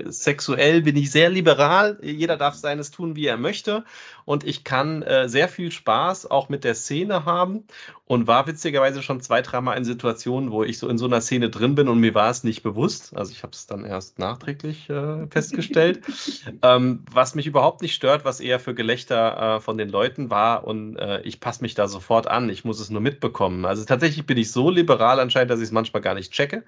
[0.09, 1.99] sexuell bin ich sehr liberal.
[2.03, 3.85] Jeder darf seines tun, wie er möchte.
[4.25, 7.65] Und ich kann äh, sehr viel Spaß auch mit der Szene haben
[8.07, 11.51] und war witzigerweise schon zwei, dreimal in Situationen, wo ich so in so einer Szene
[11.51, 13.17] drin bin und mir war es nicht bewusst.
[13.17, 16.01] Also ich habe es dann erst nachträglich äh, festgestellt.
[16.63, 20.65] ähm, was mich überhaupt nicht stört, was eher für Gelächter äh, von den Leuten war
[20.65, 22.49] und äh, ich passe mich da sofort an.
[22.51, 23.65] Ich muss es nur mitbekommen.
[23.65, 26.65] Also tatsächlich bin ich so liberal anscheinend, dass ich es manchmal gar nicht checke.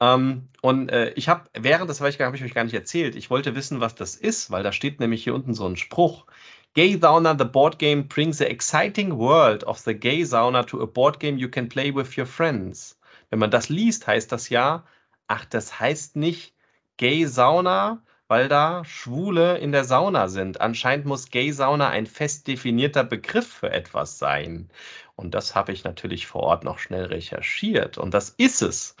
[0.00, 3.14] Ähm, und äh, ich habe während des Weichgang habe ich euch gar nicht erzählt.
[3.14, 6.26] Ich wollte wissen, was das ist, weil da steht nämlich hier unten so ein Spruch.
[6.74, 10.86] Gay Sauna, the board game, brings the exciting world of the Gay Sauna to a
[10.86, 12.98] board game you can play with your friends.
[13.30, 14.82] Wenn man das liest, heißt das ja,
[15.28, 16.54] ach, das heißt nicht
[16.96, 20.60] Gay Sauna, weil da Schwule in der Sauna sind.
[20.60, 24.70] Anscheinend muss Gay Sauna ein fest definierter Begriff für etwas sein.
[25.14, 27.96] Und das habe ich natürlich vor Ort noch schnell recherchiert.
[27.96, 28.96] Und das ist es.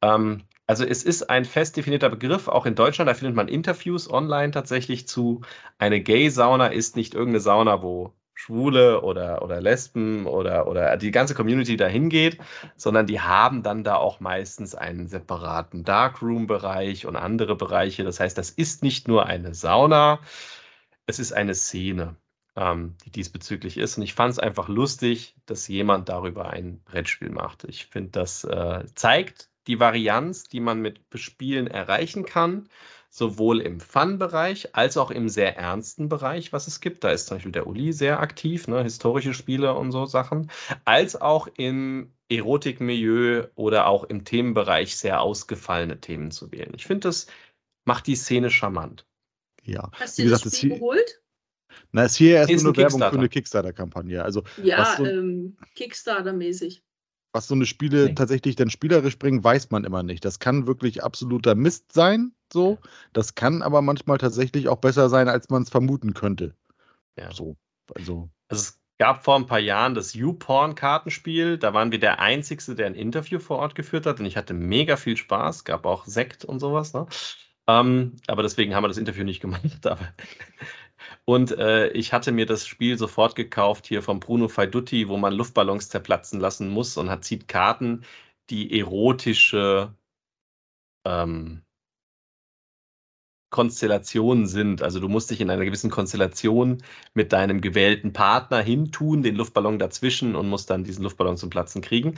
[0.00, 4.08] Ähm, also es ist ein fest definierter Begriff, auch in Deutschland, da findet man Interviews
[4.08, 5.40] online tatsächlich zu.
[5.78, 11.34] Eine Gay-Sauna ist nicht irgendeine Sauna, wo Schwule oder, oder Lesben oder, oder die ganze
[11.34, 12.38] Community dahin geht,
[12.76, 18.04] sondern die haben dann da auch meistens einen separaten Darkroom-Bereich und andere Bereiche.
[18.04, 20.20] Das heißt, das ist nicht nur eine Sauna,
[21.06, 22.14] es ist eine Szene,
[22.54, 23.98] ähm, die diesbezüglich ist.
[23.98, 27.64] Und ich fand es einfach lustig, dass jemand darüber ein Brettspiel macht.
[27.64, 32.68] Ich finde, das äh, zeigt die Varianz, die man mit Bespielen erreichen kann
[33.10, 37.02] sowohl im Fun-Bereich als auch im sehr ernsten Bereich, was es gibt.
[37.02, 40.50] Da ist zum Beispiel der Uli sehr aktiv, ne, historische Spiele und so Sachen,
[40.84, 46.72] als auch im Erotikmilieu oder auch im Themenbereich sehr ausgefallene Themen zu wählen.
[46.76, 47.26] Ich finde, das
[47.84, 49.06] macht die Szene charmant.
[49.64, 51.20] Ja, hast du das Spiel geholt?
[51.92, 54.22] Na, ist hier erstmal nur Werbung für eine Kickstarter-Kampagne.
[54.22, 56.82] Also, ja, so, ähm, Kickstarter-mäßig
[57.32, 58.14] was so eine Spiele nee.
[58.14, 60.24] tatsächlich dann spielerisch bringen, weiß man immer nicht.
[60.24, 62.78] Das kann wirklich absoluter Mist sein, so.
[63.12, 66.54] Das kann aber manchmal tatsächlich auch besser sein, als man es vermuten könnte.
[67.16, 67.32] Ja.
[67.32, 67.56] So,
[67.94, 68.30] also.
[68.48, 71.58] also es gab vor ein paar Jahren das YouPorn-Kartenspiel.
[71.58, 74.20] Da waren wir der Einzige, der ein Interview vor Ort geführt hat.
[74.20, 75.64] Und ich hatte mega viel Spaß.
[75.64, 76.92] Gab auch Sekt und sowas.
[76.92, 77.06] Ne?
[77.66, 79.86] Ähm, aber deswegen haben wir das Interview nicht gemacht.
[79.86, 80.06] Aber
[81.24, 85.32] und äh, ich hatte mir das Spiel sofort gekauft hier von Bruno Faidutti, wo man
[85.34, 88.04] Luftballons zerplatzen lassen muss und hat zieht Karten,
[88.50, 89.94] die erotische
[91.04, 91.62] ähm,
[93.50, 94.80] Konstellationen sind.
[94.80, 96.78] Also du musst dich in einer gewissen Konstellation
[97.14, 101.82] mit deinem gewählten Partner hintun, den Luftballon dazwischen und musst dann diesen Luftballon zum Platzen
[101.82, 102.14] kriegen.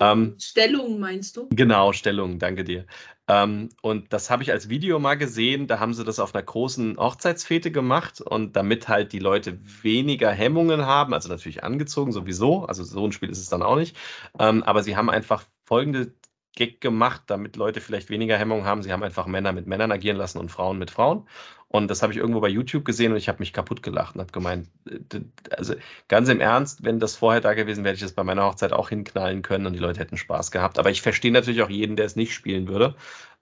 [0.00, 1.48] Ähm, Stellung meinst du?
[1.50, 2.86] Genau, Stellung, danke dir.
[3.28, 5.66] Ähm, und das habe ich als Video mal gesehen.
[5.66, 10.30] Da haben sie das auf einer großen Hochzeitsfete gemacht und damit halt die Leute weniger
[10.30, 13.96] Hemmungen haben, also natürlich angezogen sowieso, also so ein Spiel ist es dann auch nicht.
[14.38, 16.14] Ähm, aber sie haben einfach folgende
[16.56, 18.82] Gag gemacht, damit Leute vielleicht weniger Hemmung haben.
[18.82, 21.26] Sie haben einfach Männer mit Männern agieren lassen und Frauen mit Frauen.
[21.68, 24.20] Und das habe ich irgendwo bei YouTube gesehen und ich habe mich kaputt gelacht und
[24.20, 25.20] habe gemeint, äh,
[25.56, 25.74] also
[26.08, 28.72] ganz im Ernst, wenn das vorher da gewesen wäre, hätte ich das bei meiner Hochzeit
[28.72, 30.80] auch hinknallen können und die Leute hätten Spaß gehabt.
[30.80, 32.96] Aber ich verstehe natürlich auch jeden, der es nicht spielen würde.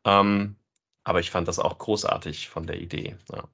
[0.04, 0.56] Ähm,
[1.04, 3.16] aber ich fand das auch großartig von der Idee.
[3.32, 3.48] Ja.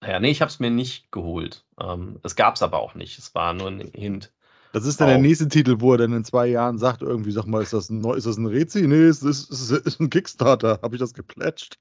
[0.00, 1.64] Naja, nee, ich habe es mir nicht geholt.
[1.80, 3.18] Ähm, es gab es aber auch nicht.
[3.18, 4.32] Es war nur ein Hint.
[4.76, 5.12] Das ist dann oh.
[5.12, 7.88] der nächste Titel, wo er dann in zwei Jahren sagt, irgendwie, sag mal, ist das
[7.88, 8.86] ein, ist das ein Rätsel?
[8.86, 10.80] Nee, es ist, es ist ein Kickstarter.
[10.82, 11.78] Habe ich das geplätscht?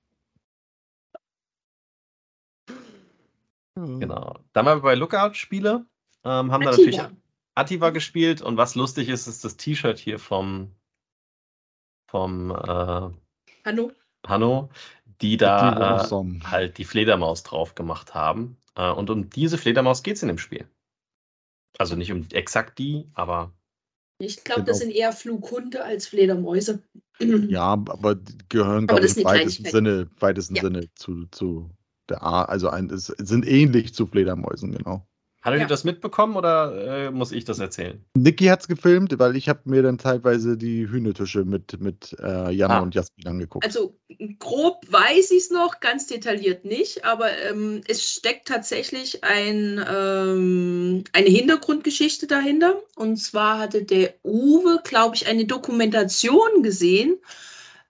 [3.75, 4.39] Genau.
[4.53, 5.85] Dann waren wir bei Lookout-Spiele.
[6.23, 7.01] Ähm, haben da natürlich
[7.53, 10.71] Ativa gespielt und was lustig ist, ist das T-Shirt hier vom,
[12.09, 13.09] vom äh,
[13.65, 13.91] Hanno.
[14.25, 14.69] Hanno,
[15.19, 18.55] die da äh, halt die Fledermaus drauf gemacht haben.
[18.75, 20.65] Äh, und um diese Fledermaus geht es in dem Spiel.
[21.77, 23.53] Also nicht um exakt die, aber.
[24.17, 24.71] Ich glaube, genau.
[24.71, 26.83] das sind eher Flughunde als Fledermäuse.
[27.47, 30.63] Ja, aber die gehören, glaube ich, im weitesten Sinne, weitesten ja.
[30.63, 31.69] Sinne zu, zu
[32.09, 35.07] der Art, also ein, es sind ähnlich zu Fledermäusen, genau.
[35.45, 35.65] Hattet ja.
[35.65, 38.03] ihr das mitbekommen oder äh, muss ich das erzählen?
[38.15, 42.49] Niki hat es gefilmt, weil ich habe mir dann teilweise die Hühnetische mit, mit äh,
[42.49, 42.81] Jana ah.
[42.81, 43.63] und Jasmin angeguckt.
[43.63, 43.95] Also
[44.39, 51.03] grob weiß ich es noch, ganz detailliert nicht, aber ähm, es steckt tatsächlich ein, ähm,
[51.13, 52.81] eine Hintergrundgeschichte dahinter.
[52.95, 57.19] Und zwar hatte der Uwe, glaube ich, eine Dokumentation gesehen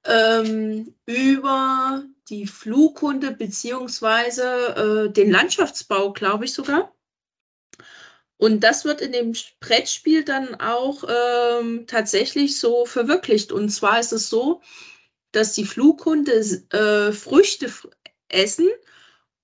[0.04, 6.92] ähm, über die Flughunde beziehungsweise äh, den Landschaftsbau, glaube ich sogar.
[8.38, 13.52] Und das wird in dem Brettspiel dann auch ähm, tatsächlich so verwirklicht.
[13.52, 14.62] Und zwar ist es so,
[15.32, 16.34] dass die Flughunde
[16.72, 17.72] äh, Früchte
[18.30, 18.70] essen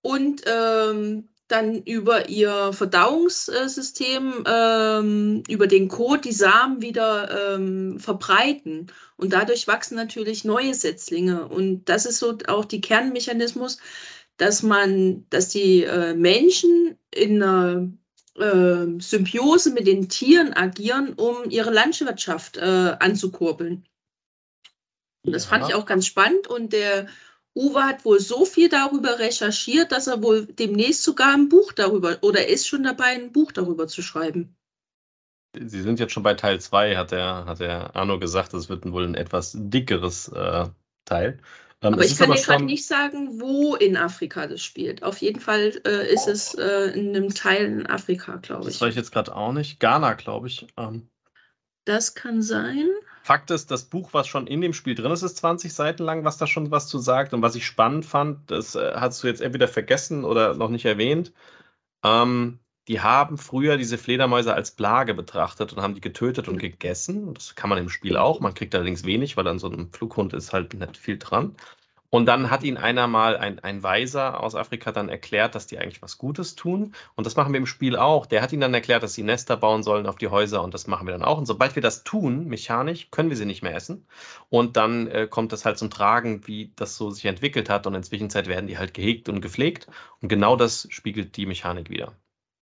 [0.02, 8.88] und ähm, dann über ihr Verdauungssystem, ähm, über den Kot die Samen wieder ähm, verbreiten.
[9.18, 11.48] Und dadurch wachsen natürlich neue Setzlinge.
[11.48, 13.80] Und das ist so auch die Kernmechanismus,
[14.38, 17.92] dass man, dass die äh, Menschen in einer
[18.38, 23.86] äh, Symbiose mit den Tieren agieren, um ihre Landwirtschaft äh, anzukurbeln.
[25.24, 25.50] Und das ja.
[25.50, 27.08] fand ich auch ganz spannend und der
[27.54, 32.18] Uwe hat wohl so viel darüber recherchiert, dass er wohl demnächst sogar ein Buch darüber
[32.22, 34.56] oder ist schon dabei, ein Buch darüber zu schreiben.
[35.54, 38.90] Sie sind jetzt schon bei Teil 2, hat der, hat der Arno gesagt, das wird
[38.90, 40.68] wohl ein etwas dickeres äh,
[41.04, 41.40] Teil.
[41.82, 45.04] Ähm, aber ich kann aber dir gerade nicht sagen, wo in Afrika das spielt.
[45.04, 48.76] Auf jeden Fall äh, ist es äh, in einem Teil in Afrika, glaube ich.
[48.76, 49.80] Das weiß ich jetzt gerade auch nicht.
[49.80, 50.68] Ghana, glaube ich.
[50.78, 51.10] Ähm.
[51.86, 52.88] Das kann sein.
[53.24, 56.24] Fakt ist, das Buch, was schon in dem Spiel drin ist, ist 20 Seiten lang,
[56.24, 57.34] was da schon was zu sagt.
[57.34, 60.86] Und was ich spannend fand, das äh, hast du jetzt entweder vergessen oder noch nicht
[60.86, 61.34] erwähnt.
[62.04, 62.60] Ähm,
[62.92, 67.34] die haben früher diese Fledermäuse als Plage betrachtet und haben die getötet und gegessen.
[67.34, 68.42] Das kann man im Spiel auch.
[68.42, 71.56] Man kriegt allerdings wenig, weil an so einem Flughund ist halt nicht viel dran.
[72.10, 75.80] Und dann hat ihnen einer mal, ein, ein Weiser aus Afrika, dann erklärt, dass die
[75.80, 76.94] eigentlich was Gutes tun.
[77.16, 78.26] Und das machen wir im Spiel auch.
[78.26, 80.86] Der hat ihnen dann erklärt, dass sie Nester bauen sollen auf die Häuser und das
[80.88, 81.38] machen wir dann auch.
[81.38, 84.06] Und sobald wir das tun, mechanisch, können wir sie nicht mehr essen.
[84.50, 87.88] Und dann äh, kommt das halt zum Tragen, wie das so sich entwickelt hat.
[87.88, 89.88] Und in Zwischenzeit werden die halt gehegt und gepflegt.
[90.20, 92.12] Und genau das spiegelt die Mechanik wieder.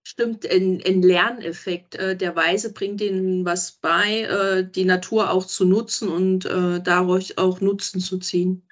[0.04, 1.94] Stimmt, ein, ein Lerneffekt.
[1.94, 6.80] Äh, der Weise bringt ihnen was bei, äh, die Natur auch zu nutzen und äh,
[6.80, 8.68] daraus auch Nutzen zu ziehen.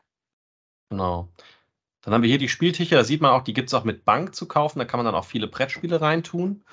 [0.90, 1.28] Genau.
[2.02, 4.04] Dann haben wir hier die Spieltische, da sieht man auch, die gibt es auch mit
[4.04, 6.64] Bank zu kaufen, da kann man dann auch viele Brettspiele reintun.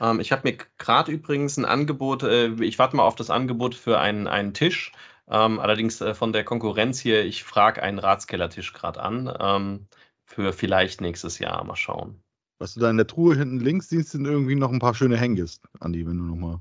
[0.00, 3.98] Ähm, ich habe mir gerade übrigens ein Angebot, ich warte mal auf das Angebot für
[3.98, 4.92] einen, einen Tisch,
[5.28, 9.88] ähm, allerdings von der Konkurrenz hier, ich frage einen Ratskellertisch gerade an, ähm,
[10.24, 12.22] für vielleicht nächstes Jahr, mal schauen.
[12.58, 15.18] Was du da in der Truhe hinten links siehst, sind irgendwie noch ein paar schöne
[15.18, 16.60] Hengist, Andi, wenn du nochmal.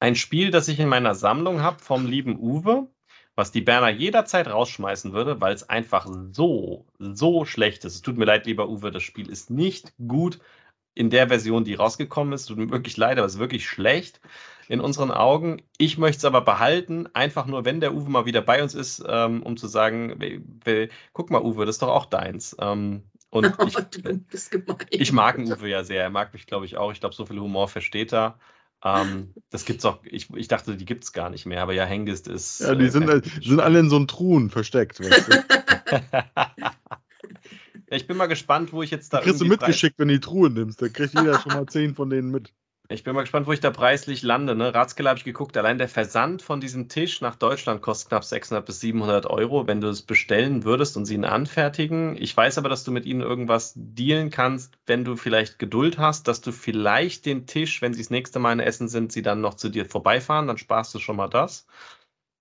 [0.00, 2.88] Ein Spiel, das ich in meiner Sammlung habe vom lieben Uwe,
[3.36, 7.94] was die Berner jederzeit rausschmeißen würde, weil es einfach so, so schlecht ist.
[7.94, 10.40] Es tut mir leid, lieber Uwe, das Spiel ist nicht gut
[10.94, 12.46] in der Version, die rausgekommen ist.
[12.46, 14.20] Tut mir wirklich leid, aber es ist wirklich schlecht
[14.68, 15.62] in unseren Augen.
[15.78, 19.04] Ich möchte es aber behalten, einfach nur, wenn der Uwe mal wieder bei uns ist,
[19.06, 20.18] ähm, um zu sagen,
[21.12, 22.56] guck mal, Uwe, das ist doch auch deins.
[22.60, 23.46] Ähm, und
[24.30, 24.50] ich,
[24.90, 26.02] ich mag den Uwe ja sehr.
[26.02, 26.92] Er mag mich, glaube ich, auch.
[26.92, 28.38] Ich glaube, so viel Humor versteht er.
[28.84, 30.00] Ähm, das gibt's auch.
[30.04, 32.60] Ich, ich dachte, die gibt es gar nicht mehr, aber ja, Hengist ist.
[32.60, 35.00] Ja, die äh, sind, äh, sind alle in so einen Truhen versteckt.
[35.00, 35.44] Weißt du?
[37.86, 39.20] ich bin mal gespannt, wo ich jetzt da.
[39.20, 40.82] Die kriegst du mitgeschickt, wenn du die Truhe nimmst.
[40.82, 42.52] Da kriegt jeder schon mal zehn von denen mit.
[42.92, 44.54] Ich bin mal gespannt, wo ich da preislich lande.
[44.54, 44.74] Ne?
[44.74, 48.64] Ratskeller habe ich geguckt, allein der Versand von diesem Tisch nach Deutschland kostet knapp 600
[48.64, 52.16] bis 700 Euro, wenn du es bestellen würdest und sie ihn anfertigen.
[52.20, 56.28] Ich weiß aber, dass du mit ihnen irgendwas dealen kannst, wenn du vielleicht Geduld hast,
[56.28, 59.40] dass du vielleicht den Tisch, wenn sie das nächste Mal in Essen sind, sie dann
[59.40, 61.66] noch zu dir vorbeifahren, dann sparst du schon mal das.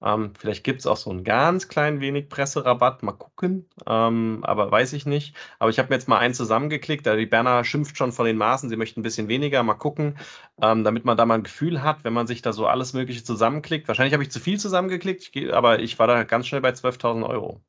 [0.03, 4.71] Ähm, vielleicht gibt es auch so ein ganz klein wenig Presserabatt, mal gucken, ähm, aber
[4.71, 5.35] weiß ich nicht.
[5.59, 8.37] Aber ich habe mir jetzt mal einen zusammengeklickt, da die Berner schimpft schon von den
[8.37, 10.17] Maßen, sie möchten ein bisschen weniger, mal gucken,
[10.61, 13.23] ähm, damit man da mal ein Gefühl hat, wenn man sich da so alles Mögliche
[13.23, 13.87] zusammenklickt.
[13.87, 17.61] Wahrscheinlich habe ich zu viel zusammengeklickt, aber ich war da ganz schnell bei 12.000 Euro.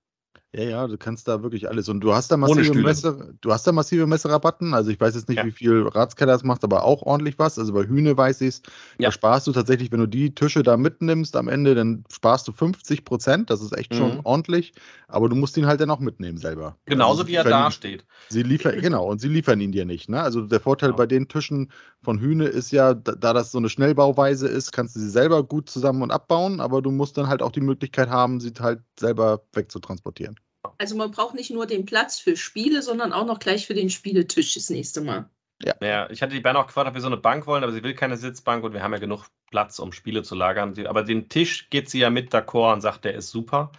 [0.55, 1.89] Ja, ja, du kannst da wirklich alles.
[1.89, 4.75] Und du hast da massive Messe, du hast da massive Messerabatten.
[4.75, 5.47] Also ich weiß jetzt nicht, ja.
[5.47, 7.59] wie viel Ratskeller das macht, aber auch ordentlich was.
[7.59, 8.63] Also bei Hühne weiß ich es.
[8.99, 9.09] Ja.
[9.09, 12.53] Da sparst du tatsächlich, wenn du die Tische da mitnimmst am Ende, dann sparst du
[12.53, 13.49] 50 Prozent.
[13.49, 13.97] Das ist echt mhm.
[13.97, 14.75] schon ordentlich.
[15.09, 16.77] Aber du musst ihn halt dann auch mitnehmen selber.
[16.85, 18.05] Genauso also wie er da steht.
[18.29, 20.11] Sie liefern, genau, und sie liefern ihn dir nicht.
[20.11, 20.21] Ne?
[20.21, 20.99] Also der Vorteil genau.
[20.99, 21.73] bei den Tischen
[22.03, 25.45] von Hühne ist ja, da, da das so eine Schnellbauweise ist, kannst du sie selber
[25.45, 28.81] gut zusammen und abbauen, aber du musst dann halt auch die Möglichkeit haben, sie halt
[28.99, 30.37] selber wegzutransportieren.
[30.79, 33.91] Also man braucht nicht nur den Platz für Spiele, sondern auch noch gleich für den
[33.91, 35.29] Spieletisch das nächste Mal.
[35.65, 35.75] Ja.
[35.81, 37.83] ja ich hatte die Bern auch gefragt, ob wir so eine Bank wollen, aber sie
[37.83, 40.75] will keine Sitzbank und wir haben ja genug Platz, um Spiele zu lagern.
[40.87, 43.73] Aber den Tisch geht sie ja mit d'accord und sagt, der ist super.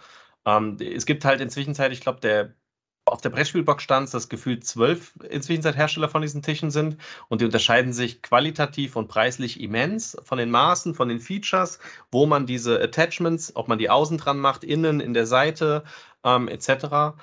[0.46, 2.54] Ähm, es gibt halt inzwischen Zeit, ich glaube, der
[3.06, 6.96] auf der Brettspielbox stand, dass gefühlt zwölf inzwischen Hersteller von diesen Tischen sind
[7.28, 11.80] und die unterscheiden sich qualitativ und preislich immens von den Maßen, von den Features,
[12.10, 15.84] wo man diese Attachments, ob man die außen dran macht, innen, in der Seite
[16.24, 17.14] ähm, etc.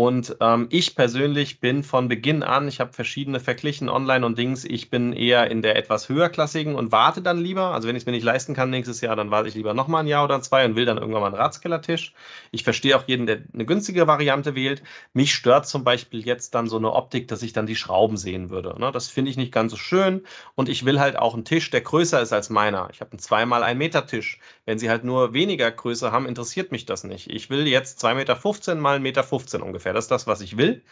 [0.00, 4.64] Und ähm, ich persönlich bin von Beginn an, ich habe verschiedene verglichen online und Dings,
[4.64, 7.74] ich bin eher in der etwas höherklassigen und warte dann lieber.
[7.74, 10.04] Also wenn ich es mir nicht leisten kann nächstes Jahr, dann warte ich lieber nochmal
[10.04, 12.14] ein Jahr oder zwei und will dann irgendwann mal einen Ratskellertisch.
[12.50, 14.82] Ich verstehe auch jeden, der eine günstige Variante wählt.
[15.12, 18.48] Mich stört zum Beispiel jetzt dann so eine Optik, dass ich dann die Schrauben sehen
[18.48, 18.80] würde.
[18.80, 18.92] Ne?
[18.92, 20.22] Das finde ich nicht ganz so schön
[20.54, 22.88] und ich will halt auch einen Tisch, der größer ist als meiner.
[22.90, 24.40] Ich habe einen zweimal ein Meter Tisch.
[24.64, 27.28] Wenn sie halt nur weniger Größe haben, interessiert mich das nicht.
[27.28, 29.94] Ich will jetzt 2,15 Meter mal 1,15 Meter ungefähr ungefähr.
[29.94, 30.82] Das ist das, was ich will.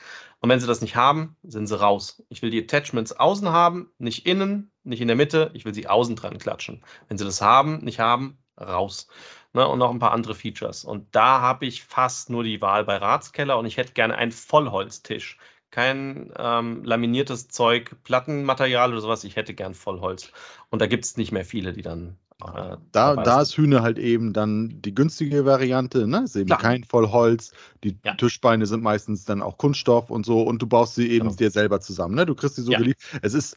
[0.41, 2.23] Und wenn sie das nicht haben, sind sie raus.
[2.29, 5.51] Ich will die Attachments außen haben, nicht innen, nicht in der Mitte.
[5.55, 6.85] Ich will sie außen dran klatschen.
[7.09, 9.09] Wenn sie das haben, nicht haben, raus.
[9.55, 10.85] Ne, und noch ein paar andere Features.
[10.85, 14.33] Und da habe ich fast nur die Wahl bei Ratskeller und ich hätte gerne einen
[14.33, 15.39] Vollholztisch.
[15.71, 19.25] Kein ähm, laminiertes Zeug, Plattenmaterial oder sowas.
[19.25, 20.33] Ich hätte gern Vollholz.
[20.71, 23.99] Und da gibt es nicht mehr viele, die dann äh, da, da ist Hühne halt
[23.99, 26.23] eben dann die günstige Variante, ne?
[26.25, 26.61] Ist eben Klar.
[26.61, 27.53] kein Vollholz.
[27.83, 28.15] Die ja.
[28.15, 31.37] Tischbeine sind meistens dann auch Kunststoff und so und du baust sie eben genau.
[31.37, 32.27] dir selber zusammen, ne?
[32.27, 32.79] Du kriegst sie so ja.
[32.79, 33.21] geliefert.
[33.23, 33.57] Es ist,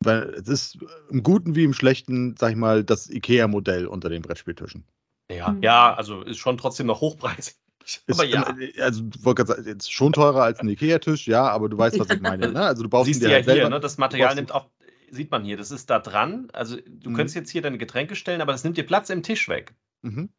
[0.00, 0.78] weil es ist
[1.08, 4.84] im Guten wie im Schlechten, sag ich mal, das IKEA-Modell unter den Brettspieltischen.
[5.30, 5.62] Ja, hm.
[5.62, 7.56] ja, also ist schon trotzdem noch hochpreisig.
[8.08, 8.52] Ist, ja.
[8.80, 12.20] Also, wollte sagen, jetzt schon teurer als ein Ikea-Tisch, ja, aber du weißt, was ich
[12.20, 12.50] meine.
[12.50, 12.60] Ne?
[12.60, 13.78] Also, du baust Siehst ja halt hier, selber, ne?
[13.78, 14.66] das Material nimmt auch,
[15.10, 16.48] sieht man hier, das ist da dran.
[16.52, 17.14] Also, du mhm.
[17.14, 19.74] könntest jetzt hier deine Getränke stellen, aber das nimmt dir Platz im Tisch weg.
[20.02, 20.30] Mhm.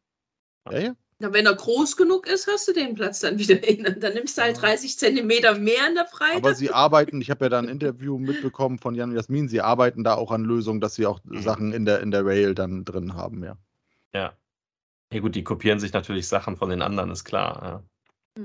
[0.70, 0.96] Ja, ja.
[1.20, 3.96] Ja, wenn er groß genug ist, hast du den Platz dann wieder hin.
[3.98, 6.36] Dann nimmst du halt 30 Zentimeter mehr in der Breite.
[6.36, 10.04] Aber sie arbeiten, ich habe ja da ein Interview mitbekommen von Jan Jasmin, sie arbeiten
[10.04, 11.42] da auch an Lösungen, dass sie auch mhm.
[11.42, 13.56] Sachen in der, in der Rail dann drin haben, ja.
[14.14, 14.32] Ja.
[15.12, 17.82] Ja gut, die kopieren sich natürlich Sachen von den anderen, ist klar.
[18.36, 18.44] Ja.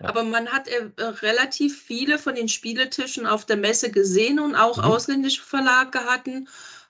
[0.00, 0.08] Ja.
[0.08, 4.78] Aber man hat äh, relativ viele von den Spieletischen auf der Messe gesehen und auch
[4.78, 4.84] mhm.
[4.84, 6.48] ausländische Verlage hatten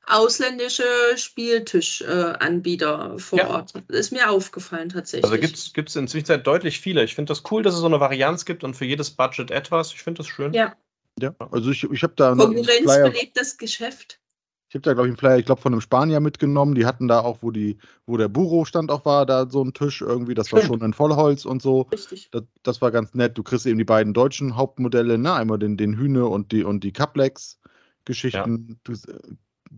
[0.08, 0.84] ausländische
[1.16, 3.50] Spieltischanbieter äh, vor ja.
[3.50, 3.74] Ort.
[3.88, 5.30] Das ist mir aufgefallen tatsächlich.
[5.30, 7.04] Also gibt es inzwischen deutlich viele.
[7.04, 9.92] Ich finde das cool, dass es so eine Varianz gibt und für jedes Budget etwas.
[9.92, 10.52] Ich finde das schön.
[10.52, 10.74] Ja.
[11.20, 12.34] Ja, also ich, ich habe da.
[12.34, 14.20] Konkurrenz belebt das Geschäft.
[14.68, 16.74] Ich habe da, glaube ich, einen Flyer, ich glaube, von einem Spanier mitgenommen.
[16.74, 20.02] Die hatten da auch, wo die, wo der Buro-Stand auch war, da so ein Tisch
[20.02, 20.34] irgendwie.
[20.34, 21.82] Das war schon in Vollholz und so.
[21.92, 22.28] Richtig.
[22.32, 23.38] Das, das, war ganz nett.
[23.38, 25.32] Du kriegst eben die beiden deutschen Hauptmodelle, ne?
[25.32, 28.78] Einmal den, den Hühne und die und die Caplex-Geschichten.
[28.86, 29.14] Ja.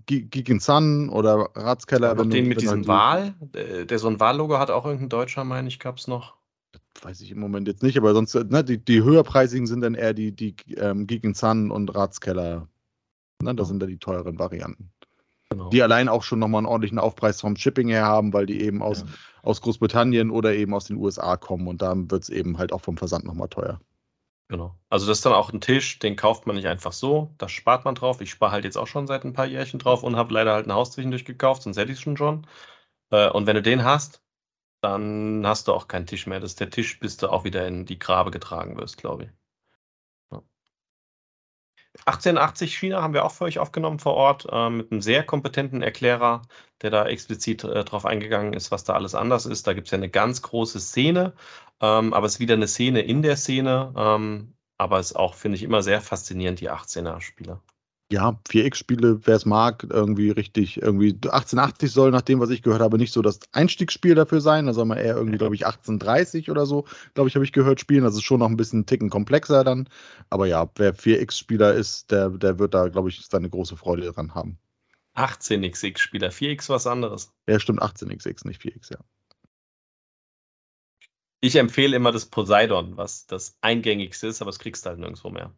[0.07, 2.19] Geek Sun oder Ratskeller.
[2.19, 5.79] Wenn den mit diesem Wal, der so ein Wahllogo hat, auch irgendein Deutscher, meine ich,
[5.79, 6.37] gab es noch.
[7.03, 10.15] weiß ich im Moment jetzt nicht, aber sonst, ne, die, die höherpreisigen sind dann eher
[10.15, 12.69] die, die ähm, Geek Sun und Ratskeller
[13.41, 14.93] Ne, das sind da die teuren Varianten.
[15.51, 15.69] Genau.
[15.71, 18.83] Die allein auch schon nochmal einen ordentlichen Aufpreis vom Shipping her haben, weil die eben
[18.83, 19.07] aus, ja.
[19.43, 22.81] aus Großbritannien oder eben aus den USA kommen und da wird es eben halt auch
[22.81, 23.81] vom Versand nochmal teuer.
[24.49, 24.77] Genau.
[24.89, 27.85] Also das ist dann auch ein Tisch, den kauft man nicht einfach so, da spart
[27.85, 28.21] man drauf.
[28.21, 30.67] Ich spare halt jetzt auch schon seit ein paar Jährchen drauf und habe leider halt
[30.67, 32.47] ein Haus zwischendurch gekauft, sonst hätte ich es schon schon.
[33.11, 34.23] Äh, und wenn du den hast,
[34.81, 36.41] dann hast du auch keinen Tisch mehr.
[36.41, 39.31] Das ist der Tisch, bis du auch wieder in die Grabe getragen wirst, glaube ich.
[42.07, 45.83] 1880 China haben wir auch für euch aufgenommen vor Ort äh, mit einem sehr kompetenten
[45.83, 46.43] Erklärer,
[46.83, 49.67] der da explizit äh, drauf eingegangen ist, was da alles anders ist.
[49.67, 51.35] Da gibt es ja eine ganz große Szene,
[51.81, 53.93] ähm, aber es ist wieder eine Szene in der Szene.
[53.97, 57.61] Ähm, aber es ist auch, finde ich, immer sehr faszinierend, die 18er-Spiele
[58.13, 62.83] ja, 4X-Spiele, wer es mag, irgendwie richtig, irgendwie 1880 soll nach dem, was ich gehört
[62.83, 64.67] habe, nicht so das Einstiegsspiel dafür sein.
[64.67, 67.79] Da soll man eher irgendwie, glaube ich, 1830 oder so, glaube ich, habe ich gehört,
[67.79, 68.03] spielen.
[68.03, 69.89] Das ist schon noch ein bisschen einen Ticken komplexer dann.
[70.29, 74.35] Aber ja, wer 4X-Spieler ist, der, der wird da, glaube ich, seine große Freude dran
[74.35, 74.59] haben.
[75.15, 77.33] 18XX-Spieler, 4X was anderes.
[77.49, 78.99] Ja, stimmt, 18XX, nicht 4X, ja.
[81.41, 85.31] Ich empfehle immer das Poseidon, was das eingängigste ist, aber das kriegst du halt nirgendwo
[85.31, 85.55] mehr.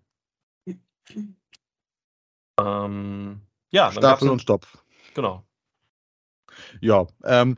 [2.62, 3.40] Ähm,
[3.70, 4.78] ja, Stapel und Stopf.
[5.14, 5.44] Genau.
[6.80, 7.56] Ja, ähm,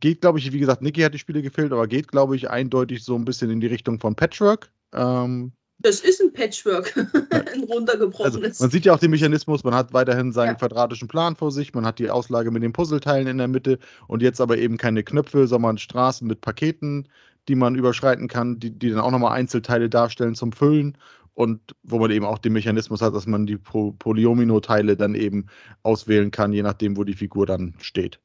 [0.00, 3.04] geht, glaube ich, wie gesagt, Niki hat die Spiele gefehlt, aber geht, glaube ich, eindeutig
[3.04, 4.70] so ein bisschen in die Richtung von Patchwork.
[4.92, 6.96] Ähm, das ist ein Patchwork,
[7.30, 8.44] ein runtergebrochenes.
[8.44, 10.54] Also, man sieht ja auch den Mechanismus, man hat weiterhin seinen ja.
[10.54, 14.22] quadratischen Plan vor sich, man hat die Auslage mit den Puzzleteilen in der Mitte und
[14.22, 17.08] jetzt aber eben keine Knöpfe, sondern Straßen mit Paketen,
[17.48, 20.96] die man überschreiten kann, die, die dann auch nochmal Einzelteile darstellen zum Füllen
[21.34, 25.46] und wo man eben auch den Mechanismus hat, dass man die Polyomino-Teile dann eben
[25.82, 28.20] auswählen kann, je nachdem, wo die Figur dann steht.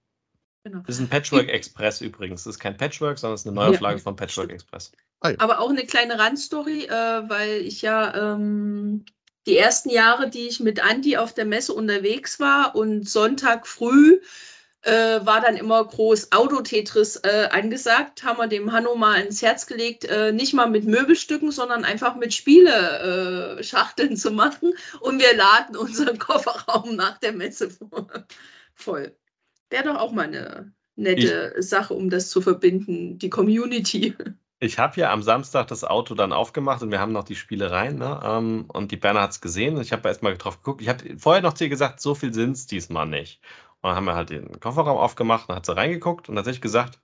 [0.64, 0.84] Genau.
[0.86, 2.44] Das ist ein Patchwork Express übrigens.
[2.44, 4.04] Das ist kein Patchwork, sondern es ist eine Neuauflage ja.
[4.04, 4.92] von Patchwork Express.
[5.22, 5.36] Ah, ja.
[5.40, 9.06] Aber auch eine kleine Randstory, äh, weil ich ja ähm,
[9.46, 14.20] die ersten Jahre, die ich mit Andi auf der Messe unterwegs war und Sonntag früh
[14.88, 19.68] äh, war dann immer groß Autotetris äh, angesagt, haben wir dem Hanno mal ins Herz
[19.68, 25.76] gelegt, äh, nicht mal mit Möbelstücken, sondern einfach mit Spiele-Schachteln zu machen und wir laden
[25.76, 27.70] unseren Kofferraum nach der Messe
[28.74, 29.14] voll.
[29.70, 34.16] Wäre doch auch mal eine nette ich, Sache, um das zu verbinden, die Community.
[34.60, 38.00] Ich habe ja am Samstag das Auto dann aufgemacht und wir haben noch die Spielereien.
[38.00, 38.20] Ne?
[38.24, 39.80] Ähm, und die Berner hat es gesehen.
[39.82, 40.82] Ich habe erst mal drauf geguckt.
[40.82, 43.40] Ich habe vorher noch zu ihr gesagt, so viel sind es diesmal nicht.
[43.82, 47.00] Und dann haben wir halt den Kofferraum aufgemacht und hat sie reingeguckt und tatsächlich gesagt,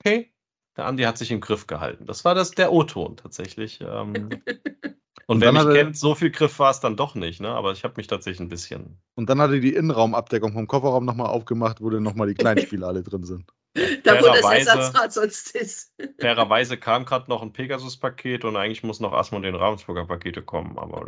[0.00, 0.32] okay,
[0.78, 2.06] der Andi hat sich im Griff gehalten.
[2.06, 3.80] Das war das der O-Ton tatsächlich.
[3.80, 4.30] Ähm,
[5.26, 7.48] und, wer mich er, kennt, so viel Griff war es dann doch nicht, ne?
[7.48, 9.02] Aber ich habe mich tatsächlich ein bisschen.
[9.16, 12.86] Und dann hat er die Innenraumabdeckung vom Kofferraum nochmal aufgemacht, wo dann nochmal die Kleinspiele
[12.86, 13.50] alle drin sind.
[14.02, 15.92] Da, wo das Ersatzrad sonst ist.
[16.18, 20.78] Fairerweise kam gerade noch ein Pegasus-Paket und eigentlich muss noch Asmund den Ravensburger Pakete kommen,
[20.78, 21.06] aber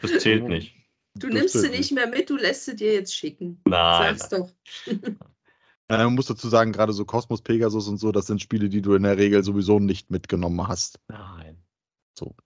[0.00, 0.76] das zählt nicht.
[1.14, 3.60] Du nimmst sie nicht mehr mit, du lässt sie dir jetzt schicken.
[3.64, 4.16] Nein.
[4.16, 4.50] Sag's doch.
[5.90, 8.80] Ja, man muss dazu sagen, gerade so Cosmos, Pegasus und so, das sind Spiele, die
[8.80, 11.00] du in der Regel sowieso nicht mitgenommen hast.
[11.08, 11.60] Nein.
[12.16, 12.36] So.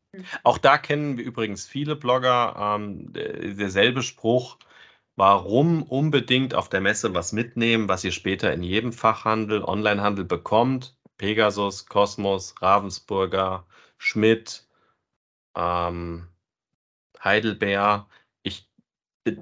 [0.45, 4.57] Auch da kennen wir übrigens viele Blogger ähm, derselbe Spruch.
[5.16, 10.97] Warum unbedingt auf der Messe was mitnehmen, was ihr später in jedem Fachhandel, Onlinehandel bekommt?
[11.19, 13.66] Pegasus, Cosmos, Ravensburger,
[13.99, 14.66] Schmidt,
[15.55, 16.28] ähm,
[17.23, 18.09] Heidelbeer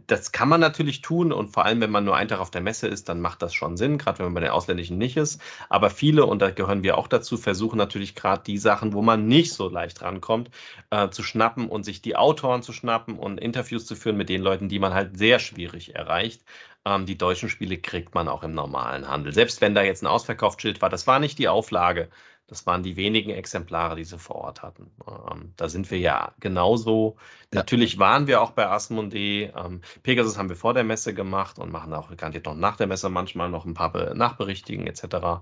[0.06, 2.60] das kann man natürlich tun und vor allem, wenn man nur einen Tag auf der
[2.60, 5.40] Messe ist, dann macht das schon Sinn, gerade wenn man bei den Ausländischen nicht ist.
[5.68, 9.26] Aber viele, und da gehören wir auch dazu, versuchen natürlich gerade die Sachen, wo man
[9.26, 10.50] nicht so leicht rankommt,
[10.90, 14.42] äh, zu schnappen und sich die Autoren zu schnappen und Interviews zu führen mit den
[14.42, 16.42] Leuten, die man halt sehr schwierig erreicht.
[16.84, 19.32] Ähm, die deutschen Spiele kriegt man auch im normalen Handel.
[19.32, 22.08] Selbst wenn da jetzt ein Ausverkaufsschild war, das war nicht die Auflage.
[22.52, 24.90] Das waren die wenigen Exemplare, die sie vor Ort hatten.
[25.08, 27.16] Ähm, da sind wir ja genauso.
[27.50, 27.60] Ja.
[27.60, 29.50] Natürlich waren wir auch bei Asmodee.
[29.56, 32.88] Ähm, Pegasus haben wir vor der Messe gemacht und machen auch garantiert noch nach der
[32.88, 35.40] Messe manchmal noch ein paar Nachberichtigen etc.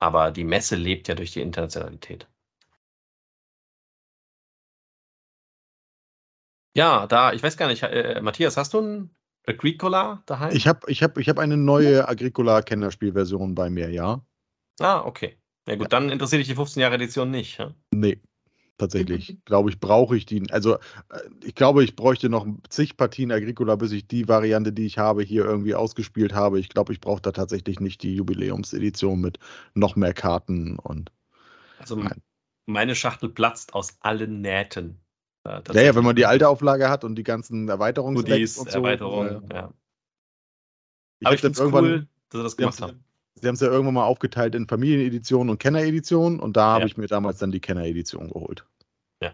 [0.00, 2.26] Aber die Messe lebt ja durch die Internationalität.
[6.74, 9.10] Ja, da, ich weiß gar nicht, äh, Matthias, hast du ein
[9.46, 10.56] Agricola daheim?
[10.56, 14.20] Ich habe ich hab, ich hab eine neue Agricola-Kennerspielversion bei mir, ja.
[14.80, 15.40] Ah, okay.
[15.68, 17.58] Ja gut, dann interessiert dich die 15 Jahre Edition nicht.
[17.58, 17.74] Ja?
[17.92, 18.18] Nee,
[18.78, 19.36] tatsächlich.
[19.44, 20.50] glaube ich, brauche ich die.
[20.50, 20.78] Also äh,
[21.44, 25.22] ich glaube, ich bräuchte noch zig Partien Agricola, bis ich die Variante, die ich habe,
[25.22, 26.58] hier irgendwie ausgespielt habe.
[26.58, 29.38] Ich glaube, ich brauche da tatsächlich nicht die Jubiläumsedition mit
[29.74, 31.12] noch mehr Karten und.
[31.78, 32.20] Also Nein.
[32.66, 35.00] meine Schachtel platzt aus allen Nähten.
[35.44, 38.78] Äh, ja, ja, wenn man die alte Auflage hat und die ganzen Erweiterungsdecks und so.
[38.78, 39.56] Erweiterung, ja.
[39.56, 39.74] ja.
[41.20, 43.04] Ich Aber ich finde es cool, dass sie das gemacht haben.
[43.40, 46.74] Sie haben es ja irgendwann mal aufgeteilt in Familienedition und Kenner-Edition und da ja.
[46.74, 48.64] habe ich mir damals dann die Kenner-Edition geholt.
[49.22, 49.32] Ja.